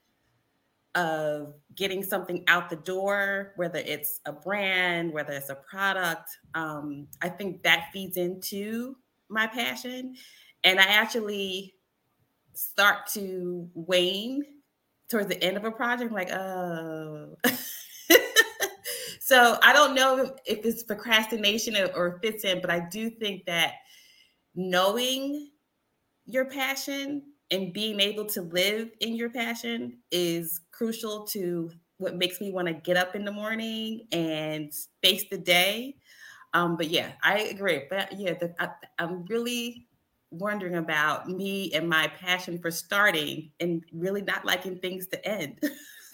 of 0.95 1.55
getting 1.75 2.03
something 2.03 2.45
out 2.47 2.69
the 2.69 2.77
door, 2.77 3.51
whether 3.57 3.79
it's 3.79 4.21
a 4.25 4.31
brand, 4.31 5.11
whether 5.11 5.33
it's 5.33 5.49
a 5.49 5.55
product, 5.55 6.29
um, 6.55 7.05
I 7.21 7.27
think 7.27 7.63
that 7.63 7.89
feeds 7.91 8.15
into 8.15 8.95
my 9.27 9.47
passion. 9.47 10.15
And 10.63 10.79
I 10.79 10.85
actually 10.85 11.73
start 12.53 13.07
to 13.07 13.69
wane 13.73 14.45
towards 15.11 15.27
the 15.27 15.43
end 15.43 15.57
of 15.57 15.65
a 15.65 15.71
project, 15.71 16.11
like, 16.11 16.31
oh. 16.31 17.35
so 19.19 19.57
I 19.61 19.73
don't 19.73 19.93
know 19.93 20.35
if 20.45 20.65
it's 20.65 20.83
procrastination 20.83 21.75
or 21.95 22.19
fits 22.23 22.43
in, 22.43 22.61
but 22.61 22.69
I 22.69 22.87
do 22.89 23.09
think 23.09 23.45
that 23.45 23.73
knowing 24.55 25.51
your 26.25 26.45
passion 26.45 27.23
and 27.51 27.73
being 27.73 27.99
able 27.99 28.25
to 28.25 28.41
live 28.41 28.91
in 29.01 29.15
your 29.15 29.29
passion 29.29 29.97
is 30.11 30.61
crucial 30.71 31.25
to 31.27 31.69
what 31.97 32.15
makes 32.15 32.41
me 32.41 32.51
want 32.51 32.67
to 32.67 32.73
get 32.73 32.97
up 32.97 33.15
in 33.15 33.25
the 33.25 33.31
morning 33.31 34.07
and 34.11 34.73
face 35.03 35.25
the 35.29 35.37
day. 35.37 35.95
Um, 36.53 36.75
but 36.75 36.89
yeah, 36.89 37.11
I 37.23 37.39
agree. 37.39 37.83
But 37.89 38.17
yeah, 38.17 38.33
the, 38.33 38.53
I, 38.59 38.69
I'm 38.97 39.25
really 39.25 39.87
wondering 40.31 40.75
about 40.75 41.29
me 41.29 41.71
and 41.73 41.87
my 41.87 42.07
passion 42.07 42.57
for 42.57 42.71
starting 42.71 43.51
and 43.59 43.83
really 43.93 44.21
not 44.21 44.45
liking 44.45 44.77
things 44.77 45.07
to 45.07 45.27
end. 45.27 45.59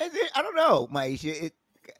I 0.00 0.42
don't 0.42 0.56
know, 0.56 0.88
Maisha. 0.92 1.44
It, 1.44 1.54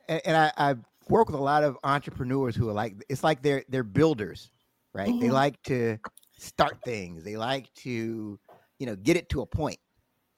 and 0.08 0.36
I, 0.36 0.52
I 0.56 0.74
work 1.08 1.28
with 1.28 1.36
a 1.36 1.42
lot 1.42 1.64
of 1.64 1.78
entrepreneurs 1.84 2.56
who 2.56 2.68
are 2.68 2.72
like, 2.72 2.94
it's 3.08 3.24
like 3.24 3.42
they're 3.42 3.64
they're 3.68 3.82
builders, 3.82 4.50
right? 4.92 5.08
Mm-hmm. 5.08 5.20
They 5.20 5.30
like 5.30 5.62
to 5.64 5.98
start 6.38 6.78
things. 6.84 7.24
They 7.24 7.36
like 7.36 7.72
to, 7.76 8.38
you 8.78 8.86
know, 8.86 8.96
get 8.96 9.16
it 9.16 9.28
to 9.30 9.40
a 9.42 9.46
point. 9.46 9.78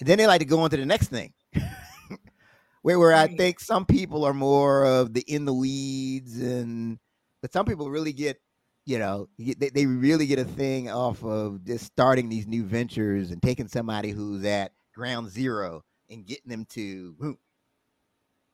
And 0.01 0.09
then 0.09 0.18
they 0.18 0.27
like 0.27 0.41
to 0.41 0.45
go 0.45 0.61
on 0.61 0.70
to 0.70 0.77
the 0.77 0.87
next 0.87 1.09
thing. 1.09 1.33
where 2.83 2.99
where 2.99 3.14
I 3.14 3.27
think 3.27 3.59
some 3.59 3.85
people 3.85 4.24
are 4.24 4.35
more 4.35 4.85
of 4.85 5.12
the 5.12 5.22
in 5.22 5.45
the 5.45 5.55
weeds 5.55 6.41
and 6.41 6.99
but 7.43 7.53
some 7.53 7.66
people 7.66 7.91
really 7.91 8.12
get 8.12 8.41
you 8.87 8.99
know 8.99 9.28
they, 9.39 9.68
they 9.70 9.87
really 9.87 10.26
get 10.26 10.39
a 10.39 10.45
thing 10.45 10.91
off 10.91 11.22
of 11.24 11.64
just 11.64 11.84
starting 11.84 12.28
these 12.28 12.47
new 12.47 12.64
ventures 12.64 13.30
and 13.30 13.43
taking 13.43 13.68
somebody 13.68 14.11
who's 14.11 14.45
at 14.45 14.72
ground 14.95 15.28
zero 15.28 15.82
and 16.09 16.24
getting 16.26 16.49
them 16.49 16.64
to 16.66 17.14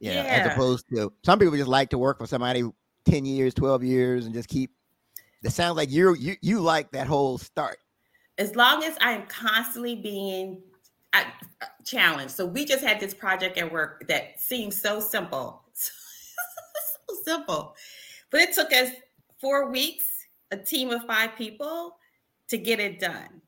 you 0.01 0.11
know, 0.11 0.15
yeah. 0.15 0.23
as 0.23 0.53
opposed 0.53 0.87
to 0.89 1.13
some 1.25 1.39
people 1.39 1.57
just 1.57 1.69
like 1.69 1.91
to 1.91 1.99
work 1.99 2.19
for 2.19 2.27
somebody 2.27 2.65
10 3.05 3.25
years 3.25 3.55
12 3.55 3.85
years 3.85 4.27
and 4.27 4.35
just 4.35 4.49
keep 4.49 4.71
it 5.43 5.51
sounds 5.51 5.77
like 5.77 5.91
you 5.91 6.15
you 6.15 6.37
you 6.41 6.61
like 6.61 6.93
that 6.93 7.07
whole 7.07 7.37
start. 7.37 7.79
As 8.39 8.55
long 8.55 8.85
as 8.85 8.97
I'm 9.01 9.27
constantly 9.27 9.97
being 9.97 10.63
uh, 11.13 11.25
challenged. 11.85 12.35
So 12.35 12.47
we 12.47 12.65
just 12.65 12.83
had 12.83 13.01
this 13.01 13.15
project 13.15 13.59
at 13.59 13.71
work 13.71 14.07
that 14.09 14.41
seems 14.41 14.81
so 14.81 15.01
simple, 15.01 15.63
so 15.75 17.15
simple, 17.25 17.77
but 18.31 18.41
it 18.41 18.55
took 18.55 18.73
us 18.73 18.91
four 19.41 19.71
weeks, 19.71 20.05
a 20.53 20.57
team 20.57 20.91
of 20.91 21.05
five 21.07 21.35
people, 21.37 21.97
to 22.49 22.59
get 22.59 22.79
it 22.79 23.01
done. 23.01 23.41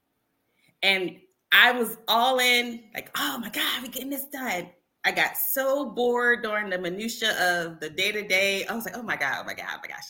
And 0.82 1.18
I 1.52 1.70
was 1.72 1.98
all 2.08 2.40
in, 2.40 2.84
like, 2.94 3.10
oh 3.16 3.38
my 3.38 3.50
God, 3.50 3.82
we're 3.82 3.90
getting 3.90 4.10
this 4.10 4.26
done. 4.26 4.70
I 5.04 5.12
got 5.12 5.36
so 5.36 5.90
bored 5.90 6.42
during 6.42 6.70
the 6.70 6.78
minutia 6.78 7.30
of 7.38 7.78
the 7.80 7.90
day 7.90 8.10
to 8.10 8.26
day. 8.26 8.64
I 8.66 8.74
was 8.74 8.86
like, 8.86 8.96
oh 8.96 9.02
my 9.02 9.16
God, 9.16 9.36
oh 9.40 9.44
my 9.44 9.54
God, 9.54 9.66
oh 9.74 9.78
my 9.82 9.88
gosh. 9.88 10.06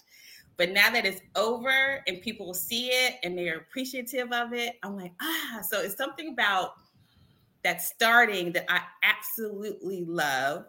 But 0.57 0.70
now 0.70 0.90
that 0.90 1.05
it's 1.05 1.20
over 1.34 2.03
and 2.07 2.22
people 2.22 2.55
see 2.55 2.86
it 2.86 3.16
and 3.24 3.36
they're 3.36 3.59
appreciative 3.59 4.32
of 4.32 4.53
it, 4.53 4.76
I'm 4.84 4.97
like, 4.97 5.12
ah, 5.20 5.61
so 5.68 5.80
it's 5.80 5.97
something 5.97 6.28
about 6.28 6.74
that 7.64 7.82
starting 7.82 8.53
that 8.53 8.66
I 8.68 8.82
absolutely 9.03 10.05
love. 10.05 10.66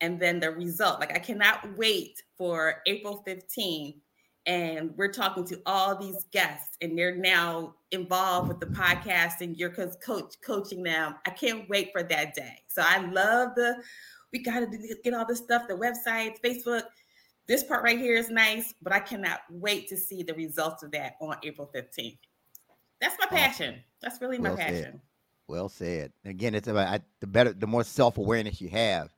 And 0.00 0.18
then 0.18 0.40
the 0.40 0.50
result, 0.52 1.00
like 1.00 1.14
I 1.14 1.18
cannot 1.18 1.76
wait 1.76 2.22
for 2.38 2.76
April 2.86 3.22
15th. 3.26 3.96
And 4.46 4.92
we're 4.96 5.12
talking 5.12 5.44
to 5.46 5.60
all 5.66 5.96
these 5.96 6.24
guests, 6.32 6.76
and 6.80 6.98
they're 6.98 7.14
now 7.14 7.74
involved 7.90 8.48
with 8.48 8.58
the 8.58 8.66
podcast, 8.66 9.42
and 9.42 9.56
you're 9.56 9.70
coach 9.70 10.34
coaching 10.44 10.82
them. 10.82 11.14
I 11.26 11.30
can't 11.30 11.68
wait 11.68 11.90
for 11.92 12.02
that 12.02 12.34
day. 12.34 12.58
So 12.68 12.82
I 12.84 12.98
love 13.10 13.50
the 13.54 13.82
we 14.32 14.42
got 14.42 14.60
to 14.60 14.96
get 15.02 15.12
all 15.12 15.26
this 15.26 15.38
stuff, 15.38 15.68
the 15.68 15.74
websites, 15.74 16.40
Facebook 16.40 16.84
this 17.50 17.64
part 17.64 17.82
right 17.82 17.98
here 17.98 18.14
is 18.16 18.30
nice, 18.30 18.74
but 18.80 18.92
I 18.92 19.00
cannot 19.00 19.40
wait 19.50 19.88
to 19.88 19.96
see 19.96 20.22
the 20.22 20.34
results 20.34 20.84
of 20.84 20.92
that 20.92 21.14
on 21.20 21.34
April 21.42 21.68
15th. 21.74 22.16
That's 23.00 23.16
my 23.18 23.26
passion. 23.26 23.82
That's 24.00 24.20
really 24.20 24.38
my 24.38 24.50
well 24.50 24.56
passion. 24.56 24.82
Said. 24.82 25.00
Well 25.48 25.68
said. 25.68 26.12
Again, 26.24 26.54
it's 26.54 26.68
about 26.68 26.86
I, 26.86 27.00
the 27.18 27.26
better, 27.26 27.52
the 27.52 27.66
more 27.66 27.82
self 27.82 28.18
awareness 28.18 28.60
you 28.60 28.68
have, 28.68 29.12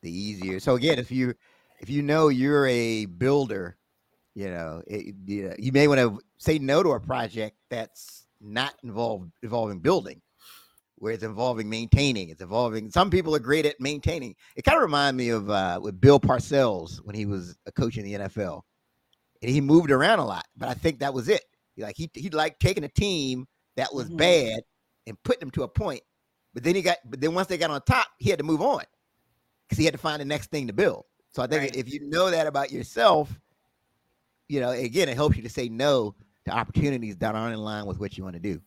the 0.00 0.10
easier. 0.10 0.60
So 0.60 0.76
again, 0.76 0.98
if 0.98 1.10
you 1.10 1.34
if 1.80 1.90
you 1.90 2.00
know 2.00 2.28
you're 2.28 2.66
a 2.68 3.04
builder, 3.04 3.76
you 4.38 4.48
know 4.48 4.82
it, 4.86 5.16
you, 5.26 5.48
know, 5.48 5.54
you 5.58 5.72
may 5.72 5.88
want 5.88 5.98
to 5.98 6.20
say 6.38 6.60
no 6.60 6.82
to 6.82 6.90
a 6.90 7.00
project 7.00 7.56
that's 7.70 8.26
not 8.40 8.74
involved 8.84 9.32
involving 9.42 9.80
building 9.80 10.22
where 11.00 11.12
it's 11.12 11.22
involving 11.22 11.68
maintaining. 11.68 12.28
It's 12.28 12.42
involving. 12.42 12.90
Some 12.90 13.10
people 13.10 13.34
are 13.34 13.40
great 13.40 13.66
at 13.66 13.80
maintaining. 13.80 14.34
It 14.56 14.62
kind 14.62 14.76
of 14.76 14.82
reminds 14.82 15.16
me 15.16 15.30
of 15.30 15.48
uh, 15.50 15.80
with 15.82 16.00
Bill 16.00 16.20
Parcells 16.20 16.98
when 16.98 17.14
he 17.14 17.26
was 17.26 17.56
a 17.66 17.72
coach 17.72 17.96
in 17.96 18.04
the 18.04 18.14
NFL, 18.14 18.62
and 19.42 19.50
he 19.50 19.60
moved 19.60 19.90
around 19.90 20.20
a 20.20 20.26
lot. 20.26 20.46
But 20.56 20.68
I 20.68 20.74
think 20.74 21.00
that 21.00 21.14
was 21.14 21.28
it. 21.28 21.42
Like 21.76 21.96
he 21.96 22.10
he 22.14 22.30
liked 22.30 22.60
taking 22.60 22.84
a 22.84 22.88
team 22.88 23.46
that 23.76 23.92
was 23.92 24.06
mm-hmm. 24.06 24.18
bad 24.18 24.60
and 25.06 25.20
putting 25.24 25.40
them 25.40 25.50
to 25.52 25.64
a 25.64 25.68
point. 25.68 26.02
But 26.54 26.62
then 26.62 26.76
he 26.76 26.82
got. 26.82 26.98
But 27.04 27.20
then 27.20 27.34
once 27.34 27.48
they 27.48 27.58
got 27.58 27.70
on 27.70 27.80
top, 27.82 28.06
he 28.18 28.30
had 28.30 28.38
to 28.38 28.44
move 28.44 28.62
on 28.62 28.82
because 29.66 29.78
he 29.78 29.84
had 29.84 29.94
to 29.94 29.98
find 29.98 30.20
the 30.20 30.24
next 30.24 30.50
thing 30.50 30.68
to 30.68 30.72
build. 30.72 31.04
So 31.30 31.42
I 31.42 31.48
think 31.48 31.62
right. 31.62 31.76
if 31.76 31.92
you 31.92 32.08
know 32.08 32.30
that 32.30 32.46
about 32.46 32.72
yourself, 32.72 33.38
you 34.48 34.60
know, 34.60 34.70
again, 34.70 35.08
it 35.08 35.16
helps 35.16 35.36
you 35.36 35.42
to 35.42 35.48
say 35.48 35.68
no 35.68 36.14
to 36.46 36.50
opportunities 36.50 37.16
that 37.18 37.34
aren't 37.34 37.54
in 37.54 37.60
line 37.60 37.86
with 37.86 37.98
what 37.98 38.16
you 38.16 38.24
want 38.24 38.34
to 38.34 38.40
do. 38.40 38.60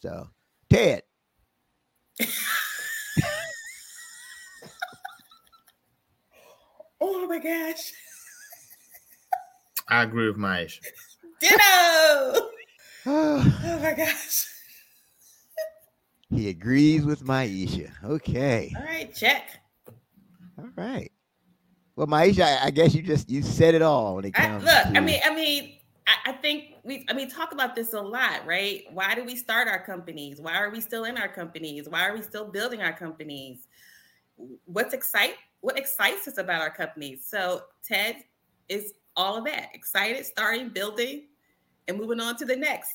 So, 0.00 0.28
Ted, 0.68 1.02
oh 7.00 7.26
my 7.26 7.38
gosh. 7.38 7.92
I 9.88 10.02
agree 10.02 10.28
with 10.28 10.38
Maisha. 10.38 10.80
Ditto. 11.40 11.58
oh 13.06 13.80
my 13.82 13.94
gosh. 13.96 14.46
He 16.30 16.48
agrees 16.48 17.04
with 17.04 17.24
my 17.24 17.46
Maisha. 17.46 17.90
Okay. 18.04 18.72
All 18.76 18.84
right, 18.84 19.14
check. 19.14 19.60
All 20.58 20.70
right. 20.76 21.12
Well, 21.96 22.06
Maisha, 22.06 22.58
I 22.62 22.70
guess 22.70 22.94
you 22.94 23.02
just 23.02 23.28
you 23.28 23.42
said 23.42 23.74
it 23.74 23.82
all 23.82 24.16
when 24.16 24.24
it 24.24 24.32
comes. 24.32 24.64
I, 24.64 24.84
look, 24.84 24.92
to... 24.92 24.98
I 24.98 25.00
mean, 25.00 25.20
I 25.24 25.34
mean, 25.34 25.74
I, 26.06 26.30
I, 26.30 26.32
think 26.32 26.74
we, 26.84 27.04
I 27.08 27.12
mean, 27.12 27.28
talk 27.28 27.52
about 27.52 27.74
this 27.74 27.92
a 27.92 28.00
lot, 28.00 28.46
right? 28.46 28.84
Why 28.90 29.14
do 29.14 29.24
we 29.24 29.36
start 29.36 29.68
our 29.68 29.78
companies? 29.84 30.40
Why 30.40 30.56
are 30.56 30.70
we 30.70 30.80
still 30.80 31.04
in 31.04 31.18
our 31.18 31.28
companies? 31.28 31.88
Why 31.88 32.08
are 32.08 32.14
we 32.14 32.22
still 32.22 32.46
building 32.46 32.82
our 32.82 32.92
companies? 32.92 33.68
What's 34.64 34.94
excite? 34.94 35.36
What 35.60 35.78
excites 35.78 36.26
us 36.26 36.38
about 36.38 36.62
our 36.62 36.70
companies? 36.70 37.24
So 37.26 37.62
Ted 37.86 38.16
is 38.68 38.94
all 39.14 39.36
of 39.36 39.44
that. 39.44 39.68
Excited, 39.74 40.24
starting, 40.24 40.70
building, 40.70 41.24
and 41.88 41.98
moving 41.98 42.20
on 42.20 42.36
to 42.36 42.46
the 42.46 42.56
next. 42.56 42.94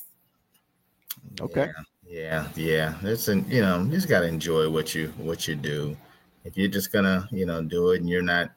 Okay. 1.40 1.70
Yeah, 2.06 2.48
yeah. 2.56 2.96
yeah. 3.04 3.10
It's 3.10 3.28
an 3.28 3.46
you 3.48 3.62
know, 3.62 3.84
you 3.84 3.92
just 3.92 4.10
gotta 4.10 4.28
enjoy 4.28 4.70
what 4.70 4.96
you 4.96 5.10
what 5.18 5.48
you 5.48 5.56
do. 5.56 5.96
If 6.44 6.58
you're 6.58 6.70
just 6.70 6.92
gonna, 6.92 7.28
you 7.32 7.46
know, 7.46 7.62
do 7.62 7.92
it 7.92 8.02
and 8.02 8.10
you're 8.10 8.22
not 8.22 8.52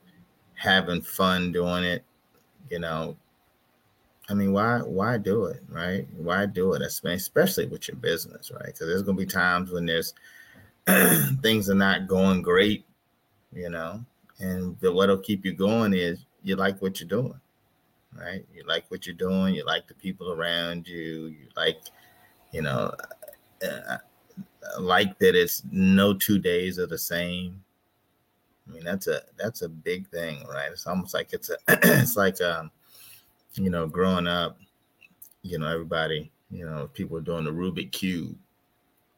having 0.61 1.01
fun 1.01 1.51
doing 1.53 1.85
it, 1.85 2.05
you 2.69 2.79
know, 2.79 3.17
I 4.29 4.35
mean, 4.35 4.53
why 4.53 4.81
why 4.81 5.17
do 5.17 5.47
it, 5.47 5.63
right? 5.69 6.07
Why 6.15 6.45
do 6.45 6.75
it, 6.75 6.83
especially 6.83 7.67
with 7.67 7.89
your 7.89 7.97
business, 7.97 8.51
right? 8.53 8.67
Because 8.67 8.87
there's 8.87 9.03
gonna 9.03 9.17
be 9.17 9.27
times 9.27 9.73
when 9.73 9.87
there's 9.87 10.13
things 11.43 11.71
are 11.71 11.75
not 11.75 12.07
going 12.07 12.43
great, 12.43 12.85
you 13.53 13.71
know, 13.71 14.05
and 14.39 14.79
the, 14.81 14.93
what'll 14.93 15.17
keep 15.19 15.47
you 15.47 15.55
going 15.55 15.95
is 15.95 16.27
you 16.43 16.57
like 16.57 16.81
what 16.83 17.01
you're 17.01 17.09
doing, 17.09 17.41
right? 18.15 18.45
You 18.55 18.65
like 18.69 18.85
what 18.91 19.07
you're 19.07 19.17
doing. 19.17 19.55
You 19.55 19.65
like 19.65 19.89
the 19.89 19.95
people 19.95 20.31
around 20.31 20.87
you. 20.87 21.27
You 21.27 21.47
like, 21.57 21.81
you 22.53 22.61
know, 22.61 22.93
uh, 23.67 23.97
like 24.79 25.19
that. 25.21 25.35
It's 25.35 25.63
no 25.73 26.13
two 26.13 26.39
days 26.39 26.79
are 26.79 26.87
the 26.87 26.99
same. 26.99 27.65
I 28.71 28.75
mean, 28.75 28.85
that's 28.85 29.07
a 29.09 29.23
that's 29.37 29.63
a 29.63 29.69
big 29.69 30.09
thing, 30.09 30.47
right? 30.47 30.71
It's 30.71 30.87
almost 30.87 31.15
like 31.15 31.33
it's 31.33 31.51
a 31.51 31.57
it's 31.69 32.17
like 32.17 32.41
um 32.41 32.71
you 33.55 33.71
know, 33.71 33.87
growing 33.87 34.27
up, 34.27 34.59
you 35.43 35.59
know, 35.59 35.67
everybody, 35.67 36.31
you 36.51 36.65
know, 36.65 36.89
people 36.93 37.15
were 37.15 37.21
doing 37.21 37.45
the 37.45 37.51
Rubik 37.51 37.91
cube, 37.91 38.37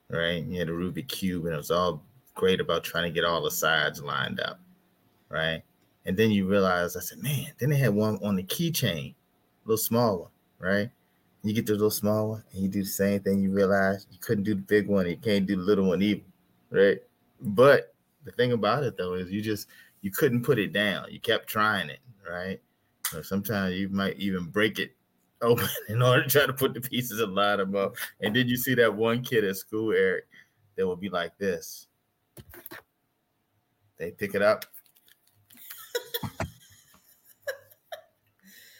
right? 0.08 0.42
You 0.42 0.58
had 0.58 0.68
a 0.68 0.72
Rubik 0.72 1.08
cube, 1.08 1.44
and 1.44 1.54
it 1.54 1.58
was 1.58 1.70
all 1.70 2.02
great 2.34 2.60
about 2.60 2.84
trying 2.84 3.04
to 3.04 3.10
get 3.10 3.24
all 3.24 3.42
the 3.42 3.50
sides 3.50 4.02
lined 4.02 4.40
up, 4.40 4.58
right? 5.28 5.62
And 6.06 6.16
then 6.16 6.30
you 6.30 6.46
realize, 6.46 6.96
I 6.96 7.00
said, 7.00 7.18
man, 7.18 7.52
then 7.58 7.70
they 7.70 7.76
had 7.76 7.94
one 7.94 8.18
on 8.22 8.36
the 8.36 8.42
keychain, 8.42 9.10
a 9.10 9.68
little 9.68 9.76
smaller, 9.76 10.28
right? 10.58 10.90
You 11.42 11.52
get 11.52 11.66
the 11.66 11.72
little 11.72 11.90
small 11.90 12.30
one, 12.30 12.44
and 12.52 12.62
you 12.62 12.68
do 12.68 12.82
the 12.82 12.88
same 12.88 13.20
thing. 13.20 13.40
You 13.40 13.50
realize 13.50 14.06
you 14.10 14.18
couldn't 14.18 14.44
do 14.44 14.54
the 14.54 14.62
big 14.62 14.86
one, 14.86 15.08
you 15.08 15.16
can't 15.16 15.46
do 15.46 15.56
the 15.56 15.62
little 15.62 15.88
one 15.88 16.02
either, 16.02 16.22
right? 16.70 16.98
But 17.40 17.91
the 18.24 18.32
thing 18.32 18.52
about 18.52 18.84
it 18.84 18.96
though 18.96 19.14
is 19.14 19.30
you 19.30 19.42
just 19.42 19.68
you 20.00 20.10
couldn't 20.10 20.42
put 20.42 20.58
it 20.58 20.72
down. 20.72 21.06
You 21.10 21.20
kept 21.20 21.46
trying 21.46 21.88
it, 21.88 22.00
right? 22.28 22.60
Or 23.14 23.22
sometimes 23.22 23.76
you 23.76 23.88
might 23.88 24.16
even 24.18 24.44
break 24.46 24.78
it 24.78 24.96
open 25.42 25.68
in 25.88 26.02
order 26.02 26.22
to 26.22 26.28
try 26.28 26.46
to 26.46 26.52
put 26.52 26.72
the 26.74 26.80
pieces 26.80 27.20
and 27.20 27.34
line 27.34 27.58
them 27.58 27.74
up. 27.74 27.96
And 28.20 28.34
then 28.34 28.48
you 28.48 28.56
see 28.56 28.74
that 28.74 28.94
one 28.94 29.22
kid 29.22 29.44
at 29.44 29.56
school, 29.56 29.92
Eric, 29.92 30.26
that 30.76 30.86
will 30.86 30.96
be 30.96 31.08
like 31.08 31.36
this. 31.36 31.88
They 33.98 34.12
pick 34.12 34.34
it 34.34 34.42
up. 34.42 34.64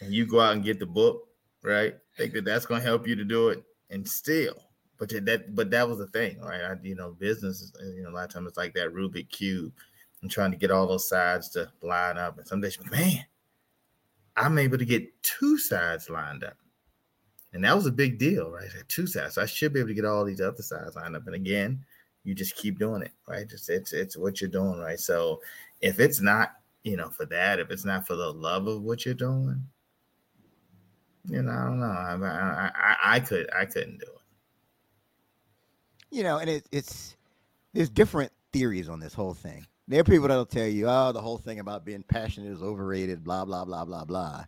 and 0.01 0.13
you 0.13 0.27
go 0.27 0.41
out 0.41 0.55
and 0.55 0.65
get 0.65 0.79
the 0.79 0.87
book, 0.87 1.29
right? 1.63 1.97
Think 2.17 2.33
that 2.35 2.45
that's 2.45 2.67
going 2.67 2.81
to 2.81 2.87
help 2.87 3.07
you 3.09 3.17
to 3.17 3.25
do 3.25 3.49
it, 3.49 3.63
and 3.91 4.09
still, 4.09 4.57
but 5.03 5.27
that, 5.27 5.53
but 5.57 5.69
that 5.73 5.89
was 5.89 5.99
the 5.99 6.07
thing, 6.07 6.39
right? 6.41 6.61
I, 6.61 6.77
you 6.81 6.95
know, 6.95 7.11
business, 7.11 7.73
uh, 7.83 7.87
you 7.87 8.05
know, 8.05 8.11
a 8.11 8.13
lot 8.13 8.27
of 8.27 8.33
times 8.33 8.47
it's 8.47 8.57
like 8.57 8.73
that 8.75 8.95
Rubik 8.95 9.31
cube, 9.31 9.73
and 10.21 10.31
trying 10.31 10.53
to 10.53 10.57
get 10.57 10.71
all 10.71 10.87
those 10.87 11.09
sides 11.09 11.49
to 11.51 11.73
line 11.83 12.19
up. 12.19 12.39
And 12.39 12.47
some 12.47 12.61
days, 12.61 12.79
man, 12.89 13.25
I'm 14.37 14.59
able 14.59 14.79
to 14.79 14.85
get 14.85 15.21
two 15.25 15.59
sides 15.59 16.09
lined 16.09 16.45
up. 16.45 16.57
And 17.53 17.65
that 17.65 17.75
was 17.75 17.87
a 17.87 17.91
big 17.91 18.17
deal, 18.17 18.49
right? 18.49 18.69
Two 18.87 19.09
sides. 19.09 19.35
So 19.35 19.43
I 19.43 19.47
should 19.47 19.73
be 19.73 19.81
able 19.81 19.89
to 19.89 19.95
get 19.95 20.05
all 20.05 20.25
these 20.25 20.41
other 20.41 20.63
sides 20.63 20.95
lined 20.95 21.17
up. 21.17 21.27
And 21.27 21.35
again, 21.35 21.85
you 22.23 22.33
just 22.37 22.55
keep 22.55 22.79
doing 22.79 23.03
it, 23.03 23.11
right? 23.27 23.49
Just 23.49 23.71
it's 23.71 23.93
it's 23.93 24.17
what 24.17 24.41
you're 24.41 24.51
doing, 24.51 24.79
right? 24.79 25.01
So 25.01 25.41
if 25.81 25.99
it's 25.99 26.21
not, 26.21 26.53
you 26.85 26.97
know, 26.97 27.11
for 27.11 27.27
that, 27.27 27.59
if 27.59 27.73
it's 27.73 27.85
not 27.85 28.07
for 28.07 28.15
the 28.15 28.33
love 28.33 28.69
of 28.69 28.83
what 28.83 29.05
you're 29.05 29.15
doing, 29.15 29.67
you 31.25 31.43
know, 31.43 31.51
I 31.51 31.65
don't 31.65 31.81
know. 31.81 31.87
I 31.87 32.15
I, 32.15 32.71
I, 32.77 33.17
I 33.17 33.21
could 33.21 33.53
I 33.53 33.65
couldn't 33.65 33.99
do. 33.99 34.12
You 36.13 36.23
know, 36.23 36.39
and 36.39 36.49
it, 36.49 36.67
it's 36.71 37.17
there's 37.73 37.89
different 37.89 38.31
theories 38.53 38.89
on 38.89 39.01
this 39.01 39.15
whole 39.15 39.35
thing. 39.35 39.67
There 39.89 40.01
are 40.01 40.05
people 40.05 40.29
that'll 40.29 40.47
tell 40.47 40.67
you, 40.67 40.87
oh, 40.89 41.11
the 41.13 41.23
whole 41.23 41.39
thing 41.39 41.59
about 41.59 41.85
being 41.85 42.03
passionate 42.03 42.53
is 42.53 42.63
overrated, 42.63 43.25
blah, 43.25 43.45
blah, 43.45 43.65
blah, 43.65 43.85
blah, 43.85 44.05
blah. 44.05 44.45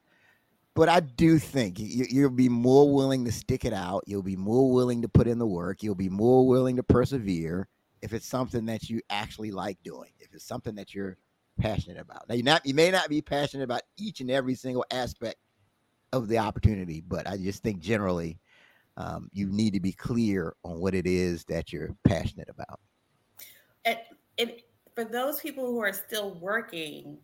But 0.75 0.89
I 0.89 1.01
do 1.01 1.39
think 1.39 1.79
you, 1.79 2.07
you'll 2.09 2.31
be 2.31 2.49
more 2.49 2.93
willing 2.93 3.25
to 3.25 3.33
stick 3.33 3.65
it 3.65 3.73
out. 3.73 4.05
You'll 4.07 4.23
be 4.23 4.37
more 4.37 4.71
willing 4.71 5.03
to 5.03 5.09
put 5.09 5.27
in 5.27 5.39
the 5.39 5.47
work. 5.47 5.83
You'll 5.83 5.95
be 5.95 6.09
more 6.09 6.47
willing 6.47 6.77
to 6.77 6.83
persevere 6.83 7.69
if 8.03 8.13
it's 8.13 8.27
something 8.27 8.67
that 8.67 8.91
you 8.91 9.01
actually 9.09 9.51
like 9.51 9.83
doing, 9.83 10.11
if 10.21 10.35
it's 10.35 10.45
something 10.45 10.75
that 10.75 10.95
you're 10.95 11.17
passionate 11.59 11.99
about. 11.99 12.29
Now, 12.29 12.35
you 12.35 12.43
not 12.43 12.67
you 12.67 12.75
may 12.75 12.91
not 12.91 13.09
be 13.09 13.23
passionate 13.23 13.65
about 13.65 13.83
each 13.97 14.21
and 14.21 14.31
every 14.31 14.55
single 14.55 14.85
aspect 14.91 15.37
of 16.13 16.29
the 16.29 16.39
opportunity, 16.39 17.01
but 17.01 17.29
I 17.29 17.37
just 17.39 17.63
think 17.63 17.81
generally 17.81 18.39
um, 18.97 19.29
you 19.33 19.49
need 19.49 19.73
to 19.75 19.81
be 19.81 19.93
clear 19.93 20.55
on 20.65 20.81
what 20.81 20.95
it 20.95 21.07
is 21.07 21.45
that 21.45 21.73
you're 21.73 21.95
passionate 22.05 22.49
about. 22.49 22.81
And, 23.85 23.99
and 24.39 24.53
for 24.95 25.05
those 25.05 25.41
people 25.41 25.67
who 25.67 25.81
are 25.81 25.93
still 25.93 26.39
working, 26.41 27.19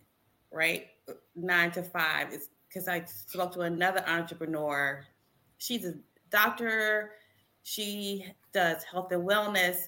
right, 0.53 0.89
nine 1.37 1.71
to 1.73 1.83
five, 1.83 2.33
is 2.33 2.49
because 2.69 2.89
I 2.89 3.05
spoke 3.05 3.53
to 3.55 3.61
another 3.61 4.05
entrepreneur. 4.07 5.05
She's 5.59 5.85
a 5.85 5.95
doctor. 6.31 7.13
She 7.63 8.27
does 8.53 8.83
health 8.85 9.13
and 9.13 9.29
wellness, 9.29 9.87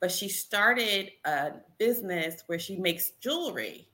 but 0.00 0.10
she 0.10 0.28
started 0.28 1.10
a 1.24 1.52
business 1.78 2.42
where 2.46 2.58
she 2.58 2.76
makes 2.76 3.12
jewelry. 3.20 3.88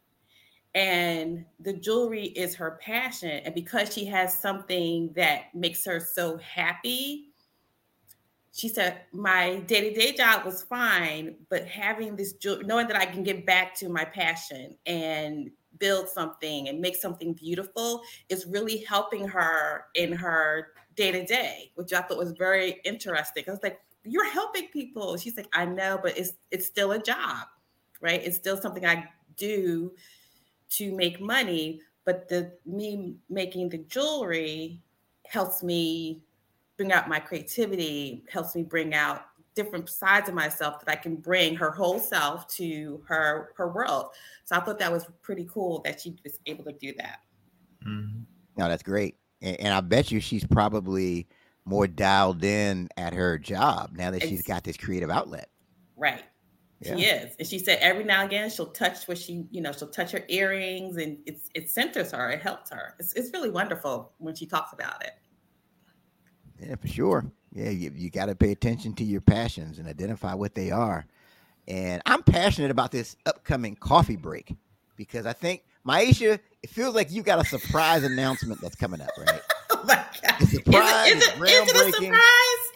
And 0.74 1.44
the 1.60 1.72
jewelry 1.72 2.26
is 2.26 2.54
her 2.56 2.78
passion. 2.82 3.40
And 3.44 3.54
because 3.54 3.92
she 3.92 4.04
has 4.06 4.38
something 4.38 5.12
that 5.14 5.54
makes 5.54 5.84
her 5.84 5.98
so 6.00 6.36
happy, 6.38 7.27
she 8.58 8.68
said 8.68 9.02
my 9.12 9.60
day-to-day 9.60 10.12
job 10.12 10.44
was 10.44 10.62
fine 10.62 11.36
but 11.48 11.64
having 11.66 12.16
this 12.16 12.34
knowing 12.64 12.88
that 12.88 12.96
i 12.96 13.06
can 13.06 13.22
get 13.22 13.46
back 13.46 13.74
to 13.74 13.88
my 13.88 14.04
passion 14.04 14.76
and 14.86 15.50
build 15.78 16.08
something 16.08 16.68
and 16.68 16.80
make 16.80 16.96
something 16.96 17.32
beautiful 17.34 18.02
is 18.28 18.46
really 18.46 18.78
helping 18.78 19.26
her 19.28 19.84
in 19.94 20.12
her 20.12 20.68
day-to-day 20.96 21.70
which 21.76 21.92
i 21.92 22.00
thought 22.02 22.18
was 22.18 22.32
very 22.32 22.80
interesting. 22.84 23.44
I 23.46 23.50
was 23.52 23.60
like 23.62 23.80
you're 24.04 24.30
helping 24.30 24.68
people. 24.68 25.16
She's 25.16 25.36
like 25.36 25.48
i 25.52 25.64
know 25.64 25.98
but 26.02 26.18
it's 26.18 26.32
it's 26.50 26.66
still 26.66 26.92
a 26.92 26.98
job 26.98 27.46
right? 28.00 28.22
It's 28.24 28.36
still 28.36 28.56
something 28.56 28.86
i 28.86 29.08
do 29.36 29.92
to 30.70 30.94
make 30.94 31.20
money 31.20 31.80
but 32.04 32.28
the 32.28 32.52
me 32.66 33.16
making 33.28 33.68
the 33.68 33.78
jewelry 33.78 34.82
helps 35.26 35.62
me 35.62 36.22
bring 36.78 36.92
out 36.92 37.08
my 37.08 37.20
creativity, 37.20 38.24
helps 38.30 38.54
me 38.54 38.62
bring 38.62 38.94
out 38.94 39.26
different 39.54 39.88
sides 39.88 40.28
of 40.28 40.34
myself 40.34 40.78
that 40.78 40.90
I 40.90 40.94
can 40.94 41.16
bring 41.16 41.56
her 41.56 41.72
whole 41.72 41.98
self 41.98 42.46
to 42.54 43.02
her 43.06 43.52
her 43.56 43.68
world. 43.68 44.06
So 44.44 44.56
I 44.56 44.60
thought 44.60 44.78
that 44.78 44.90
was 44.90 45.06
pretty 45.20 45.46
cool 45.52 45.82
that 45.84 46.00
she 46.00 46.16
was 46.24 46.38
able 46.46 46.64
to 46.64 46.72
do 46.72 46.94
that. 46.96 47.18
Mm-hmm. 47.86 48.20
No, 48.56 48.68
that's 48.68 48.82
great, 48.82 49.16
and, 49.42 49.60
and, 49.60 49.74
I 49.74 49.80
bet 49.80 50.10
you 50.10 50.20
she's 50.20 50.44
probably 50.44 51.28
more 51.64 51.86
dialed 51.86 52.42
in 52.44 52.88
at 52.96 53.12
her 53.12 53.38
job 53.38 53.90
now 53.94 54.10
that 54.10 54.22
she's 54.22 54.42
got 54.42 54.64
this 54.64 54.76
creative 54.76 55.10
outlet. 55.10 55.50
Right. 55.96 56.24
Yeah. 56.80 56.96
She 56.96 57.04
is, 57.04 57.36
and 57.38 57.48
she 57.48 57.58
said 57.58 57.78
every 57.80 58.04
now 58.04 58.22
and 58.22 58.30
again 58.30 58.50
she'll 58.50 58.66
touch 58.66 59.06
what 59.06 59.18
she, 59.18 59.46
you 59.50 59.60
know, 59.60 59.72
she'll 59.72 59.88
touch 59.88 60.12
her 60.12 60.24
earrings, 60.28 60.96
and 60.96 61.18
it's 61.26 61.50
it 61.54 61.68
centers 61.68 62.12
her, 62.12 62.30
it 62.30 62.40
helps 62.40 62.70
her. 62.70 62.94
It's 63.00 63.12
it's 63.14 63.32
really 63.32 63.50
wonderful 63.50 64.12
when 64.18 64.36
she 64.36 64.46
talks 64.46 64.72
about 64.72 65.04
it. 65.04 65.14
Yeah, 66.60 66.74
for 66.76 66.88
sure. 66.88 67.30
Yeah, 67.52 67.70
you, 67.70 67.92
you 67.94 68.10
got 68.10 68.26
to 68.26 68.34
pay 68.34 68.52
attention 68.52 68.94
to 68.94 69.04
your 69.04 69.20
passions 69.20 69.78
and 69.78 69.88
identify 69.88 70.34
what 70.34 70.54
they 70.54 70.70
are. 70.70 71.06
And 71.66 72.02
I'm 72.06 72.22
passionate 72.22 72.70
about 72.70 72.92
this 72.92 73.16
upcoming 73.26 73.76
coffee 73.76 74.16
break 74.16 74.54
because 74.96 75.26
I 75.26 75.32
think 75.32 75.64
Maisha, 75.86 76.38
it 76.62 76.70
feels 76.70 76.94
like 76.94 77.10
you 77.10 77.22
got 77.22 77.40
a 77.40 77.44
surprise 77.44 78.02
announcement 78.04 78.60
that's 78.60 78.74
coming 78.74 79.00
up, 79.00 79.10
right? 79.18 79.40
oh 79.70 79.82
my 79.86 80.04
god! 80.22 80.48
surprise, 80.48 81.12
is 81.12 81.26
it, 81.26 81.34
is, 81.34 81.40
it, 81.40 81.48
is 81.48 81.70
it 81.70 81.76
a 81.76 81.92
surprise? 81.92 82.22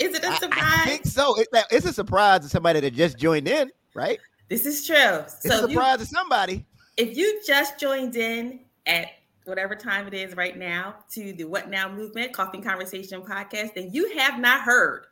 Is 0.00 0.14
it 0.14 0.24
a 0.24 0.36
surprise? 0.36 0.62
I, 0.62 0.82
I 0.82 0.86
think 0.86 1.06
so. 1.06 1.38
It, 1.38 1.48
it's 1.70 1.86
a 1.86 1.92
surprise 1.92 2.40
to 2.40 2.48
somebody 2.48 2.80
that 2.80 2.92
just 2.92 3.18
joined 3.18 3.48
in, 3.48 3.70
right? 3.94 4.18
This 4.48 4.66
is 4.66 4.86
true. 4.86 4.96
It's 4.96 5.42
so 5.42 5.64
a 5.64 5.68
surprise 5.68 5.98
you, 5.98 6.04
to 6.04 6.06
somebody. 6.06 6.66
If 6.96 7.16
you 7.16 7.40
just 7.46 7.78
joined 7.78 8.16
in 8.16 8.60
at 8.86 9.08
whatever 9.44 9.74
time 9.74 10.06
it 10.06 10.14
is 10.14 10.36
right 10.36 10.56
now 10.56 10.96
to 11.10 11.32
the 11.32 11.44
What 11.44 11.70
Now 11.70 11.90
Movement 11.90 12.32
Coffee 12.32 12.60
Conversation 12.60 13.22
podcast, 13.22 13.74
then 13.74 13.90
you 13.92 14.16
have 14.16 14.38
not 14.38 14.62
heard 14.62 15.06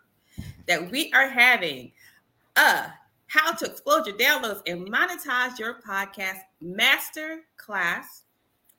that 0.66 0.90
we 0.90 1.12
are 1.12 1.28
having 1.28 1.92
a 2.56 2.86
how 3.26 3.52
to 3.52 3.64
explode 3.64 4.06
your 4.06 4.16
downloads 4.16 4.60
and 4.66 4.90
monetize 4.90 5.56
your 5.56 5.80
podcast 5.86 6.40
master 6.60 7.42
class 7.56 8.24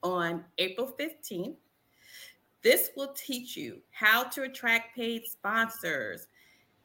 on 0.03 0.43
April 0.57 0.93
15th. 0.99 1.55
This 2.61 2.89
will 2.97 3.13
teach 3.13 3.55
you 3.55 3.77
how 3.91 4.23
to 4.23 4.43
attract 4.43 4.95
paid 4.95 5.25
sponsors, 5.25 6.27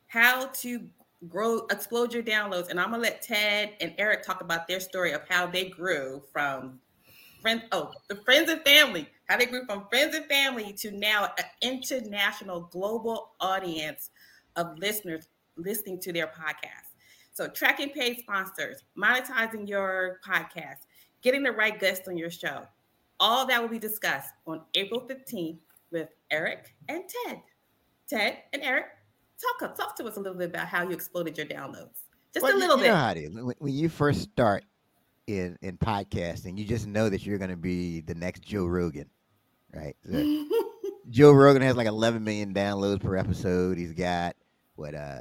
how 0.07 0.47
to 0.47 0.89
grow, 1.29 1.67
explode 1.71 2.15
your 2.15 2.23
downloads. 2.23 2.71
And 2.71 2.79
I'm 2.79 2.91
gonna 2.91 3.03
let 3.03 3.21
Ted 3.21 3.73
and 3.81 3.93
Eric 3.99 4.23
talk 4.23 4.41
about 4.43 4.69
their 4.69 4.81
story 4.81 5.13
of 5.13 5.23
how 5.29 5.47
they 5.47 5.69
grew 5.69 6.23
from 6.33 6.79
friends, 7.41 7.63
oh, 7.73 7.93
the 8.09 8.17
friends 8.17 8.51
and 8.51 8.63
family, 8.63 9.09
how 9.29 9.37
they 9.37 9.47
grew 9.47 9.65
from 9.67 9.87
friends 9.89 10.15
and 10.15 10.27
family 10.27 10.73
to 10.75 10.91
now 10.91 11.31
an 11.39 11.45
international 11.63 12.69
global 12.73 13.33
audience 13.41 14.11
of 14.57 14.79
listeners 14.79 15.29
listening 15.57 16.01
to 16.01 16.13
their 16.13 16.27
podcast. 16.27 16.87
So 17.33 17.49
tracking 17.49 17.91
paid 17.91 18.19
sponsors, 18.19 18.83
monetizing 18.99 19.69
your 19.69 20.21
podcast, 20.27 20.87
getting 21.23 21.43
the 21.43 21.53
right 21.53 21.79
guests 21.79 22.09
on 22.09 22.17
your 22.17 22.31
show. 22.31 22.63
All 23.21 23.47
that 23.47 23.61
will 23.61 23.69
be 23.69 23.79
discussed 23.79 24.33
on 24.47 24.63
April 24.75 25.01
15th 25.01 25.59
with 25.91 26.09
Eric 26.31 26.75
and 26.89 27.05
Ted. 27.27 27.41
Ted 28.09 28.39
and 28.53 28.63
Eric, 28.63 28.87
talk, 29.61 29.77
talk 29.77 29.97
to 29.97 30.05
us 30.05 30.17
a 30.17 30.21
little 30.21 30.39
bit 30.39 30.51
about 30.51 30.69
how 30.69 30.83
you 30.83 30.91
exploded 30.91 31.37
your 31.37 31.47
downloads. 31.47 32.03
Just 32.33 32.45
well, 32.45 32.55
a 32.55 32.59
little 32.59 32.77
you 32.77 32.85
bit. 32.85 32.89
Know 32.89 32.97
how 32.97 33.15
to, 33.15 33.55
when 33.59 33.73
you 33.73 33.89
first 33.89 34.23
start, 34.23 34.65
in 35.27 35.59
in 35.63 35.77
podcasting, 35.79 36.59
you 36.59 36.65
just 36.65 36.87
know 36.87 37.09
that 37.09 37.27
you're 37.27 37.39
going 37.39 37.51
to 37.51 37.57
be 37.57 38.01
the 38.01 38.15
next 38.15 38.43
Joe 38.43 38.67
Rogan, 38.67 39.11
right? 39.75 39.97
So 40.09 40.45
Joe 41.11 41.33
Rogan 41.33 41.63
has 41.63 41.77
like 41.77 41.87
11 41.87 42.23
million 42.23 42.55
downloads 42.55 43.03
per 43.03 43.17
episode. 43.17 43.79
He's 43.79 43.93
got 43.93 44.37
what 44.77 44.95
uh, 44.95 45.21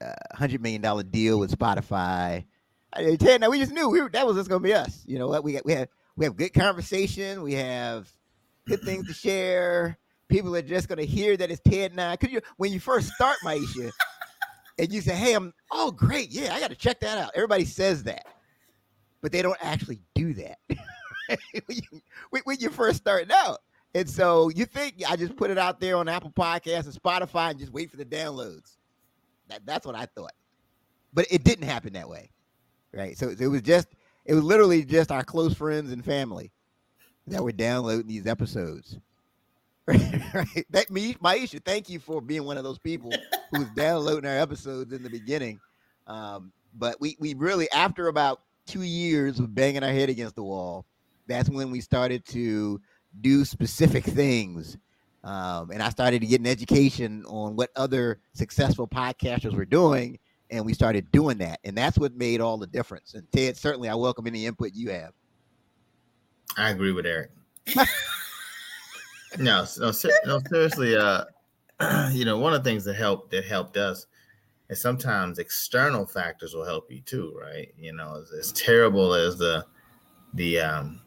a 0.00 0.36
hundred 0.36 0.62
million 0.62 0.82
dollar 0.82 1.02
deal 1.02 1.38
with 1.38 1.56
Spotify. 1.56 2.44
I 2.92 3.16
tell 3.16 3.32
you 3.32 3.38
now, 3.38 3.50
we 3.50 3.60
just 3.60 3.72
knew 3.72 3.88
we 3.88 4.02
were, 4.02 4.08
that 4.10 4.26
was 4.26 4.36
just 4.36 4.48
going 4.48 4.62
to 4.62 4.68
be 4.68 4.74
us. 4.74 5.04
You 5.06 5.18
know 5.18 5.28
what? 5.28 5.44
We 5.44 5.52
got 5.52 5.64
we 5.64 5.72
have 5.72 5.88
we 6.16 6.24
have 6.24 6.36
good 6.36 6.52
conversation. 6.52 7.42
We 7.42 7.54
have 7.54 8.10
good 8.66 8.82
things 8.82 9.06
to 9.06 9.14
share. 9.14 9.98
People 10.28 10.54
are 10.54 10.62
just 10.62 10.88
going 10.88 10.98
to 10.98 11.06
hear 11.06 11.36
that 11.36 11.50
it's 11.50 11.60
Ted 11.60 11.92
and 11.92 12.00
I. 12.00 12.16
Cause 12.16 12.30
you 12.30 12.40
when 12.56 12.72
you 12.72 12.80
first 12.80 13.08
start 13.10 13.36
Maisha, 13.44 13.90
and 14.78 14.92
you 14.92 15.00
say, 15.00 15.14
"Hey, 15.14 15.34
I'm 15.34 15.52
oh 15.72 15.90
great, 15.90 16.30
yeah, 16.30 16.54
I 16.54 16.60
got 16.60 16.70
to 16.70 16.76
check 16.76 17.00
that 17.00 17.18
out." 17.18 17.30
Everybody 17.34 17.64
says 17.64 18.02
that 18.04 18.26
but 19.20 19.32
they 19.32 19.42
don't 19.42 19.58
actually 19.60 20.00
do 20.14 20.34
that 20.34 20.58
when, 20.68 21.62
you, 21.68 22.00
when 22.44 22.56
you're 22.58 22.70
first 22.70 22.98
starting 22.98 23.30
out. 23.32 23.58
And 23.94 24.08
so 24.08 24.50
you 24.50 24.66
think 24.66 25.02
I 25.08 25.16
just 25.16 25.36
put 25.36 25.50
it 25.50 25.58
out 25.58 25.80
there 25.80 25.96
on 25.96 26.08
Apple 26.08 26.30
Podcasts 26.30 26.84
and 26.84 26.94
Spotify 26.94 27.50
and 27.50 27.58
just 27.58 27.72
wait 27.72 27.90
for 27.90 27.96
the 27.96 28.04
downloads. 28.04 28.76
That, 29.48 29.66
that's 29.66 29.84
what 29.84 29.96
I 29.96 30.06
thought. 30.06 30.32
But 31.12 31.26
it 31.30 31.42
didn't 31.42 31.66
happen 31.66 31.94
that 31.94 32.08
way. 32.08 32.30
Right. 32.92 33.18
So 33.18 33.28
it 33.28 33.48
was 33.48 33.62
just, 33.62 33.88
it 34.24 34.34
was 34.34 34.44
literally 34.44 34.84
just 34.84 35.10
our 35.10 35.24
close 35.24 35.54
friends 35.54 35.92
and 35.92 36.04
family 36.04 36.52
that 37.26 37.42
were 37.42 37.52
downloading 37.52 38.06
these 38.06 38.26
episodes. 38.26 38.98
right. 39.86 40.66
That 40.70 40.90
me, 40.90 41.14
Maisha, 41.14 41.64
thank 41.64 41.88
you 41.88 41.98
for 41.98 42.20
being 42.20 42.44
one 42.44 42.58
of 42.58 42.64
those 42.64 42.78
people 42.78 43.12
who's 43.50 43.68
downloading 43.76 44.28
our 44.28 44.38
episodes 44.38 44.92
in 44.92 45.02
the 45.02 45.10
beginning. 45.10 45.58
Um, 46.06 46.52
but 46.74 47.00
we 47.00 47.16
we 47.18 47.34
really 47.34 47.70
after 47.72 48.06
about 48.06 48.42
two 48.66 48.82
years 48.82 49.38
of 49.38 49.54
banging 49.54 49.82
our 49.82 49.92
head 49.92 50.08
against 50.08 50.36
the 50.36 50.42
wall, 50.42 50.86
that's 51.26 51.48
when 51.48 51.70
we 51.70 51.80
started 51.80 52.24
to 52.26 52.80
do 53.20 53.44
specific 53.44 54.04
things. 54.04 54.76
Um, 55.22 55.70
and 55.70 55.82
I 55.82 55.90
started 55.90 56.20
to 56.20 56.26
get 56.26 56.40
an 56.40 56.46
education 56.46 57.24
on 57.26 57.56
what 57.56 57.70
other 57.76 58.20
successful 58.32 58.88
podcasters 58.88 59.54
were 59.54 59.66
doing, 59.66 60.18
and 60.50 60.64
we 60.64 60.72
started 60.72 61.10
doing 61.12 61.38
that. 61.38 61.60
And 61.64 61.76
that's 61.76 61.98
what 61.98 62.14
made 62.14 62.40
all 62.40 62.56
the 62.56 62.66
difference. 62.66 63.14
And 63.14 63.30
Ted, 63.32 63.56
certainly, 63.56 63.88
I 63.88 63.94
welcome 63.94 64.26
any 64.26 64.46
input 64.46 64.70
you 64.74 64.90
have. 64.90 65.12
I 66.56 66.70
agree 66.70 66.92
with 66.92 67.06
Eric. 67.06 67.30
no, 69.38 69.66
no, 69.78 69.92
no, 70.24 70.40
seriously. 70.50 70.96
Uh, 70.96 71.24
you 72.12 72.24
know, 72.24 72.38
one 72.38 72.54
of 72.54 72.64
the 72.64 72.70
things 72.70 72.84
that 72.84 72.94
helped 72.94 73.30
that 73.30 73.44
helped 73.44 73.76
us 73.76 74.06
and 74.70 74.78
sometimes 74.78 75.40
external 75.40 76.06
factors 76.06 76.54
will 76.54 76.64
help 76.64 76.92
you 76.92 77.00
too, 77.00 77.36
right? 77.38 77.74
You 77.76 77.92
know, 77.92 78.22
as, 78.22 78.30
as 78.30 78.52
terrible 78.52 79.14
as 79.14 79.36
the 79.36 79.66
the 80.34 80.60
um, 80.60 81.02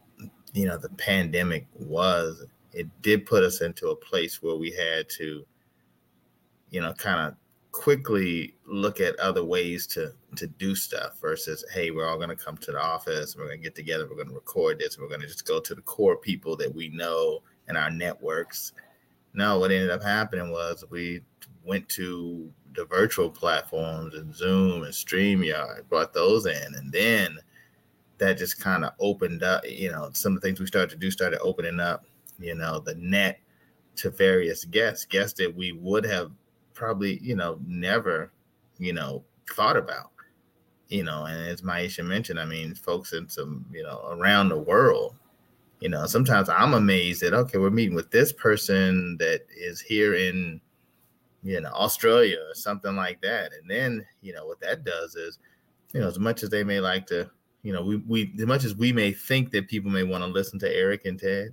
you 0.53 0.67
know 0.67 0.77
the 0.77 0.89
pandemic 0.89 1.65
was, 1.73 2.45
it 2.73 2.87
did 3.01 3.25
put 3.25 3.41
us 3.41 3.61
into 3.61 3.87
a 3.87 3.95
place 3.95 4.43
where 4.43 4.57
we 4.57 4.71
had 4.71 5.07
to, 5.11 5.45
you 6.71 6.81
know, 6.81 6.91
kind 6.93 7.21
of 7.21 7.35
quickly 7.71 8.53
look 8.67 8.99
at 8.99 9.17
other 9.17 9.45
ways 9.45 9.87
to 9.87 10.11
to 10.35 10.45
do 10.45 10.75
stuff 10.75 11.19
versus 11.19 11.65
hey 11.73 11.89
we're 11.89 12.07
all 12.07 12.17
going 12.17 12.29
to 12.29 12.35
come 12.35 12.55
to 12.55 12.71
the 12.71 12.79
office 12.79 13.35
we're 13.35 13.47
going 13.47 13.57
to 13.57 13.63
get 13.63 13.73
together 13.73 14.05
we're 14.07 14.15
going 14.15 14.27
to 14.27 14.33
record 14.35 14.77
this 14.77 14.99
we're 14.99 15.07
going 15.07 15.19
to 15.19 15.25
just 15.25 15.47
go 15.47 15.59
to 15.59 15.73
the 15.73 15.81
core 15.81 16.15
people 16.15 16.55
that 16.55 16.71
we 16.71 16.89
know 16.89 17.41
and 17.67 17.75
our 17.75 17.89
networks 17.89 18.73
no 19.33 19.59
what 19.59 19.71
ended 19.71 19.89
up 19.89 20.03
happening 20.03 20.51
was 20.51 20.83
we 20.89 21.21
went 21.63 21.87
to 21.89 22.51
the 22.75 22.85
virtual 22.85 23.29
platforms 23.29 24.15
and 24.15 24.35
Zoom 24.35 24.83
and 24.83 24.93
StreamYard, 24.93 25.87
brought 25.89 26.13
those 26.13 26.45
in. 26.45 26.75
And 26.75 26.91
then 26.91 27.37
that 28.17 28.37
just 28.37 28.59
kind 28.59 28.83
of 28.83 28.93
opened 28.99 29.43
up, 29.43 29.63
you 29.67 29.91
know, 29.91 30.09
some 30.13 30.35
of 30.35 30.41
the 30.41 30.47
things 30.47 30.59
we 30.59 30.65
started 30.65 30.89
to 30.91 30.95
do 30.95 31.11
started 31.11 31.39
opening 31.41 31.79
up, 31.79 32.05
you 32.39 32.55
know, 32.55 32.79
the 32.79 32.95
net 32.95 33.39
to 33.97 34.09
various 34.09 34.65
guests, 34.65 35.05
guests 35.05 35.37
that 35.39 35.55
we 35.55 35.71
would 35.73 36.05
have 36.05 36.31
probably, 36.73 37.19
you 37.19 37.35
know, 37.35 37.59
never, 37.65 38.31
you 38.77 38.93
know, 38.93 39.23
thought 39.51 39.77
about. 39.77 40.11
You 40.89 41.03
know, 41.03 41.25
and 41.25 41.47
as 41.47 41.61
Maisha 41.61 42.05
mentioned, 42.05 42.39
I 42.39 42.45
mean, 42.45 42.75
folks 42.75 43.13
in 43.13 43.27
some, 43.27 43.65
you 43.71 43.83
know, 43.83 44.05
around 44.11 44.49
the 44.49 44.59
world, 44.59 45.15
you 45.83 45.89
know, 45.89 46.05
sometimes 46.05 46.47
I'm 46.47 46.73
amazed 46.73 47.21
that 47.21 47.33
okay, 47.33 47.57
we're 47.57 47.69
meeting 47.69 47.93
with 47.93 48.09
this 48.09 48.31
person 48.31 49.17
that 49.19 49.41
is 49.53 49.81
here 49.81 50.15
in 50.15 50.61
you 51.43 51.59
know, 51.59 51.71
Australia 51.71 52.37
or 52.49 52.55
something 52.55 52.95
like 52.95 53.21
that. 53.21 53.51
And 53.53 53.69
then, 53.69 54.05
you 54.21 54.33
know, 54.33 54.45
what 54.45 54.61
that 54.61 54.85
does 54.85 55.15
is, 55.15 55.39
you 55.93 55.99
know, 55.99 56.07
as 56.07 56.17
much 56.17 56.41
as 56.41 56.49
they 56.49 56.63
may 56.63 56.79
like 56.79 57.05
to, 57.07 57.29
you 57.63 57.73
know, 57.73 57.83
we, 57.83 57.97
we 57.97 58.33
as 58.39 58.45
much 58.45 58.63
as 58.63 58.75
we 58.75 58.93
may 58.93 59.11
think 59.11 59.51
that 59.51 59.67
people 59.67 59.91
may 59.91 60.03
want 60.03 60.23
to 60.23 60.29
listen 60.29 60.57
to 60.59 60.73
Eric 60.73 61.05
and 61.05 61.19
Ted, 61.19 61.49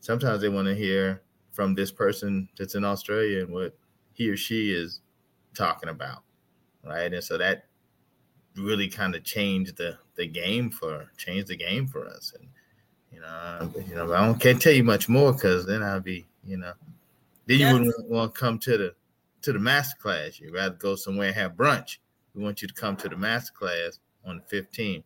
sometimes 0.00 0.42
they 0.42 0.50
want 0.50 0.68
to 0.68 0.74
hear 0.74 1.22
from 1.52 1.74
this 1.74 1.90
person 1.90 2.50
that's 2.58 2.74
in 2.74 2.84
Australia 2.84 3.44
and 3.44 3.52
what 3.52 3.74
he 4.12 4.28
or 4.28 4.36
she 4.36 4.72
is 4.72 5.00
talking 5.54 5.88
about. 5.88 6.22
Right. 6.84 7.12
And 7.12 7.24
so 7.24 7.38
that 7.38 7.64
really 8.56 8.88
kind 8.88 9.14
of 9.14 9.24
changed 9.24 9.78
the 9.78 9.96
the 10.16 10.26
game 10.26 10.70
for 10.70 11.10
changed 11.16 11.48
the 11.48 11.56
game 11.56 11.86
for 11.86 12.06
us. 12.06 12.34
And 12.38 12.46
you 13.24 13.66
know, 13.66 13.86
you 13.88 13.94
know, 13.94 14.12
I 14.12 14.26
don't 14.26 14.40
can't 14.40 14.60
tell 14.60 14.72
you 14.72 14.84
much 14.84 15.08
more 15.08 15.32
because 15.32 15.66
then 15.66 15.82
I'll 15.82 16.00
be, 16.00 16.26
you 16.44 16.56
know, 16.56 16.72
then 17.46 17.58
you 17.60 17.72
wouldn't 17.72 18.08
want 18.08 18.34
to 18.34 18.40
come 18.40 18.58
to 18.60 18.78
the 18.78 18.94
to 19.42 19.52
the 19.52 19.58
master 19.58 19.96
class. 20.00 20.40
You'd 20.40 20.54
rather 20.54 20.74
go 20.74 20.96
somewhere 20.96 21.28
and 21.28 21.36
have 21.36 21.52
brunch. 21.52 21.98
We 22.34 22.42
want 22.42 22.62
you 22.62 22.68
to 22.68 22.74
come 22.74 22.96
to 22.96 23.08
the 23.08 23.16
master 23.16 23.52
class 23.52 23.98
on 24.24 24.40
the 24.48 24.56
15th 24.56 25.04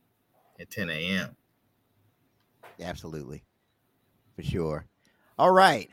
at 0.60 0.70
10 0.70 0.90
a.m. 0.90 1.36
Absolutely. 2.80 3.42
for 4.36 4.42
sure. 4.42 4.86
All 5.38 5.50
right. 5.50 5.90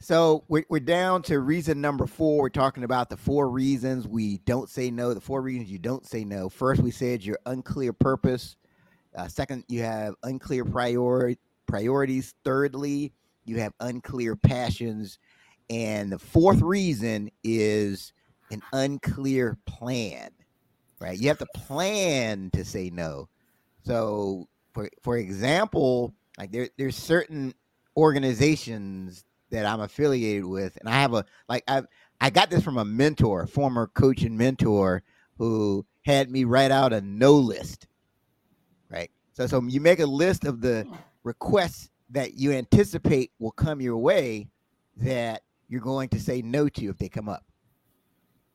So 0.00 0.44
we're, 0.48 0.64
we're 0.68 0.80
down 0.80 1.22
to 1.22 1.40
reason 1.40 1.80
number 1.80 2.06
four. 2.06 2.42
We're 2.42 2.48
talking 2.50 2.84
about 2.84 3.10
the 3.10 3.16
four 3.16 3.50
reasons 3.50 4.06
we 4.06 4.38
don't 4.38 4.68
say 4.68 4.90
no, 4.90 5.12
the 5.12 5.20
four 5.20 5.42
reasons 5.42 5.70
you 5.70 5.78
don't 5.78 6.06
say 6.06 6.24
no. 6.24 6.48
First, 6.48 6.82
we 6.82 6.90
said 6.90 7.24
your 7.24 7.38
unclear 7.46 7.92
purpose. 7.92 8.56
Uh, 9.16 9.26
second, 9.26 9.64
you 9.68 9.82
have 9.82 10.14
unclear 10.22 10.64
priori- 10.64 11.38
priorities. 11.68 12.34
Thirdly, 12.44 13.12
you 13.44 13.58
have 13.58 13.72
unclear 13.80 14.34
passions. 14.34 15.18
And 15.70 16.10
the 16.10 16.18
fourth 16.18 16.60
reason 16.60 17.30
is 17.44 18.12
an 18.50 18.62
unclear 18.72 19.58
plan, 19.66 20.30
right? 21.00 21.18
You 21.18 21.28
have 21.28 21.38
to 21.38 21.46
plan 21.54 22.50
to 22.54 22.64
say 22.64 22.90
no. 22.90 23.28
So, 23.84 24.48
for, 24.72 24.88
for 25.02 25.18
example, 25.18 26.14
like 26.38 26.52
there, 26.52 26.68
there's 26.78 26.96
certain 26.96 27.54
organizations 27.96 29.24
that 29.50 29.66
I'm 29.66 29.80
affiliated 29.80 30.44
with, 30.44 30.76
and 30.76 30.88
I 30.88 31.00
have 31.00 31.14
a 31.14 31.24
like 31.48 31.64
I 31.68 31.82
I 32.20 32.30
got 32.30 32.50
this 32.50 32.62
from 32.62 32.78
a 32.78 32.84
mentor, 32.84 33.46
former 33.46 33.86
coach 33.88 34.22
and 34.22 34.36
mentor, 34.36 35.02
who 35.36 35.86
had 36.04 36.30
me 36.30 36.44
write 36.44 36.70
out 36.70 36.92
a 36.92 37.00
no 37.00 37.34
list. 37.34 37.86
Right. 38.90 39.10
So 39.32 39.46
so 39.46 39.62
you 39.62 39.80
make 39.80 40.00
a 40.00 40.06
list 40.06 40.44
of 40.44 40.60
the 40.60 40.84
hmm. 40.84 40.94
Requests 41.28 41.90
that 42.08 42.34
you 42.34 42.52
anticipate 42.52 43.30
will 43.38 43.50
come 43.52 43.82
your 43.82 43.98
way 43.98 44.48
that 44.96 45.42
you're 45.68 45.82
going 45.82 46.08
to 46.08 46.18
say 46.18 46.40
no 46.40 46.70
to 46.70 46.86
if 46.88 46.96
they 46.96 47.08
come 47.08 47.28
up. 47.28 47.44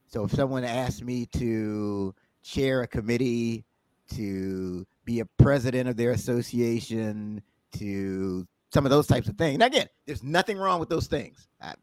So 0.07 0.26
if 0.26 0.32
someone 0.32 0.63
asks 0.63 1.01
me 1.01 1.28
to 1.38 2.15
chair 2.41 2.82
a 2.82 2.88
committee, 2.88 3.63
to 4.15 4.86
be 5.05 5.19
a 5.19 5.26
president 5.38 5.88
of 5.88 5.97
their 5.97 6.11
association, 6.11 7.43
to 7.78 8.47
some 8.74 8.86
of 8.86 8.89
those 8.89 9.05
types 9.05 9.30
of 9.30 9.38
things. 9.38 9.59
Now, 9.59 9.67
again, 9.67 9.88
there's 10.07 10.24
nothing 10.24 10.57
wrong 10.57 10.80
with 10.80 10.89
those 10.89 11.05
things. 11.05 11.47
I, 11.61 11.76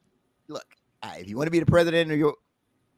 look, 0.49 0.66
I, 1.03 1.18
if 1.18 1.28
you 1.28 1.36
want 1.36 1.47
to 1.47 1.53
be 1.53 1.61
the 1.61 1.66
president 1.66 2.11
of 2.11 2.18
your 2.18 2.34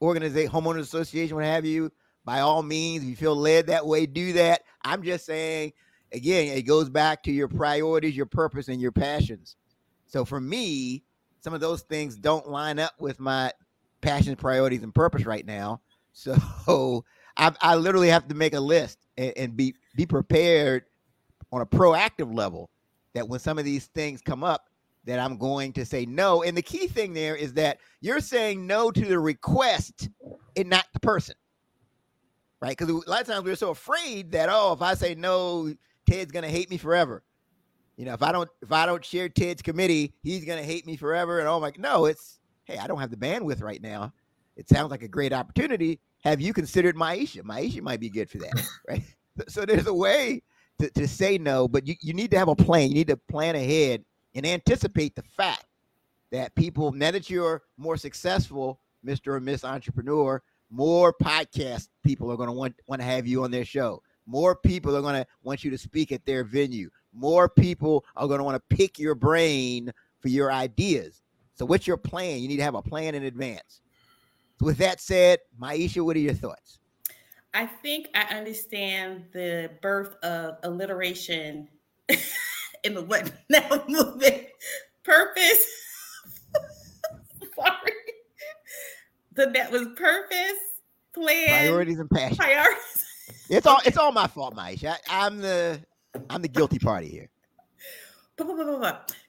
organization, 0.01 0.51
homeowners 0.51 0.81
association, 0.81 1.37
what 1.37 1.45
have 1.45 1.67
you, 1.67 1.93
by 2.25 2.41
all 2.41 2.63
means, 2.63 3.05
if 3.05 3.11
you 3.11 3.17
feel 3.17 3.37
led 3.37 3.67
that 3.67 3.87
way, 3.87 4.07
do 4.07 4.33
that. 4.35 4.63
I'm 4.83 5.03
just 5.03 5.27
saying, 5.27 5.75
again, 6.13 6.57
it 6.57 6.63
goes 6.63 6.89
back 6.89 7.23
to 7.25 7.33
your 7.33 7.49
priorities, 7.49 8.17
your 8.17 8.27
purpose, 8.27 8.69
and 8.69 8.81
your 8.81 8.93
passions. 8.93 9.57
So 10.07 10.25
for 10.25 10.41
me, 10.41 11.05
some 11.41 11.55
of 11.55 11.61
those 11.61 11.83
things 11.83 12.17
don't 12.17 12.49
line 12.49 12.79
up 12.79 12.93
with 12.99 13.19
my 13.19 13.53
passions, 14.01 14.37
priorities, 14.37 14.83
and 14.83 14.95
purpose 14.95 15.25
right 15.25 15.47
now. 15.47 15.81
So 16.15 17.07
I, 17.39 17.53
I 17.63 17.77
literally 17.77 18.11
have 18.11 18.29
to 18.29 18.35
make 18.35 18.53
a 18.53 18.61
list 18.61 18.99
and, 19.17 19.33
and 19.35 19.57
be 19.57 19.75
be 19.97 20.05
prepared 20.05 20.85
on 21.51 21.63
a 21.63 21.67
proactive 21.67 22.37
level 22.37 22.69
that 23.15 23.27
when 23.27 23.41
some 23.41 23.59
of 23.59 23.65
these 23.65 23.87
things 23.87 24.21
come 24.21 24.45
up, 24.45 24.69
that 25.05 25.19
I'm 25.19 25.37
going 25.37 25.73
to 25.75 25.85
say 25.85 26.07
no. 26.07 26.43
And 26.43 26.57
the 26.57 26.63
key 26.63 26.87
thing 26.87 27.13
there 27.13 27.35
is 27.35 27.55
that 27.55 27.79
you're 28.01 28.21
saying 28.21 28.67
no 28.67 28.91
to 28.91 29.05
the 29.05 29.19
request 29.19 30.09
and 30.57 30.69
not 30.69 30.85
the 30.93 31.01
person. 31.01 31.35
Right? 32.61 32.77
Because 32.77 32.91
a 32.91 33.11
lot 33.11 33.23
of 33.23 33.27
times 33.27 33.45
we're 33.45 33.57
so 33.57 33.71
afraid 33.71 34.31
that, 34.33 34.49
oh, 34.51 34.73
if 34.73 34.83
I 34.83 34.95
say 34.95 35.15
no, 35.15 35.75
Ted's 36.09 36.33
gonna 36.33 36.49
hate 36.49 36.71
me 36.71 36.77
forever. 36.77 37.23
You 37.97 38.07
know, 38.07 38.15
if 38.15 38.23
I 38.23 38.33
don't 38.33 38.51
if 38.63 38.73
I 38.73 38.87
don't 38.87 39.05
share 39.05 39.29
Ted's 39.29 39.63
committee, 39.63 40.15
he's 40.23 40.45
gonna 40.45 40.63
hate 40.63 40.87
me 40.87 40.97
forever. 40.97 41.39
And 41.39 41.49
oh 41.49 41.57
I'm 41.57 41.63
like, 41.63 41.79
no, 41.79 42.07
it's 42.07 42.41
hey, 42.65 42.79
I 42.79 42.87
don't 42.87 43.01
have 43.01 43.11
the 43.11 43.17
bandwidth 43.17 43.63
right 43.63 43.83
now. 43.83 44.13
It 44.57 44.69
sounds 44.69 44.91
like 44.91 45.03
a 45.03 45.09
great 45.09 45.33
opportunity. 45.33 46.01
Have 46.25 46.41
you 46.41 46.53
considered 46.53 46.97
Maisha? 46.97 47.43
Maisha 47.43 47.83
might 47.83 48.01
be 48.01 48.11
good 48.11 48.31
for 48.31 48.39
that, 48.39 48.63
right? 48.89 49.03
So 49.49 49.65
there's 49.65 49.87
a 49.87 49.95
way 49.95 50.43
to, 50.79 50.91
to 50.91 51.09
say 51.09 51.39
no, 51.39 51.69
but 51.69 51.87
you, 51.87 51.95
you 52.01 52.13
need 52.13 52.31
to 52.33 52.39
have 52.39 52.49
a 52.49 52.57
plan. 52.57 52.89
You 52.89 52.95
need 52.95 53.09
to 53.09 53.17
plan 53.17 53.57
ahead 53.57 54.05
and 54.35 54.47
anticipate 54.47 55.15
the 55.15 55.23
fact 55.23 55.65
that 56.31 56.55
people, 56.55 56.93
now 56.93 57.11
that 57.11 57.31
you're 57.31 57.63
more 57.77 57.97
successful, 57.97 58.81
Mr. 59.05 59.35
or 59.35 59.41
Miss 59.41 59.65
Entrepreneur, 59.65 60.43
more 60.71 61.13
podcast 61.13 61.89
people 62.05 62.31
are 62.31 62.37
going 62.37 62.49
to 62.49 62.55
want, 62.55 62.75
want 62.87 63.01
to 63.01 63.07
have 63.07 63.27
you 63.27 63.45
on 63.45 63.51
their 63.51 63.65
show. 63.65 64.03
More 64.27 64.55
people 64.55 64.97
are 64.97 65.03
going 65.03 65.15
to 65.15 65.27
want 65.43 65.65
you 65.65 65.71
to 65.71 65.79
speak 65.79 66.13
at 66.13 66.25
their 66.25 66.45
venue. 66.45 66.91
More 67.13 67.49
people 67.49 68.05
are 68.17 68.27
going 68.27 68.39
to 68.39 68.45
want 68.45 68.57
to 68.57 68.77
pick 68.77 68.99
your 68.99 69.15
brain 69.15 69.93
for 70.21 70.29
your 70.29 70.53
ideas. 70.53 71.23
So, 71.55 71.67
what's 71.67 71.87
your 71.87 71.97
plan? 71.97 72.41
You 72.41 72.49
need 72.49 72.57
to 72.57 72.63
have 72.63 72.75
a 72.75 72.83
plan 72.83 73.15
in 73.15 73.25
advance. 73.25 73.83
So, 74.59 74.67
with 74.67 74.79
that 74.79 75.01
said, 75.01 75.41
Maisha, 75.61 76.05
what 76.05 76.17
are 76.17 76.21
your 76.21 76.35
thoughts? 76.35 76.79
I 77.55 77.67
think 77.67 78.09
I 78.15 78.23
understand 78.35 79.25
the 79.33 79.71
birth 79.83 80.17
of 80.25 80.57
alliteration 80.63 81.69
in 82.85 82.95
the 82.95 83.03
what 83.03 83.31
now 83.51 83.85
movement. 83.89 84.47
Purpose. 85.05 85.67
Sorry. 87.57 87.93
The 89.35 89.47
that 89.47 89.73
was 89.73 89.89
purpose, 89.97 90.59
plan, 91.15 91.49
priorities, 91.49 91.99
and 91.99 92.11
passion. 92.11 92.37
Priorities. 92.37 92.92
It's 93.53 93.67
all 93.67 93.81
it's 93.85 93.99
all 93.99 94.13
my 94.13 94.27
fault, 94.27 94.57
Maisha. 94.57 94.97
I, 95.09 95.27
I'm 95.27 95.39
the 95.43 95.79
I'm 96.31 96.41
the 96.41 96.49
guilty 96.49 96.79
party 96.79 97.09
here. 97.09 97.29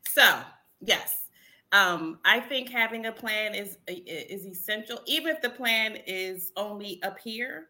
So 0.10 0.40
yes, 0.80 1.28
um, 1.74 2.20
I 2.24 2.40
think 2.40 2.70
having 2.70 3.08
a 3.08 3.12
plan 3.12 3.54
is 3.54 3.78
is 3.88 4.46
essential, 4.46 5.02
even 5.08 5.36
if 5.36 5.42
the 5.42 5.50
plan 5.50 5.98
is 6.08 6.54
only 6.56 7.04
up 7.04 7.20
here 7.20 7.68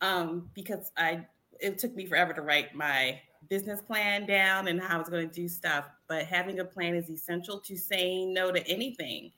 um, 0.00 0.48
because 0.54 0.92
I 0.96 1.26
it 1.58 1.78
took 1.78 1.96
me 1.96 2.06
forever 2.06 2.32
to 2.34 2.42
write 2.42 2.72
my 2.72 3.20
business 3.48 3.82
plan 3.82 4.26
down 4.26 4.68
and 4.68 4.80
how 4.80 4.94
I 4.94 4.98
was 4.98 5.08
going 5.08 5.28
to 5.28 5.34
do 5.34 5.48
stuff. 5.48 5.86
But 6.06 6.24
having 6.24 6.60
a 6.60 6.64
plan 6.64 6.94
is 6.94 7.10
essential 7.10 7.58
to 7.62 7.76
saying 7.76 8.32
no 8.32 8.52
to 8.52 8.64
anything. 8.68 9.32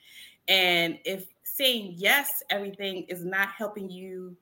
And 0.49 0.99
if 1.07 1.29
saying 1.45 1.95
yes, 1.97 2.43
everything 2.51 3.05
is 3.05 3.25
not 3.25 3.49
helping 3.57 3.89
you 3.89 4.37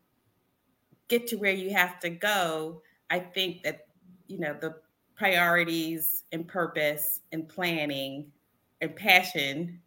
get 1.11 1.27
to 1.27 1.37
where 1.37 1.53
you 1.53 1.71
have 1.75 2.01
to 2.01 2.09
go, 2.09 2.81
I 3.11 3.19
think 3.19 3.63
that 3.65 3.89
you 4.29 4.39
know 4.39 4.57
the 4.59 4.77
priorities 5.17 6.25
and 6.33 6.49
purpose 6.49 7.21
and 7.33 7.47
planning 7.47 8.33
and 8.81 8.97
passion 8.97 9.79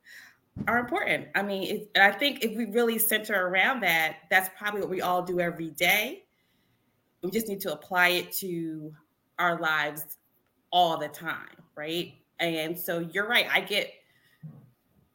are 0.67 0.77
important. 0.77 1.27
I 1.33 1.41
mean, 1.41 1.63
it, 1.63 1.99
I 1.99 2.11
think 2.11 2.43
if 2.43 2.55
we 2.55 2.65
really 2.65 2.99
center 2.99 3.47
around 3.47 3.81
that, 3.81 4.17
that's 4.29 4.49
probably 4.55 4.81
what 4.81 4.89
we 4.91 5.01
all 5.01 5.23
do 5.23 5.39
every 5.39 5.71
day. 5.71 6.25
We 7.23 7.31
just 7.31 7.47
need 7.47 7.61
to 7.61 7.73
apply 7.73 8.09
it 8.09 8.31
to 8.33 8.93
our 9.39 9.59
lives 9.59 10.17
all 10.71 10.97
the 10.97 11.07
time, 11.07 11.57
right? 11.75 12.13
And 12.39 12.77
so 12.77 12.99
you're 12.99 13.27
right. 13.27 13.47
I 13.51 13.61
get 13.61 13.91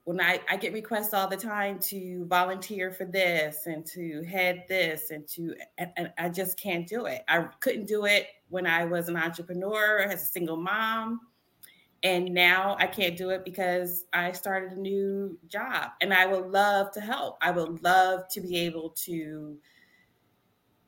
when 0.09 0.23
I, 0.23 0.41
I 0.49 0.57
get 0.57 0.73
requests 0.73 1.13
all 1.13 1.29
the 1.29 1.37
time 1.37 1.79
to 1.81 2.25
volunteer 2.25 2.91
for 2.91 3.05
this 3.05 3.67
and 3.67 3.85
to 3.89 4.23
head 4.23 4.65
this 4.67 5.11
and 5.11 5.29
to 5.29 5.55
and, 5.77 5.91
and 5.99 6.11
I 6.17 6.31
just 6.31 6.59
can't 6.59 6.89
do 6.89 7.05
it. 7.05 7.25
I 7.29 7.43
couldn't 7.61 7.85
do 7.85 8.07
it 8.07 8.29
when 8.49 8.67
I 8.67 8.87
was 8.87 9.11
an 9.11 9.19
entrepreneur 9.19 9.99
as 9.99 10.23
a 10.23 10.25
single 10.25 10.57
mom 10.57 11.21
and 12.03 12.33
now 12.33 12.75
I 12.81 12.87
can't 12.87 13.19
do 13.19 13.29
it 13.29 13.45
because 13.45 14.07
I 14.15 14.33
started 14.33 14.79
a 14.79 14.81
new 14.81 15.39
job 15.47 15.91
and 16.01 16.15
I 16.15 16.25
would 16.25 16.53
love 16.53 16.91
to 16.93 17.03
help. 17.03 17.37
I 17.43 17.51
would 17.51 17.83
love 17.83 18.29
to 18.31 18.41
be 18.41 18.57
able 18.61 18.89
to 19.05 19.59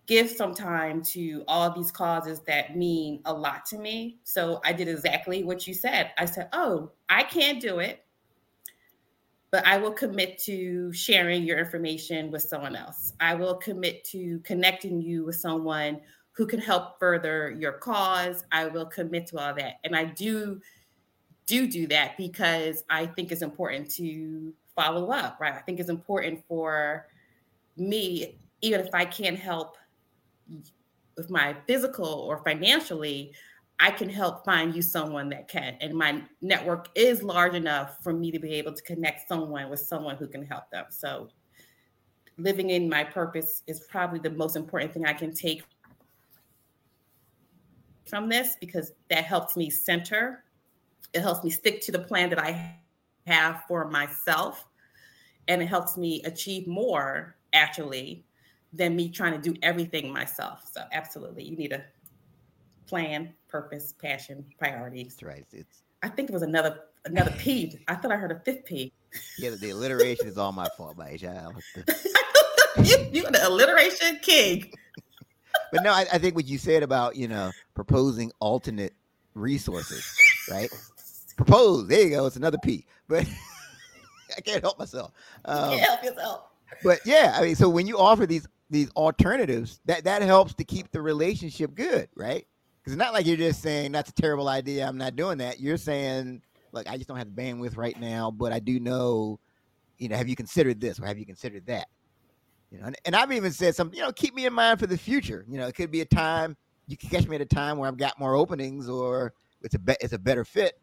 give 0.06 0.30
some 0.30 0.54
time 0.54 1.02
to 1.02 1.44
all 1.46 1.70
these 1.70 1.90
causes 1.90 2.40
that 2.46 2.74
mean 2.74 3.20
a 3.26 3.34
lot 3.34 3.66
to 3.66 3.76
me. 3.76 4.20
So 4.24 4.62
I 4.64 4.72
did 4.72 4.88
exactly 4.88 5.44
what 5.44 5.66
you 5.66 5.74
said. 5.74 6.12
I 6.16 6.24
said, 6.24 6.48
"Oh, 6.54 6.92
I 7.10 7.22
can't 7.22 7.60
do 7.60 7.80
it, 7.80 8.02
but 9.50 9.66
I 9.66 9.78
will 9.78 9.92
commit 9.92 10.38
to 10.44 10.92
sharing 10.92 11.42
your 11.44 11.58
information 11.58 12.30
with 12.30 12.42
someone 12.42 12.76
else. 12.76 13.12
I 13.20 13.34
will 13.34 13.56
commit 13.56 14.04
to 14.04 14.38
connecting 14.40 15.00
you 15.00 15.24
with 15.24 15.36
someone 15.36 16.00
who 16.32 16.46
can 16.46 16.60
help 16.60 16.98
further 16.98 17.50
your 17.50 17.72
cause. 17.72 18.44
I 18.52 18.66
will 18.66 18.86
commit 18.86 19.26
to 19.28 19.38
all 19.38 19.54
that." 19.54 19.74
And 19.84 19.96
I 19.96 20.04
do 20.04 20.60
do 21.46 21.66
do 21.66 21.86
that 21.88 22.16
because 22.16 22.84
I 22.88 23.06
think 23.06 23.32
it's 23.32 23.42
important 23.42 23.90
to 23.92 24.54
follow 24.76 25.10
up, 25.10 25.38
right? 25.40 25.54
I 25.54 25.60
think 25.60 25.80
it's 25.80 25.90
important 25.90 26.44
for 26.46 27.08
me, 27.76 28.38
even 28.60 28.80
if 28.80 28.94
I 28.94 29.04
can't 29.04 29.36
help 29.36 29.76
with 31.16 31.28
my 31.28 31.56
physical 31.66 32.06
or 32.06 32.38
financially, 32.44 33.34
I 33.80 33.90
can 33.90 34.08
help 34.08 34.44
find 34.44 34.74
you 34.74 34.82
someone 34.82 35.30
that 35.30 35.48
can. 35.48 35.76
And 35.80 35.94
my 35.94 36.22
network 36.42 36.88
is 36.94 37.22
large 37.22 37.54
enough 37.54 38.02
for 38.02 38.12
me 38.12 38.30
to 38.30 38.38
be 38.38 38.52
able 38.54 38.72
to 38.72 38.82
connect 38.82 39.26
someone 39.26 39.70
with 39.70 39.80
someone 39.80 40.16
who 40.16 40.26
can 40.26 40.44
help 40.44 40.70
them. 40.70 40.84
So 40.90 41.28
living 42.36 42.70
in 42.70 42.88
my 42.88 43.04
purpose 43.04 43.62
is 43.66 43.80
probably 43.80 44.20
the 44.20 44.30
most 44.30 44.54
important 44.54 44.92
thing 44.92 45.06
I 45.06 45.14
can 45.14 45.34
take 45.34 45.62
from 48.06 48.28
this 48.28 48.56
because 48.60 48.92
that 49.08 49.24
helps 49.24 49.56
me 49.56 49.70
center 49.70 50.44
it 51.12 51.22
helps 51.22 51.44
me 51.44 51.50
stick 51.50 51.80
to 51.82 51.92
the 51.92 51.98
plan 51.98 52.30
that 52.30 52.38
I 52.38 52.76
have 53.26 53.62
for 53.66 53.88
myself. 53.88 54.66
And 55.48 55.62
it 55.62 55.66
helps 55.66 55.96
me 55.96 56.22
achieve 56.24 56.66
more 56.66 57.36
actually 57.52 58.24
than 58.72 58.94
me 58.94 59.08
trying 59.08 59.32
to 59.32 59.52
do 59.52 59.58
everything 59.62 60.12
myself. 60.12 60.70
So 60.72 60.82
absolutely, 60.92 61.44
you 61.44 61.56
need 61.56 61.72
a 61.72 61.84
plan, 62.90 63.32
purpose, 63.48 63.94
passion, 64.00 64.44
priorities. 64.58 65.14
That's 65.14 65.22
right. 65.22 65.46
It's 65.52 65.82
I 66.02 66.08
think 66.08 66.28
it 66.28 66.32
was 66.32 66.42
another 66.42 66.80
another 67.04 67.30
P. 67.38 67.78
I 67.88 67.94
thought 67.94 68.12
I 68.12 68.16
heard 68.16 68.32
a 68.32 68.40
fifth 68.40 68.64
P. 68.64 68.92
Yeah, 69.38 69.50
the 69.50 69.70
alliteration 69.70 70.26
is 70.26 70.36
all 70.36 70.52
my 70.52 70.68
fault, 70.76 70.96
Maisha. 70.96 71.52
you, 72.82 72.96
you're 73.12 73.30
the 73.30 73.46
alliteration 73.46 74.18
king. 74.22 74.72
but 75.72 75.82
no, 75.82 75.92
I, 75.92 76.06
I, 76.12 76.18
think 76.18 76.34
what 76.34 76.46
you 76.46 76.58
said 76.58 76.82
about 76.82 77.16
you 77.16 77.28
know 77.28 77.52
proposing 77.74 78.32
alternate 78.40 78.94
resources, 79.34 80.04
right? 80.50 80.70
Propose. 81.36 81.86
There 81.86 82.02
you 82.02 82.10
go. 82.10 82.26
It's 82.26 82.36
another 82.36 82.58
P. 82.58 82.84
But 83.08 83.26
I 84.36 84.40
can't 84.40 84.62
help 84.62 84.78
myself. 84.78 85.12
Um, 85.44 85.70
can't 85.70 85.80
help 85.80 86.04
yourself. 86.04 86.42
But 86.82 87.00
yeah, 87.04 87.34
I 87.36 87.42
mean, 87.42 87.56
so 87.56 87.68
when 87.68 87.86
you 87.86 87.98
offer 87.98 88.26
these 88.26 88.48
these 88.68 88.90
alternatives, 88.92 89.80
that 89.86 90.04
that 90.04 90.22
helps 90.22 90.54
to 90.54 90.64
keep 90.64 90.90
the 90.90 91.02
relationship 91.02 91.74
good, 91.74 92.08
right? 92.16 92.46
Because 92.80 92.94
it's 92.94 92.98
not 92.98 93.12
like 93.12 93.26
you're 93.26 93.36
just 93.36 93.62
saying 93.62 93.92
that's 93.92 94.10
a 94.10 94.14
terrible 94.14 94.48
idea. 94.48 94.86
I'm 94.86 94.98
not 94.98 95.16
doing 95.16 95.38
that. 95.38 95.60
You're 95.60 95.76
saying, 95.76 96.42
look, 96.72 96.88
I 96.88 96.96
just 96.96 97.08
don't 97.08 97.18
have 97.18 97.34
the 97.34 97.42
bandwidth 97.42 97.76
right 97.76 97.98
now, 98.00 98.30
but 98.30 98.52
I 98.52 98.58
do 98.58 98.80
know, 98.80 99.38
you 99.98 100.08
know, 100.08 100.16
have 100.16 100.28
you 100.28 100.36
considered 100.36 100.80
this 100.80 100.98
or 100.98 101.06
have 101.06 101.18
you 101.18 101.26
considered 101.26 101.66
that? 101.66 101.88
You 102.70 102.78
know, 102.78 102.86
and, 102.86 102.96
and 103.04 103.16
I've 103.16 103.32
even 103.32 103.52
said 103.52 103.74
something, 103.74 103.98
you 103.98 104.04
know, 104.04 104.12
keep 104.12 104.34
me 104.34 104.46
in 104.46 104.52
mind 104.52 104.80
for 104.80 104.86
the 104.86 104.96
future. 104.96 105.44
You 105.48 105.58
know, 105.58 105.66
it 105.66 105.74
could 105.74 105.90
be 105.90 106.00
a 106.00 106.06
time 106.06 106.56
you 106.90 106.96
can 106.96 107.08
catch 107.08 107.28
me 107.28 107.36
at 107.36 107.40
a 107.40 107.46
time 107.46 107.78
where 107.78 107.88
I've 107.88 107.96
got 107.96 108.18
more 108.18 108.34
openings 108.34 108.88
or 108.88 109.32
it's 109.62 109.74
a 109.74 109.78
be- 109.78 109.96
it's 110.00 110.12
a 110.12 110.18
better 110.18 110.44
fit. 110.44 110.80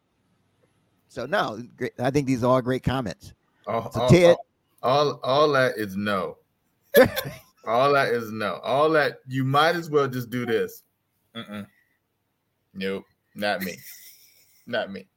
So 1.09 1.25
no, 1.25 1.61
great. 1.75 1.93
I 1.99 2.11
think 2.11 2.27
these 2.27 2.43
are 2.43 2.47
all 2.47 2.61
great 2.61 2.83
comments. 2.83 3.33
All, 3.67 3.91
so 3.91 4.01
all, 4.01 4.09
Ted, 4.09 4.37
all, 4.81 5.19
all, 5.23 5.51
that 5.51 5.77
is 5.77 5.97
no. 5.97 6.37
all 7.67 7.91
that 7.93 8.09
is 8.09 8.31
no. 8.31 8.59
All 8.63 8.89
that 8.91 9.19
you 9.27 9.43
might 9.43 9.75
as 9.75 9.89
well 9.89 10.07
just 10.07 10.29
do 10.29 10.45
this. 10.45 10.83
Mm-mm. 11.35 11.67
Nope, 12.77 13.05
not 13.35 13.61
me. 13.61 13.75
not 14.67 14.91
me. 14.91 15.07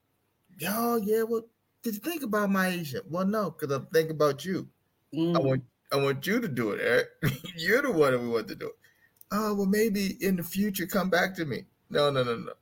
Oh 0.67 0.97
yeah, 0.97 1.23
well, 1.23 1.43
did 1.83 1.95
you 1.95 2.01
think 2.01 2.23
about 2.23 2.51
Maisha? 2.51 3.01
Well, 3.09 3.27
no, 3.27 3.51
because 3.51 3.75
I'm 3.75 3.87
thinking 3.93 4.17
about 4.17 4.45
you. 4.45 4.67
Mm. 5.15 5.37
I 5.37 5.39
want 5.41 5.63
I 5.93 5.97
want 5.97 6.27
you 6.27 6.41
to 6.41 6.49
do 6.49 6.71
it, 6.73 6.81
Eric. 6.83 7.09
You're 7.57 7.83
the 7.83 7.93
one 7.93 8.13
that 8.13 8.21
we 8.21 8.29
want 8.29 8.49
to 8.49 8.55
do 8.55 8.67
it. 8.67 8.75
Oh, 9.33 9.55
well, 9.55 9.67
maybe 9.67 10.17
in 10.21 10.37
the 10.37 10.43
future, 10.43 10.87
come 10.87 11.11
back 11.11 11.35
to 11.37 11.45
me. 11.45 11.65
No, 11.91 12.11
no, 12.11 12.23
no, 12.23 12.37
no. 12.37 12.53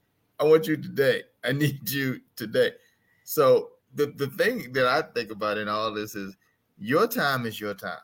I 0.41 0.45
want 0.45 0.67
you 0.67 0.77
today. 0.77 1.23
I 1.45 1.53
need 1.53 1.89
you 1.89 2.21
today. 2.37 2.73
So 3.25 3.71
the, 3.95 4.07
the 4.07 4.29
thing 4.29 4.73
that 4.73 4.87
I 4.87 5.03
think 5.03 5.31
about 5.31 5.59
in 5.59 5.69
all 5.69 5.93
this 5.93 6.15
is 6.15 6.37
your 6.77 7.07
time 7.07 7.47
is 7.47 7.61
your 7.61 7.75
time. 7.75 7.99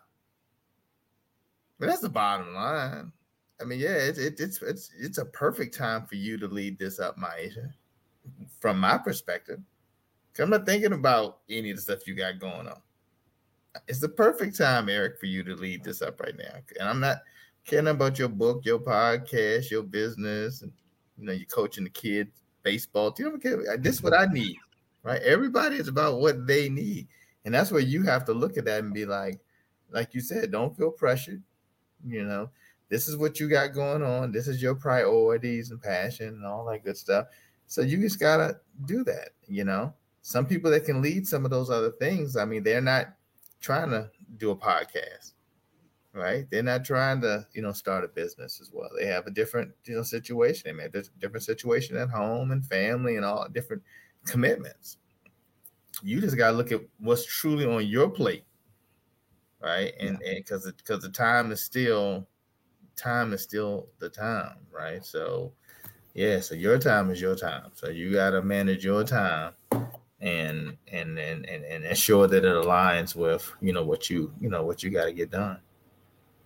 But 1.78 1.88
that's 1.88 2.01
the 2.01 2.09
bottom 2.09 2.55
line. 2.55 3.12
I 3.61 3.65
mean, 3.65 3.79
yeah, 3.79 3.97
it's 3.97 4.19
it, 4.19 4.41
it's 4.41 4.61
it's 4.63 4.91
it's 4.99 5.19
a 5.19 5.25
perfect 5.25 5.77
time 5.77 6.07
for 6.07 6.17
you 6.17 6.37
to 6.39 6.47
lead 6.47 6.79
this 6.79 6.99
up, 6.99 7.19
Maisha. 7.19 7.71
From 8.61 8.81
my 8.81 8.99
perspective, 8.99 9.61
I'm 10.39 10.51
not 10.51 10.67
thinking 10.67 10.93
about 10.93 11.39
any 11.49 11.71
of 11.71 11.77
the 11.77 11.83
stuff 11.83 12.07
you 12.07 12.15
got 12.15 12.39
going 12.39 12.69
on 12.69 12.81
it's 13.89 14.01
the 14.01 14.09
perfect 14.09 14.57
time, 14.57 14.89
Eric, 14.89 15.19
for 15.19 15.27
you 15.27 15.43
to 15.45 15.55
lead 15.55 15.85
this 15.85 16.03
up 16.03 16.21
right 16.21 16.37
now. 16.37 16.55
And 16.79 16.89
I'm 16.89 17.01
not 17.01 17.19
caring 17.65 17.89
about 17.89 18.19
your 18.19 18.29
book, 18.29 18.65
your 18.65 18.79
podcast, 18.79 19.71
your 19.71 19.83
business, 19.83 20.63
and 20.63 20.73
you 21.19 21.27
know, 21.27 21.33
you're 21.33 21.47
coaching 21.47 21.85
the 21.85 21.91
kids 21.91 22.31
baseball. 22.63 23.15
You 23.19 23.31
don't 23.31 23.43
care. 23.43 23.77
This 23.79 23.97
is 23.97 24.03
what 24.03 24.19
I 24.19 24.27
need, 24.27 24.57
right? 25.03 25.21
Everybody 25.23 25.77
is 25.77 25.89
about 25.89 26.21
what 26.21 26.47
they 26.47 26.69
need. 26.69 27.09
And 27.45 27.55
that's 27.55 27.71
where 27.71 27.81
you 27.81 28.03
have 28.05 28.25
to 28.27 28.33
look 28.33 28.57
at 28.57 28.65
that 28.65 28.83
and 28.83 28.95
be 28.95 29.05
like, 29.05 29.39
like 29.91 30.15
you 30.15 30.21
said, 30.21 30.51
don't 30.51 30.77
feel 30.77 30.91
pressured. 30.91 31.43
You 32.07 32.25
know, 32.25 32.51
this 32.95 33.09
is 33.09 33.16
what 33.16 33.40
you 33.40 33.49
got 33.49 33.74
going 33.74 34.05
on. 34.05 34.30
This 34.30 34.47
is 34.47 34.62
your 34.62 34.76
priorities 34.76 35.72
and 35.72 35.82
passion 35.82 36.28
and 36.28 36.47
all 36.47 36.64
that 36.66 36.84
good 36.84 36.97
stuff. 36.97 37.26
So 37.66 37.82
you 37.82 37.99
just 37.99 38.20
gotta 38.20 38.61
do 38.84 39.03
that, 39.03 39.30
you 39.49 39.64
know. 39.64 39.92
Some 40.22 40.47
people 40.47 40.70
that 40.70 40.84
can 40.84 41.03
lead 41.03 41.26
some 41.26 41.45
of 41.45 41.51
those 41.51 41.70
other 41.70 41.90
things, 41.90 42.36
I 42.36 42.45
mean, 42.45 42.62
they're 42.62 42.80
not 42.80 43.07
trying 43.61 43.90
to 43.90 44.09
do 44.36 44.53
a 44.53 44.57
podcast, 44.57 45.32
right? 46.12 46.47
They're 46.53 46.62
not 46.62 46.84
trying 46.84 47.20
to, 47.22 47.45
you 47.53 47.62
know, 47.62 47.72
start 47.72 48.05
a 48.05 48.09
business 48.09 48.61
as 48.61 48.70
well. 48.72 48.90
They 48.97 49.07
have 49.07 49.26
a 49.26 49.32
different, 49.32 49.72
you 49.86 49.97
know, 49.97 50.05
situation. 50.05 50.62
They 50.66 50.72
may 50.72 50.84
have 50.84 50.95
a 50.95 51.03
different 51.18 51.42
situation 51.42 51.97
at 51.97 52.11
home 52.11 52.53
and 52.53 52.64
family 52.64 53.16
and 53.16 53.24
all 53.24 53.49
different 53.49 53.82
commitments. 54.24 54.99
You 56.01 56.20
just 56.20 56.36
got 56.36 56.53
to 56.53 56.57
look 56.57 56.70
at 56.70 56.80
what's 57.01 57.26
truly 57.26 57.66
on 57.66 57.88
your 57.88 58.09
plate, 58.09 58.45
right? 59.61 59.95
And 59.99 60.20
because 60.20 60.70
because 60.70 61.03
the 61.03 61.11
time 61.11 61.51
is 61.51 61.61
still 61.61 62.28
time 62.97 63.32
is 63.32 63.42
still 63.42 63.88
the 63.99 64.09
time, 64.09 64.57
right? 64.72 65.05
So 65.05 65.53
yeah, 66.14 66.40
so 66.40 66.55
your 66.55 66.78
time 66.78 67.11
is 67.11 67.20
your 67.20 67.34
time. 67.34 67.70
So 67.74 67.88
you 67.88 68.12
got 68.12 68.30
to 68.30 68.42
manage 68.42 68.84
your 68.84 69.05
time 69.05 69.55
and 70.24 70.76
and 70.90 71.18
and 71.18 71.47
and, 71.47 71.64
and 71.64 71.84
ensure 71.84 72.26
that 72.26 72.45
it 72.45 72.55
aligns 72.55 73.14
with 73.14 73.53
you 73.61 73.72
know 73.72 73.84
what 73.84 74.09
you 74.09 74.32
you 74.40 74.49
know 74.49 74.64
what 74.64 74.82
you 74.82 74.90
got 74.90 75.05
to 75.05 75.12
get 75.12 75.30
done 75.30 75.59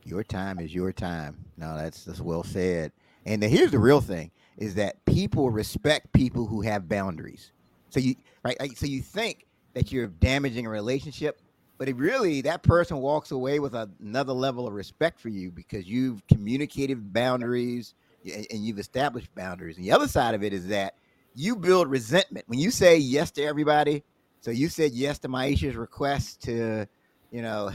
your 0.04 0.24
time 0.24 0.58
is 0.58 0.74
your 0.74 0.92
time 0.92 1.36
no 1.56 1.76
that's 1.76 2.04
that's 2.04 2.20
well 2.20 2.42
said 2.42 2.90
and 3.24 3.40
then 3.40 3.50
here's 3.50 3.70
the 3.70 3.78
real 3.78 4.00
thing 4.00 4.30
is 4.56 4.74
that 4.74 5.04
people 5.04 5.50
respect 5.50 6.12
people 6.12 6.44
who 6.44 6.60
have 6.60 6.88
boundaries 6.88 7.52
so 7.88 8.00
you 8.00 8.16
right 8.44 8.56
so 8.76 8.84
you 8.84 9.00
think 9.00 9.46
that 9.74 9.92
you're 9.92 10.08
damaging 10.08 10.66
a 10.66 10.70
relationship 10.70 11.40
but 11.78 11.88
it 11.88 11.96
really 11.96 12.42
that 12.42 12.62
person 12.62 12.98
walks 12.98 13.30
away 13.30 13.60
with 13.60 13.74
another 13.74 14.32
level 14.32 14.66
of 14.66 14.74
respect 14.74 15.20
for 15.20 15.28
you 15.28 15.50
because 15.50 15.86
you've 15.86 16.26
communicated 16.26 17.12
boundaries 17.12 17.94
and, 18.24 18.64
you've 18.64 18.80
established 18.80 19.32
boundaries 19.34 19.76
and 19.76 19.86
the 19.86 19.92
other 19.92 20.08
side 20.08 20.34
of 20.34 20.42
it 20.42 20.52
is 20.52 20.66
that 20.66 20.94
you 21.34 21.54
build 21.54 21.88
resentment 21.88 22.44
when 22.48 22.58
you 22.58 22.70
say 22.70 22.98
yes 22.98 23.30
to 23.30 23.44
everybody. 23.44 24.02
So 24.40 24.50
you 24.50 24.68
said 24.68 24.92
yes 24.92 25.20
to 25.20 25.28
Maisha's 25.28 25.76
request 25.76 26.42
to, 26.42 26.86
you 27.30 27.42
know, 27.42 27.70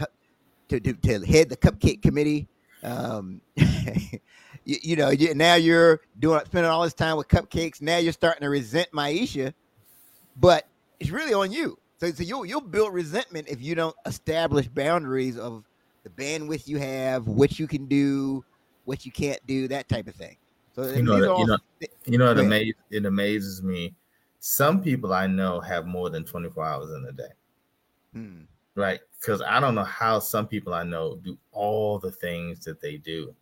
to 0.68 0.80
to, 0.82 0.94
to 0.94 1.26
head 1.26 1.50
the 1.50 1.58
cupcake 1.58 2.02
committee. 2.02 2.48
Um, 2.84 3.40
you, 3.56 4.18
you, 4.66 4.96
know, 4.98 5.10
you, 5.12 5.34
now 5.34 5.56
you're 5.56 6.02
doing 6.20 6.42
spending 6.46 6.70
all 6.70 6.84
this 6.84 6.94
time 6.94 7.16
with 7.16 7.30
cupcakes. 7.30 7.82
Now 7.82 7.98
you're 7.98 8.12
starting 8.12 8.42
to 8.42 8.50
resent 8.50 8.90
Maisha, 8.92 9.54
but 10.36 10.68
it's 11.00 11.10
really 11.10 11.34
on 11.34 11.52
you. 11.52 11.78
So, 12.04 12.12
so 12.12 12.24
you'll 12.24 12.46
you'll 12.46 12.60
build 12.60 12.94
resentment 12.94 13.48
if 13.48 13.62
you 13.62 13.76
don't 13.76 13.96
establish 14.06 14.68
boundaries 14.68 15.38
of 15.38 15.64
the 16.04 16.10
bandwidth 16.10 16.68
you 16.68 16.78
have, 16.78 17.28
what 17.28 17.58
you 17.58 17.66
can 17.66 17.86
do, 17.86 18.44
what 18.84 19.06
you 19.06 19.12
can't 19.12 19.40
do, 19.48 19.70
that 19.70 19.88
type 19.88 20.10
of 20.10 20.16
thing. 20.16 20.36
So 20.76 20.84
you 20.84 21.02
know, 21.02 21.22
that, 21.22 21.40
you 21.40 21.48
know, 21.48 21.58
you 22.04 22.18
know, 22.18 22.32
it, 22.32 22.40
amazes, 22.40 22.76
it 22.92 23.06
amazes 23.06 23.64
me. 23.64 23.96
Some 24.42 24.82
people 24.82 25.14
I 25.14 25.28
know 25.28 25.62
have 25.62 25.86
more 25.86 26.10
than 26.10 26.26
24 26.26 26.66
hours 26.66 26.90
in 26.92 27.06
a 27.06 27.12
day. 27.14 27.34
Hmm. 28.12 28.42
Right. 28.76 29.00
Because 29.22 29.42
I 29.42 29.62
don't 29.62 29.76
know 29.76 29.86
how 29.86 30.20
some 30.20 30.46
people 30.46 30.74
I 30.74 30.84
know 30.84 31.16
do 31.24 31.38
all 31.54 32.00
the 32.00 32.12
things 32.12 32.66
that 32.66 32.82
they 32.82 32.98
do. 32.98 33.34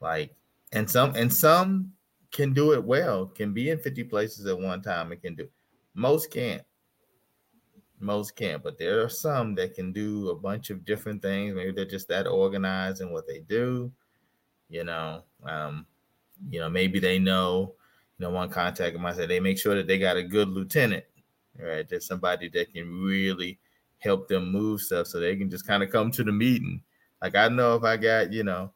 Like, 0.00 0.34
and 0.72 0.90
some 0.90 1.14
and 1.14 1.32
some 1.32 1.92
can 2.32 2.52
do 2.52 2.72
it 2.72 2.82
well, 2.82 3.26
can 3.26 3.52
be 3.52 3.70
in 3.70 3.78
50 3.78 4.02
places 4.04 4.46
at 4.46 4.58
one 4.58 4.82
time 4.82 5.12
and 5.12 5.22
can 5.22 5.36
do 5.36 5.46
most 5.94 6.32
can't. 6.32 6.65
Most 7.98 8.36
can't, 8.36 8.62
but 8.62 8.78
there 8.78 9.02
are 9.02 9.08
some 9.08 9.54
that 9.54 9.74
can 9.74 9.92
do 9.92 10.28
a 10.30 10.34
bunch 10.34 10.70
of 10.70 10.84
different 10.84 11.22
things. 11.22 11.54
Maybe 11.54 11.72
they're 11.72 11.84
just 11.84 12.08
that 12.08 12.26
organized 12.26 13.00
in 13.00 13.10
what 13.10 13.26
they 13.26 13.40
do. 13.40 13.90
You 14.68 14.84
know, 14.84 15.22
um, 15.44 15.86
you 16.50 16.60
know, 16.60 16.68
maybe 16.68 16.98
they 16.98 17.18
know, 17.18 17.74
you 18.18 18.24
know, 18.24 18.30
one 18.30 18.50
contact 18.50 18.94
them, 18.94 19.06
I 19.06 19.12
said 19.12 19.28
they 19.28 19.40
make 19.40 19.58
sure 19.58 19.74
that 19.74 19.86
they 19.86 19.98
got 19.98 20.16
a 20.16 20.22
good 20.22 20.48
lieutenant, 20.48 21.04
right? 21.58 21.88
There's 21.88 22.06
somebody 22.06 22.48
that 22.50 22.72
can 22.74 23.02
really 23.02 23.58
help 23.98 24.28
them 24.28 24.50
move 24.50 24.80
stuff 24.80 25.06
so 25.06 25.18
they 25.18 25.36
can 25.36 25.48
just 25.48 25.66
kind 25.66 25.82
of 25.82 25.90
come 25.90 26.10
to 26.12 26.24
the 26.24 26.32
meeting. 26.32 26.82
Like 27.22 27.34
I 27.34 27.48
know 27.48 27.76
if 27.76 27.84
I 27.84 27.96
got, 27.96 28.32
you 28.32 28.44
know, 28.44 28.72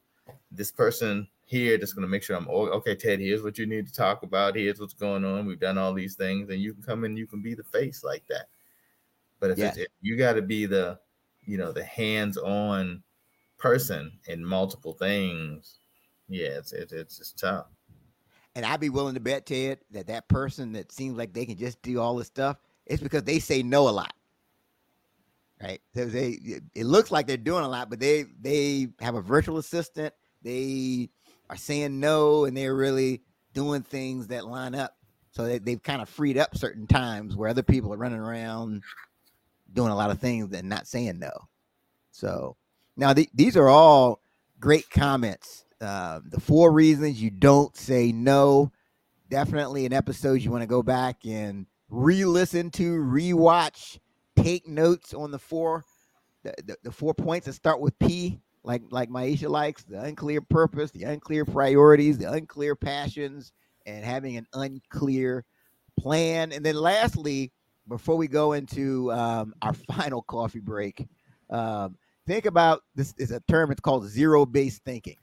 this 0.51 0.71
person 0.71 1.27
here 1.45 1.77
that's 1.77 1.93
going 1.93 2.03
to 2.03 2.07
make 2.07 2.23
sure 2.23 2.35
I'm 2.35 2.47
okay, 2.47 2.95
Ted, 2.95 3.19
here's 3.19 3.43
what 3.43 3.57
you 3.57 3.65
need 3.65 3.85
to 3.87 3.93
talk 3.93 4.23
about. 4.23 4.55
Here's 4.55 4.79
what's 4.79 4.93
going 4.93 5.25
on. 5.25 5.45
We've 5.45 5.59
done 5.59 5.77
all 5.77 5.93
these 5.93 6.15
things, 6.15 6.49
and 6.49 6.61
you 6.61 6.73
can 6.73 6.81
come 6.81 7.03
in, 7.03 7.17
you 7.17 7.27
can 7.27 7.41
be 7.41 7.53
the 7.53 7.63
face 7.63 8.03
like 8.03 8.23
that. 8.29 8.47
But 9.41 9.51
if, 9.51 9.57
yeah. 9.57 9.73
if 9.75 9.87
you 9.99 10.15
got 10.15 10.33
to 10.33 10.41
be 10.41 10.65
the, 10.65 10.99
you 11.45 11.57
know, 11.57 11.73
the 11.73 11.83
hands-on 11.83 13.03
person 13.57 14.13
in 14.27 14.45
multiple 14.45 14.93
things, 14.93 15.79
yeah, 16.29 16.49
it's 16.59 16.71
it's 16.71 16.93
it's 16.93 17.17
just 17.17 17.37
tough. 17.37 17.65
And 18.55 18.65
I'd 18.65 18.79
be 18.79 18.89
willing 18.89 19.15
to 19.15 19.19
bet, 19.19 19.45
Ted, 19.45 19.79
that 19.91 20.07
that 20.07 20.29
person 20.29 20.73
that 20.73 20.91
seems 20.91 21.17
like 21.17 21.33
they 21.33 21.45
can 21.45 21.57
just 21.57 21.81
do 21.81 21.99
all 21.99 22.15
this 22.15 22.27
stuff, 22.27 22.57
it's 22.85 23.01
because 23.01 23.23
they 23.23 23.39
say 23.39 23.63
no 23.63 23.89
a 23.89 23.91
lot, 23.91 24.13
right? 25.61 25.81
So 25.95 26.05
they 26.05 26.37
it 26.75 26.85
looks 26.85 27.11
like 27.11 27.27
they're 27.27 27.35
doing 27.35 27.63
a 27.63 27.69
lot, 27.69 27.89
but 27.89 27.99
they 27.99 28.25
they 28.39 28.87
have 28.99 29.15
a 29.15 29.21
virtual 29.21 29.57
assistant. 29.57 30.13
They 30.43 31.09
are 31.49 31.57
saying 31.57 31.99
no, 31.99 32.45
and 32.45 32.55
they're 32.55 32.75
really 32.75 33.23
doing 33.53 33.81
things 33.81 34.27
that 34.27 34.45
line 34.45 34.75
up. 34.75 34.95
So 35.31 35.45
they, 35.45 35.59
they've 35.59 35.81
kind 35.81 36.01
of 36.01 36.09
freed 36.09 36.37
up 36.37 36.55
certain 36.55 36.87
times 36.87 37.35
where 37.35 37.49
other 37.49 37.63
people 37.63 37.93
are 37.93 37.97
running 37.97 38.19
around 38.19 38.83
doing 39.73 39.91
a 39.91 39.95
lot 39.95 40.11
of 40.11 40.19
things 40.19 40.53
and 40.53 40.69
not 40.69 40.87
saying 40.87 41.19
no. 41.19 41.31
So 42.11 42.57
now 42.97 43.13
the, 43.13 43.29
these 43.33 43.55
are 43.57 43.69
all 43.69 44.21
great 44.59 44.89
comments 44.89 45.65
uh, 45.81 46.19
the 46.29 46.39
four 46.39 46.71
reasons 46.71 47.21
you 47.21 47.31
don't 47.31 47.75
say 47.75 48.11
no. 48.11 48.71
Definitely 49.29 49.85
an 49.85 49.93
episode 49.93 50.41
you 50.41 50.51
want 50.51 50.61
to 50.61 50.67
go 50.67 50.83
back 50.83 51.25
and 51.25 51.65
re-listen 51.89 52.69
to, 52.71 52.99
re-watch, 52.99 53.99
take 54.35 54.67
notes 54.67 55.13
on 55.13 55.31
the 55.31 55.39
four, 55.39 55.83
the, 56.43 56.53
the, 56.65 56.77
the 56.83 56.91
four 56.91 57.13
points 57.13 57.47
that 57.47 57.53
start 57.53 57.79
with 57.79 57.97
P, 57.97 58.39
like 58.63 58.83
like 58.91 59.09
Maisha 59.09 59.49
likes, 59.49 59.83
the 59.83 59.99
unclear 59.99 60.41
purpose, 60.41 60.91
the 60.91 61.03
unclear 61.03 61.45
priorities, 61.45 62.19
the 62.19 62.31
unclear 62.31 62.75
passions, 62.75 63.51
and 63.87 64.05
having 64.05 64.37
an 64.37 64.45
unclear 64.53 65.45
plan. 65.99 66.51
And 66.51 66.63
then 66.63 66.75
lastly, 66.75 67.51
before 67.87 68.17
we 68.17 68.27
go 68.27 68.53
into 68.53 69.11
um, 69.11 69.53
our 69.61 69.73
final 69.95 70.21
coffee 70.21 70.59
break, 70.59 71.07
um, 71.49 71.97
think 72.27 72.45
about 72.45 72.81
this 72.95 73.13
is 73.17 73.31
a 73.31 73.39
term 73.41 73.71
it's 73.71 73.81
called 73.81 74.07
zero-based 74.07 74.83
thinking, 74.83 75.17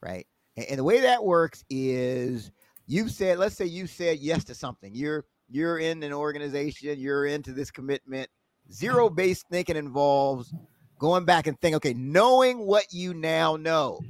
right? 0.00 0.26
And, 0.56 0.66
and 0.66 0.78
the 0.78 0.84
way 0.84 1.00
that 1.00 1.22
works 1.22 1.64
is 1.70 2.50
you've 2.86 3.10
said, 3.10 3.38
let's 3.38 3.56
say 3.56 3.66
you 3.66 3.86
said 3.86 4.18
yes 4.18 4.44
to 4.44 4.54
something. 4.54 4.94
You're 4.94 5.24
you're 5.48 5.78
in 5.78 6.02
an 6.02 6.12
organization, 6.12 6.98
you're 6.98 7.26
into 7.26 7.52
this 7.52 7.70
commitment. 7.70 8.28
Zero-based 8.72 9.46
thinking 9.48 9.76
involves 9.76 10.52
going 10.98 11.24
back 11.24 11.46
and 11.46 11.60
think, 11.60 11.76
okay, 11.76 11.94
knowing 11.94 12.66
what 12.66 12.86
you 12.92 13.14
now 13.14 13.54
know, 13.54 14.00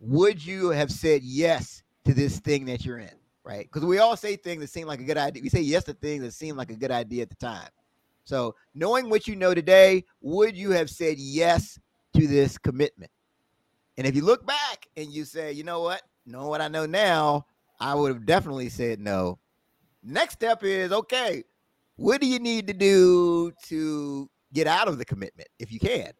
would 0.00 0.44
you 0.44 0.70
have 0.70 0.90
said 0.90 1.22
yes 1.22 1.82
to 2.04 2.12
this 2.12 2.40
thing 2.40 2.64
that 2.64 2.84
you're 2.84 2.98
in? 2.98 3.10
Right? 3.46 3.70
Because 3.72 3.86
we 3.86 3.98
all 3.98 4.16
say 4.16 4.34
things 4.34 4.60
that 4.60 4.70
seem 4.70 4.88
like 4.88 4.98
a 4.98 5.04
good 5.04 5.16
idea. 5.16 5.40
We 5.40 5.48
say 5.48 5.60
yes 5.60 5.84
to 5.84 5.92
things 5.92 6.24
that 6.24 6.32
seem 6.32 6.56
like 6.56 6.72
a 6.72 6.76
good 6.76 6.90
idea 6.90 7.22
at 7.22 7.30
the 7.30 7.36
time. 7.36 7.68
So, 8.24 8.56
knowing 8.74 9.08
what 9.08 9.28
you 9.28 9.36
know 9.36 9.54
today, 9.54 10.04
would 10.20 10.56
you 10.56 10.72
have 10.72 10.90
said 10.90 11.16
yes 11.16 11.78
to 12.16 12.26
this 12.26 12.58
commitment? 12.58 13.12
And 13.98 14.04
if 14.04 14.16
you 14.16 14.22
look 14.24 14.44
back 14.44 14.88
and 14.96 15.06
you 15.12 15.24
say, 15.24 15.52
you 15.52 15.62
know 15.62 15.80
what, 15.80 16.02
know 16.26 16.48
what 16.48 16.60
I 16.60 16.66
know 16.66 16.86
now, 16.86 17.46
I 17.78 17.94
would 17.94 18.12
have 18.12 18.26
definitely 18.26 18.68
said 18.68 18.98
no. 18.98 19.38
Next 20.02 20.32
step 20.34 20.64
is 20.64 20.90
okay, 20.90 21.44
what 21.94 22.20
do 22.20 22.26
you 22.26 22.40
need 22.40 22.66
to 22.66 22.72
do 22.72 23.52
to 23.66 24.28
get 24.54 24.66
out 24.66 24.88
of 24.88 24.98
the 24.98 25.04
commitment 25.04 25.48
if 25.60 25.70
you 25.70 25.78
can? 25.78 26.10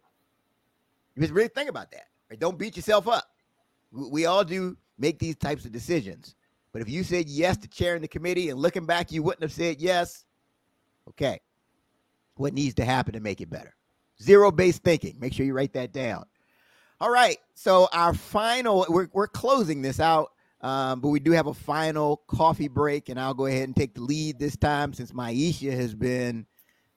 You 1.16 1.22
just 1.22 1.34
really 1.34 1.48
think 1.48 1.68
about 1.68 1.90
that. 1.90 2.06
Right? 2.30 2.38
Don't 2.38 2.56
beat 2.56 2.76
yourself 2.76 3.08
up. 3.08 3.24
We 3.90 4.26
all 4.26 4.44
do 4.44 4.76
make 4.96 5.18
these 5.18 5.36
types 5.36 5.64
of 5.64 5.72
decisions. 5.72 6.35
But 6.76 6.82
if 6.82 6.90
you 6.90 7.04
said 7.04 7.26
yes 7.26 7.56
to 7.56 7.68
chairing 7.68 8.02
the 8.02 8.08
committee 8.08 8.50
and 8.50 8.60
looking 8.60 8.84
back, 8.84 9.10
you 9.10 9.22
wouldn't 9.22 9.40
have 9.40 9.52
said 9.52 9.80
yes. 9.80 10.26
Okay 11.08 11.40
what 12.36 12.52
needs 12.52 12.74
to 12.74 12.84
happen 12.84 13.14
to 13.14 13.20
make 13.20 13.40
it 13.40 13.50
better. 13.50 13.74
Zero 14.22 14.50
based 14.50 14.82
thinking. 14.82 15.16
Make 15.18 15.32
sure 15.32 15.44
you 15.44 15.54
write 15.54 15.72
that 15.72 15.92
down. 15.92 16.24
All 17.00 17.10
right. 17.10 17.38
So 17.54 17.88
our 17.92 18.14
final, 18.14 18.86
we're, 18.88 19.08
we're 19.12 19.26
closing 19.26 19.82
this 19.82 20.00
out, 20.00 20.32
um, 20.62 21.00
but 21.00 21.08
we 21.08 21.20
do 21.20 21.32
have 21.32 21.46
a 21.46 21.54
final 21.54 22.22
coffee 22.26 22.68
break, 22.68 23.08
and 23.08 23.20
I'll 23.20 23.34
go 23.34 23.46
ahead 23.46 23.64
and 23.64 23.76
take 23.76 23.94
the 23.94 24.02
lead 24.02 24.38
this 24.38 24.56
time 24.56 24.92
since 24.92 25.12
Maisha 25.12 25.72
has 25.72 25.94
been, 25.94 26.46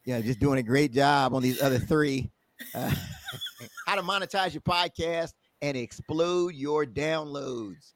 you 0.06 0.14
know, 0.14 0.22
just 0.22 0.40
doing 0.40 0.60
a 0.60 0.64
great 0.64 0.94
job 0.94 1.34
on 1.34 1.42
these 1.42 1.62
other 1.62 1.80
three. 1.80 2.30
Uh, 2.76 2.94
how 3.88 3.96
to 3.96 4.02
monetize 4.02 4.54
your 4.54 4.60
podcast 4.60 5.32
and 5.62 5.78
explode 5.78 6.54
your 6.54 6.86
downloads. 6.86 7.94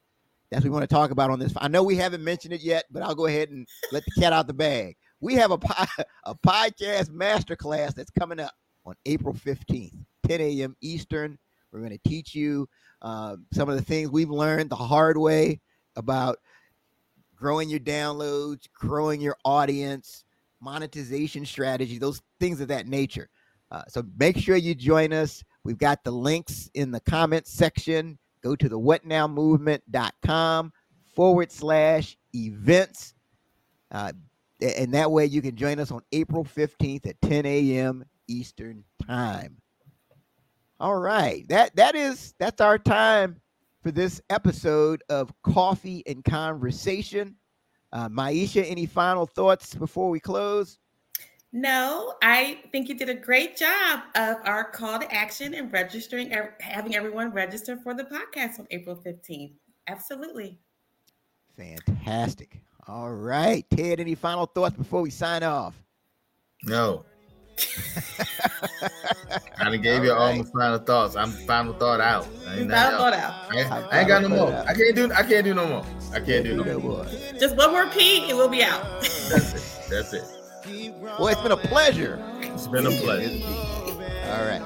What 0.56 0.64
we 0.64 0.70
want 0.70 0.84
to 0.84 0.94
talk 0.94 1.12
about 1.12 1.30
on 1.30 1.40
this. 1.40 1.54
I 1.58 1.68
know 1.68 1.84
we 1.84 1.96
haven't 1.96 2.24
mentioned 2.24 2.54
it 2.54 2.62
yet, 2.62 2.86
but 2.92 3.04
I'll 3.04 3.16
go 3.16 3.26
ahead 3.26 3.50
and 3.50 3.68
let 3.92 4.04
the 4.06 4.22
cat 4.22 4.34
out 4.34 4.48
the 4.48 4.54
bag 4.54 4.96
we 5.24 5.36
have 5.36 5.52
a, 5.52 5.56
a 6.26 6.36
podcast 6.36 7.10
masterclass 7.10 7.96
that's 7.96 8.12
coming 8.12 8.42
up 8.42 8.54
on 8.86 8.96
April 9.06 9.34
15th, 9.34 9.98
10 10.28 10.42
a.m. 10.42 10.76
Eastern. 10.82 11.40
We're 11.72 11.80
going 11.80 11.98
to 11.98 12.10
teach 12.10 12.36
you 12.36 12.68
uh, 13.02 13.38
some 13.54 13.70
of 13.70 13.76
the 13.76 13.82
things 13.82 14.10
we've 14.10 14.30
learned 14.30 14.70
the 14.70 14.76
hard 14.76 15.18
way 15.18 15.62
about 15.96 16.40
growing 17.36 17.70
your 17.70 17.80
downloads, 17.80 18.68
growing 18.74 19.22
your 19.22 19.38
audience, 19.46 20.26
monetization 20.60 21.46
strategy, 21.46 21.98
those 21.98 22.22
things 22.40 22.60
of 22.60 22.68
that 22.68 22.88
nature. 22.88 23.30
Uh, 23.72 23.84
so 23.88 24.04
make 24.18 24.38
sure 24.38 24.58
you 24.58 24.76
join 24.76 25.14
us. 25.14 25.42
We've 25.64 25.78
got 25.78 26.04
the 26.04 26.12
links 26.12 26.70
in 26.74 26.92
the 26.92 27.00
comments 27.00 27.52
section. 27.52 28.20
Go 28.44 28.56
to 28.56 28.70
the 28.70 28.80
whatnowmovement.com 28.80 30.74
forward 31.16 31.52
slash 31.52 32.18
events. 32.36 33.14
Uh, 33.92 34.12
and 34.62 34.94
that 34.94 35.12
way 35.12 35.26
you 35.26 35.42
can 35.42 35.56
join 35.56 35.80
us 35.80 35.92
on 35.92 36.02
April 36.12 36.44
15th 36.44 37.08
at 37.08 37.22
10 37.22 37.46
a.m. 37.46 38.06
Eastern 38.28 38.84
time. 39.06 39.58
All 40.80 40.98
right. 40.98 41.48
That 41.48 41.76
that 41.76 41.96
is 41.96 42.34
that's 42.40 42.60
our 42.60 42.78
time 42.78 43.40
for 43.82 43.92
this 43.92 44.22
episode 44.30 45.04
of 45.10 45.32
Coffee 45.44 46.04
and 46.08 46.24
Conversation. 46.24 47.36
Uh, 47.92 48.10
Maisha, 48.10 48.70
any 48.70 48.86
final 48.86 49.26
thoughts 49.26 49.76
before 49.76 50.10
we 50.10 50.20
close? 50.20 50.80
No, 51.56 52.16
I 52.24 52.62
think 52.72 52.90
you 52.90 52.96
did 52.96 53.10
a 53.10 53.14
great 53.14 53.56
job 53.56 54.00
of 54.16 54.38
our 54.44 54.72
call 54.72 54.98
to 54.98 55.14
action 55.14 55.54
and 55.54 55.72
registering, 55.72 56.34
having 56.60 56.96
everyone 56.96 57.32
register 57.32 57.78
for 57.78 57.94
the 57.94 58.06
podcast 58.06 58.60
on 58.60 58.66
April 58.72 58.96
15th. 58.96 59.54
Absolutely. 59.88 60.58
Fantastic. 61.56 62.60
All 62.88 63.12
right. 63.12 63.70
Ted, 63.70 64.00
any 64.00 64.16
final 64.16 64.48
thoughts 64.48 64.76
before 64.76 65.04
we 65.04 65.12
sign 65.12 65.44
off? 65.44 65.76
No. 66.64 67.06
I 69.60 69.78
gave 69.78 70.04
you 70.04 70.12
all 70.12 70.30
right. 70.30 70.38
my 70.40 70.52
final 70.60 70.80
thoughts. 70.80 71.16
I'm 71.16 71.30
final 71.30 71.74
thought 71.74 72.02
out. 72.02 72.28
I 72.48 72.62
ain't, 72.62 72.72
final 72.72 72.98
thought 72.98 73.14
out. 73.14 73.34
I, 73.52 73.88
I 73.92 74.00
ain't 74.00 74.08
got 74.08 74.24
no 74.24 74.30
more. 74.30 74.52
Out. 74.52 74.68
I 74.68 74.74
can't 74.74 74.96
do. 74.96 75.12
I 75.12 75.22
can't 75.22 75.46
do 75.46 75.54
no 75.54 75.68
more. 75.68 75.86
I 76.14 76.20
can't 76.20 76.44
do 76.44 76.56
no 76.56 76.80
more. 76.80 77.06
Just 77.40 77.56
one 77.56 77.72
more 77.72 77.86
pee 77.90 78.28
and 78.28 78.40
we'll 78.40 78.50
be 78.50 78.64
out. 78.64 78.82
That's 79.30 79.54
it. 79.54 79.90
That's 79.92 80.14
it. 80.14 80.24
Well, 80.66 81.28
it's 81.28 81.42
been 81.42 81.52
a 81.52 81.58
pleasure. 81.58 82.24
It's 82.42 82.68
been 82.68 82.86
a 82.88 82.92
pleasure. 82.92 83.46
All 83.46 84.46
right. 84.46 84.62